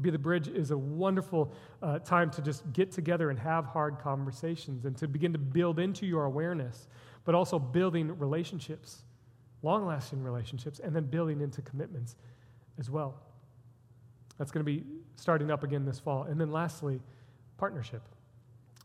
Be 0.00 0.10
the 0.10 0.18
Bridge 0.18 0.48
is 0.48 0.70
a 0.70 0.78
wonderful 0.78 1.52
uh, 1.82 1.98
time 2.00 2.30
to 2.32 2.42
just 2.42 2.70
get 2.72 2.92
together 2.92 3.30
and 3.30 3.38
have 3.38 3.64
hard 3.64 3.98
conversations 3.98 4.84
and 4.84 4.96
to 4.96 5.08
begin 5.08 5.32
to 5.32 5.38
build 5.38 5.78
into 5.78 6.06
your 6.06 6.24
awareness, 6.24 6.88
but 7.24 7.34
also 7.34 7.58
building 7.58 8.16
relationships, 8.18 9.04
long 9.62 9.86
lasting 9.86 10.22
relationships, 10.22 10.80
and 10.80 10.94
then 10.94 11.04
building 11.04 11.40
into 11.40 11.62
commitments 11.62 12.16
as 12.78 12.90
well. 12.90 13.20
That's 14.38 14.52
going 14.52 14.64
to 14.64 14.72
be 14.72 14.84
starting 15.16 15.50
up 15.50 15.64
again 15.64 15.84
this 15.84 15.98
fall. 15.98 16.24
And 16.24 16.40
then 16.40 16.50
lastly, 16.52 17.00
partnership. 17.56 18.02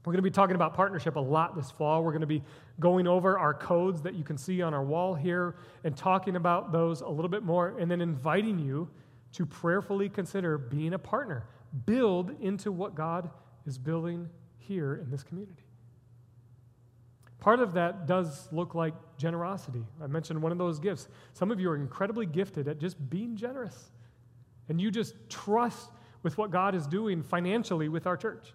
We're 0.06 0.12
going 0.12 0.18
to 0.18 0.24
be 0.24 0.32
talking 0.32 0.56
about 0.56 0.74
partnership 0.74 1.16
a 1.16 1.20
lot 1.20 1.56
this 1.56 1.72
fall. 1.72 2.04
We're 2.04 2.12
going 2.12 2.22
to 2.22 2.28
be 2.28 2.44
going 2.80 3.08
over 3.08 3.40
our 3.40 3.54
codes 3.54 4.02
that 4.02 4.16
you 4.16 4.24
can 4.24 4.38
see 4.38 4.62
on 4.62 4.74
our 4.74 4.84
wall 4.84 5.14
here 5.14 5.56
and 5.86 5.96
talking 5.96 6.36
about 6.36 6.74
those 6.74 7.00
a 7.00 7.08
little 7.08 7.30
bit 7.30 7.44
more, 7.44 7.78
and 7.80 7.90
then 7.90 8.02
inviting 8.02 8.60
you 8.60 8.90
to 9.34 9.46
prayerfully 9.46 10.10
consider 10.10 10.58
being 10.58 10.94
a 10.94 11.00
partner. 11.00 11.46
Build 11.86 12.32
into 12.40 12.72
what 12.72 12.96
God 12.96 13.30
is 13.66 13.78
building 13.78 14.30
here 14.58 14.96
in 14.96 15.10
this 15.10 15.24
community. 15.24 15.64
Part 17.40 17.60
of 17.60 17.74
that 17.74 18.08
does 18.08 18.48
look 18.54 18.74
like 18.74 18.94
generosity. 19.18 19.84
I 20.02 20.08
mentioned 20.08 20.42
one 20.42 20.52
of 20.52 20.58
those 20.58 20.80
gifts. 20.80 21.10
Some 21.34 21.52
of 21.52 21.60
you 21.60 21.70
are 21.70 21.76
incredibly 21.76 22.26
gifted 22.26 22.68
at 22.68 22.80
just 22.80 23.10
being 23.10 23.36
generous, 23.36 23.92
and 24.70 24.80
you 24.80 24.90
just 24.92 25.16
trust 25.30 25.90
with 26.22 26.38
what 26.38 26.52
God 26.52 26.74
is 26.74 26.88
doing 26.88 27.22
financially 27.22 27.90
with 27.90 28.08
our 28.08 28.16
church. 28.16 28.54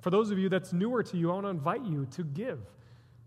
For 0.00 0.10
those 0.10 0.30
of 0.30 0.38
you 0.38 0.48
that's 0.48 0.72
newer 0.72 1.02
to 1.02 1.16
you, 1.16 1.30
I 1.30 1.34
want 1.34 1.46
to 1.46 1.50
invite 1.50 1.82
you 1.82 2.06
to 2.12 2.24
give 2.24 2.60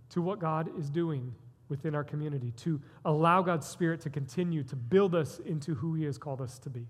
to 0.09 0.22
what 0.22 0.39
God 0.39 0.70
is 0.78 0.89
doing 0.89 1.34
within 1.70 1.95
our 1.95 2.03
community, 2.03 2.51
to 2.57 2.82
allow 3.05 3.41
God's 3.41 3.67
Spirit 3.67 4.01
to 4.01 4.09
continue 4.09 4.63
to 4.63 4.76
build 4.76 5.15
us 5.15 5.39
into 5.45 5.76
who 5.76 5.93
He 5.93 6.03
has 6.03 6.17
called 6.17 6.41
us 6.41 6.59
to 6.59 6.70
be. 6.70 6.86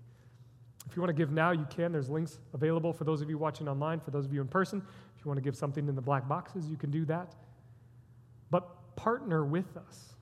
If 0.88 0.96
you 0.96 1.02
want 1.02 1.10
to 1.10 1.20
give 1.20 1.30
now, 1.30 1.52
you 1.52 1.66
can. 1.70 1.92
There's 1.92 2.08
links 2.08 2.40
available 2.54 2.92
for 2.92 3.04
those 3.04 3.20
of 3.20 3.30
you 3.30 3.38
watching 3.38 3.68
online, 3.68 4.00
for 4.00 4.10
those 4.10 4.24
of 4.24 4.32
you 4.32 4.40
in 4.40 4.48
person. 4.48 4.82
If 5.16 5.24
you 5.24 5.28
want 5.28 5.36
to 5.36 5.42
give 5.42 5.54
something 5.54 5.86
in 5.86 5.94
the 5.94 6.02
black 6.02 6.26
boxes, 6.26 6.68
you 6.68 6.76
can 6.76 6.90
do 6.90 7.04
that. 7.04 7.34
But 8.50 8.96
partner 8.96 9.44
with 9.44 9.76
us. 9.76 10.14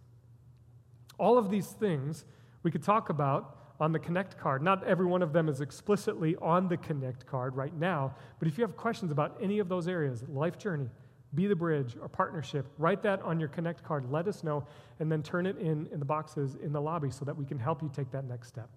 All 1.18 1.38
of 1.38 1.50
these 1.50 1.68
things 1.68 2.24
we 2.62 2.70
could 2.70 2.82
talk 2.82 3.08
about 3.08 3.56
on 3.80 3.92
the 3.92 3.98
Connect 3.98 4.38
card. 4.38 4.62
Not 4.62 4.84
every 4.84 5.06
one 5.06 5.22
of 5.22 5.32
them 5.32 5.48
is 5.48 5.60
explicitly 5.60 6.36
on 6.42 6.68
the 6.68 6.76
Connect 6.76 7.26
card 7.26 7.56
right 7.56 7.74
now, 7.74 8.14
but 8.38 8.48
if 8.48 8.58
you 8.58 8.62
have 8.62 8.76
questions 8.76 9.12
about 9.12 9.38
any 9.40 9.60
of 9.60 9.68
those 9.68 9.88
areas, 9.88 10.24
life 10.28 10.58
journey, 10.58 10.88
be 11.34 11.46
the 11.46 11.56
bridge 11.56 11.96
or 12.00 12.08
partnership. 12.08 12.66
Write 12.78 13.02
that 13.02 13.20
on 13.22 13.38
your 13.38 13.48
Connect 13.48 13.82
card. 13.82 14.10
Let 14.10 14.28
us 14.28 14.42
know, 14.42 14.66
and 14.98 15.12
then 15.12 15.22
turn 15.22 15.46
it 15.46 15.58
in 15.58 15.86
in 15.92 15.98
the 15.98 16.04
boxes 16.04 16.56
in 16.62 16.72
the 16.72 16.80
lobby 16.80 17.10
so 17.10 17.24
that 17.24 17.36
we 17.36 17.44
can 17.44 17.58
help 17.58 17.82
you 17.82 17.90
take 17.94 18.10
that 18.12 18.24
next 18.24 18.48
step. 18.48 18.68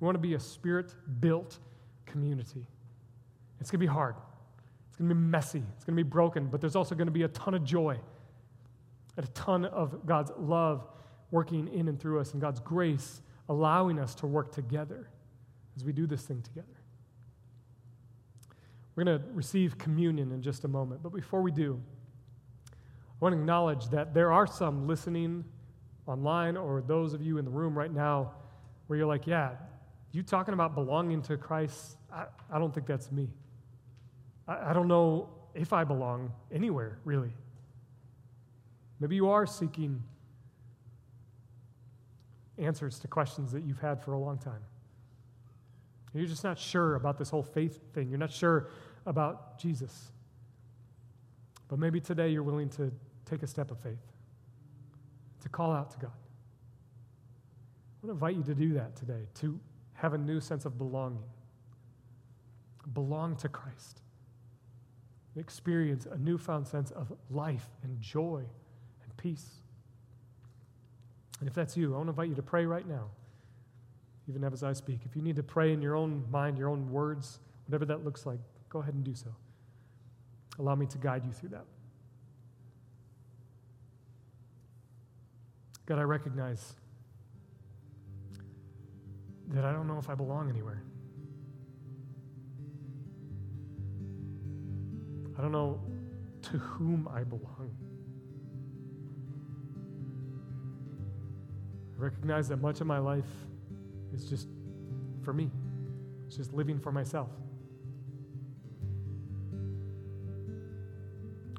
We 0.00 0.04
want 0.04 0.16
to 0.16 0.20
be 0.20 0.34
a 0.34 0.40
spirit 0.40 0.94
built 1.20 1.58
community. 2.06 2.66
It's 3.60 3.70
going 3.70 3.80
to 3.80 3.86
be 3.86 3.92
hard, 3.92 4.16
it's 4.88 4.98
going 4.98 5.08
to 5.08 5.14
be 5.14 5.20
messy, 5.20 5.62
it's 5.76 5.84
going 5.84 5.96
to 5.96 6.04
be 6.04 6.08
broken, 6.08 6.46
but 6.46 6.60
there's 6.60 6.76
also 6.76 6.94
going 6.94 7.06
to 7.06 7.12
be 7.12 7.22
a 7.22 7.28
ton 7.28 7.54
of 7.54 7.64
joy 7.64 7.98
and 9.16 9.24
a 9.24 9.30
ton 9.30 9.64
of 9.64 10.04
God's 10.04 10.32
love 10.36 10.86
working 11.30 11.68
in 11.68 11.88
and 11.88 11.98
through 11.98 12.20
us 12.20 12.32
and 12.32 12.40
God's 12.40 12.60
grace 12.60 13.22
allowing 13.48 13.98
us 13.98 14.14
to 14.16 14.26
work 14.26 14.52
together 14.52 15.08
as 15.76 15.84
we 15.84 15.92
do 15.92 16.06
this 16.06 16.22
thing 16.22 16.42
together. 16.42 16.66
We're 18.94 19.04
going 19.04 19.18
to 19.18 19.24
receive 19.32 19.76
communion 19.76 20.30
in 20.32 20.42
just 20.42 20.64
a 20.64 20.68
moment, 20.68 21.02
but 21.02 21.12
before 21.12 21.42
we 21.42 21.50
do, 21.50 21.80
I 23.20 23.24
want 23.24 23.34
to 23.34 23.38
acknowledge 23.38 23.88
that 23.88 24.12
there 24.12 24.32
are 24.32 24.46
some 24.46 24.86
listening 24.86 25.44
online 26.06 26.56
or 26.56 26.82
those 26.82 27.14
of 27.14 27.22
you 27.22 27.38
in 27.38 27.44
the 27.44 27.50
room 27.50 27.76
right 27.76 27.92
now 27.92 28.32
where 28.86 28.98
you're 28.98 29.08
like, 29.08 29.26
yeah, 29.26 29.52
you 30.12 30.22
talking 30.22 30.54
about 30.54 30.74
belonging 30.74 31.22
to 31.22 31.36
Christ, 31.36 31.96
I, 32.12 32.26
I 32.50 32.58
don't 32.58 32.72
think 32.72 32.86
that's 32.86 33.10
me. 33.10 33.28
I, 34.46 34.70
I 34.70 34.72
don't 34.72 34.88
know 34.88 35.28
if 35.54 35.72
I 35.72 35.84
belong 35.84 36.32
anywhere, 36.52 36.98
really. 37.04 37.32
Maybe 39.00 39.16
you 39.16 39.28
are 39.28 39.46
seeking 39.46 40.02
answers 42.58 42.98
to 43.00 43.08
questions 43.08 43.52
that 43.52 43.64
you've 43.64 43.80
had 43.80 44.02
for 44.02 44.12
a 44.12 44.18
long 44.18 44.38
time. 44.38 44.62
You're 46.12 46.26
just 46.26 46.44
not 46.44 46.58
sure 46.58 46.94
about 46.94 47.18
this 47.18 47.28
whole 47.28 47.42
faith 47.42 47.80
thing. 47.92 48.08
You're 48.08 48.18
not 48.18 48.30
sure 48.30 48.68
about 49.04 49.58
Jesus. 49.58 50.12
But 51.68 51.78
maybe 51.78 52.00
today 52.00 52.28
you're 52.28 52.42
willing 52.42 52.68
to 52.70 52.92
take 53.24 53.42
a 53.42 53.46
step 53.46 53.70
of 53.70 53.78
faith, 53.78 54.12
to 55.40 55.48
call 55.48 55.72
out 55.72 55.90
to 55.92 55.98
God. 55.98 56.12
I 58.02 58.06
want 58.06 58.10
to 58.20 58.26
invite 58.26 58.36
you 58.36 58.42
to 58.42 58.54
do 58.54 58.74
that 58.74 58.96
today, 58.96 59.26
to 59.36 59.58
have 59.94 60.12
a 60.12 60.18
new 60.18 60.40
sense 60.40 60.66
of 60.66 60.76
belonging, 60.76 61.24
belong 62.92 63.36
to 63.36 63.48
Christ, 63.48 64.02
experience 65.36 66.06
a 66.06 66.18
newfound 66.18 66.66
sense 66.68 66.90
of 66.90 67.12
life 67.30 67.66
and 67.82 68.00
joy 68.00 68.42
and 69.02 69.16
peace. 69.16 69.50
And 71.40 71.48
if 71.48 71.54
that's 71.54 71.76
you, 71.76 71.94
I 71.94 71.96
want 71.96 72.06
to 72.06 72.10
invite 72.10 72.28
you 72.28 72.34
to 72.34 72.42
pray 72.42 72.66
right 72.66 72.86
now, 72.86 73.08
even 74.28 74.44
as 74.44 74.62
I 74.62 74.74
speak. 74.74 75.00
If 75.04 75.16
you 75.16 75.22
need 75.22 75.36
to 75.36 75.42
pray 75.42 75.72
in 75.72 75.82
your 75.82 75.96
own 75.96 76.24
mind, 76.30 76.58
your 76.58 76.68
own 76.68 76.90
words, 76.90 77.40
whatever 77.66 77.84
that 77.86 78.04
looks 78.04 78.26
like, 78.26 78.38
go 78.68 78.80
ahead 78.80 78.94
and 78.94 79.02
do 79.02 79.14
so. 79.14 79.34
Allow 80.58 80.74
me 80.76 80.86
to 80.86 80.98
guide 80.98 81.24
you 81.24 81.32
through 81.32 81.50
that. 81.50 81.64
God, 85.86 85.98
I 85.98 86.02
recognize 86.02 86.74
that 89.48 89.64
I 89.64 89.72
don't 89.72 89.86
know 89.86 89.98
if 89.98 90.08
I 90.08 90.14
belong 90.14 90.48
anywhere. 90.48 90.82
I 95.36 95.42
don't 95.42 95.52
know 95.52 95.80
to 96.42 96.58
whom 96.58 97.08
I 97.12 97.24
belong. 97.24 97.70
I 101.96 102.02
recognize 102.02 102.48
that 102.48 102.60
much 102.60 102.80
of 102.80 102.86
my 102.86 102.98
life 102.98 103.24
is 104.12 104.24
just 104.24 104.48
for 105.22 105.32
me, 105.32 105.50
it's 106.26 106.36
just 106.36 106.52
living 106.52 106.78
for 106.78 106.92
myself. 106.92 107.30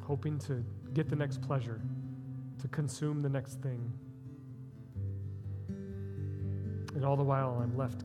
Hoping 0.05 0.37
to 0.37 0.63
get 0.93 1.09
the 1.09 1.15
next 1.15 1.41
pleasure, 1.41 1.81
to 2.61 2.67
consume 2.67 3.23
the 3.23 3.29
next 3.29 3.59
thing. 3.61 3.91
And 6.95 7.03
all 7.03 7.17
the 7.17 7.23
while, 7.23 7.59
I'm 7.61 7.75
left 7.75 8.03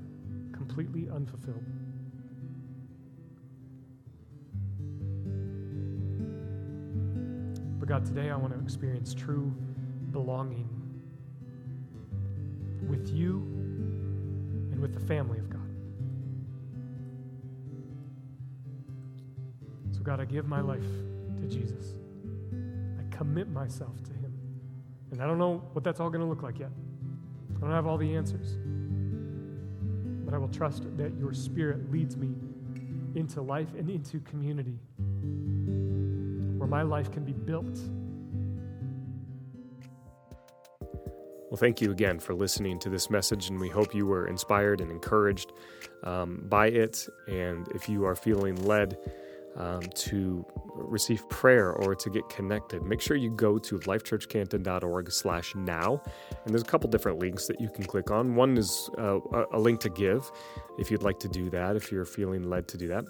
completely 0.53 1.11
unfulfilled. 1.11 1.63
But 7.79 7.89
God, 7.89 8.07
today 8.07 8.31
I 8.31 8.37
want 8.37 8.55
to 8.55 8.61
experience 8.61 9.13
true 9.13 9.55
belonging 10.11 10.69
with 12.89 13.11
you 13.11 13.37
and 14.73 14.81
with 14.81 14.95
the 14.95 15.01
family 15.01 15.39
of 15.39 15.51
God. 15.51 15.61
So, 19.93 20.01
God, 20.01 20.19
I 20.19 20.25
give 20.25 20.47
my 20.49 20.63
life 20.63 20.81
to 21.41 21.47
Jesus. 21.47 21.95
I 22.99 23.17
commit 23.17 23.49
myself 23.49 24.03
to 24.05 24.13
Him. 24.13 24.33
And 25.11 25.23
I 25.23 25.27
don't 25.27 25.39
know 25.39 25.63
what 25.73 25.85
that's 25.85 26.01
all 26.01 26.11
going 26.11 26.21
to 26.21 26.27
look 26.27 26.43
like 26.43 26.59
yet. 26.59 26.71
I 27.57 27.61
don't 27.61 27.71
have 27.71 27.87
all 27.87 27.99
the 27.99 28.15
answers. 28.15 28.59
But 30.25 30.35
I 30.35 30.39
will 30.39 30.49
trust 30.49 30.85
that 30.97 31.17
your 31.19 31.33
Spirit 31.33 31.91
leads 31.91 32.17
me 32.17 32.35
into 33.15 33.43
life 33.43 33.69
and 33.77 33.91
into 33.91 34.21
community 34.21 34.79
where 36.59 36.69
my 36.69 36.83
life 36.83 37.11
can 37.11 37.25
be 37.25 37.33
built 37.33 37.79
Well, 41.51 41.57
thank 41.57 41.81
you 41.81 41.91
again 41.91 42.21
for 42.21 42.33
listening 42.33 42.79
to 42.79 42.89
this 42.89 43.11
message, 43.11 43.49
and 43.49 43.59
we 43.59 43.69
hope 43.69 43.93
you 43.93 44.07
were 44.07 44.29
inspired 44.29 44.81
and 44.81 44.89
encouraged 44.89 45.53
um, 46.05 46.45
by 46.49 46.69
it. 46.69 47.09
And 47.27 47.67
if 47.75 47.89
you 47.89 48.05
are 48.05 48.15
feeling 48.15 48.55
led 48.65 48.97
um, 49.61 49.83
to 49.95 50.45
receive 50.75 51.29
prayer 51.29 51.73
or 51.73 51.95
to 51.95 52.11
get 52.11 52.29
connected, 52.29 52.83
make 52.83 53.01
sure 53.01 53.17
you 53.17 53.31
go 53.31 53.59
to 53.59 53.79
lifechurchcanton.org 53.81 55.13
slash 55.13 55.55
now. 55.55 56.03
And 56.45 56.55
there's 56.55 56.63
a 56.63 56.67
couple 56.67 56.89
different 56.89 57.19
links 57.19 57.47
that 57.47 57.61
you 57.61 57.69
can 57.69 57.85
click 57.85 58.11
on. 58.11 58.35
One 58.35 58.57
is 58.57 58.89
uh, 58.99 59.19
a 59.53 59.59
link 59.59 59.81
to 59.81 59.91
give 59.91 60.31
if 60.79 60.91
you'd 60.91 61.03
like 61.03 61.19
to 61.21 61.29
do 61.29 61.51
that, 61.51 61.77
if 61.77 61.93
you're 61.93 62.07
feeling 62.07 62.49
led 62.49 62.67
to 62.69 62.79
do 62.79 62.89
that. 62.89 63.05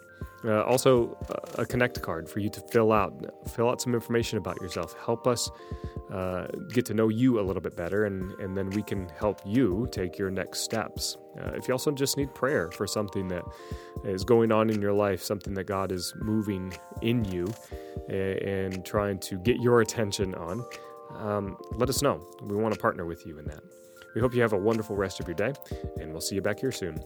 Uh, 0.44 0.62
also, 0.62 1.16
a 1.58 1.66
connect 1.66 2.00
card 2.02 2.28
for 2.28 2.40
you 2.40 2.48
to 2.48 2.60
fill 2.72 2.92
out. 2.92 3.12
Fill 3.54 3.68
out 3.68 3.80
some 3.80 3.94
information 3.94 4.38
about 4.38 4.60
yourself. 4.60 4.96
Help 5.04 5.26
us 5.26 5.50
uh, 6.10 6.46
get 6.72 6.86
to 6.86 6.94
know 6.94 7.08
you 7.08 7.38
a 7.38 7.42
little 7.42 7.60
bit 7.60 7.76
better, 7.76 8.06
and, 8.06 8.32
and 8.40 8.56
then 8.56 8.70
we 8.70 8.82
can 8.82 9.08
help 9.10 9.40
you 9.44 9.86
take 9.92 10.18
your 10.18 10.30
next 10.30 10.60
steps. 10.60 11.16
Uh, 11.40 11.52
if 11.54 11.68
you 11.68 11.74
also 11.74 11.90
just 11.90 12.16
need 12.16 12.34
prayer 12.34 12.70
for 12.70 12.86
something 12.86 13.28
that 13.28 13.44
is 14.04 14.24
going 14.24 14.52
on 14.52 14.70
in 14.70 14.80
your 14.80 14.92
life, 14.92 15.22
something 15.22 15.54
that 15.54 15.64
God 15.64 15.92
is 15.92 16.14
moving 16.20 16.72
in 17.02 17.24
you 17.24 17.52
and, 18.08 18.84
trying 18.84 19.18
to 19.18 19.38
get 19.38 19.60
your 19.60 19.80
attention 19.80 20.34
on, 20.34 20.64
um, 21.16 21.56
let 21.72 21.88
us 21.88 22.02
know. 22.02 22.26
We 22.42 22.56
want 22.56 22.74
to 22.74 22.80
partner 22.80 23.04
with 23.04 23.26
you 23.26 23.38
in 23.38 23.44
that. 23.46 23.60
We 24.14 24.20
hope 24.20 24.34
you 24.34 24.42
have 24.42 24.52
a 24.52 24.58
wonderful 24.58 24.96
rest 24.96 25.20
of 25.20 25.28
your 25.28 25.34
day, 25.34 25.52
and 26.00 26.10
we'll 26.10 26.20
see 26.20 26.34
you 26.34 26.42
back 26.42 26.60
here 26.60 26.72
soon. 26.72 26.98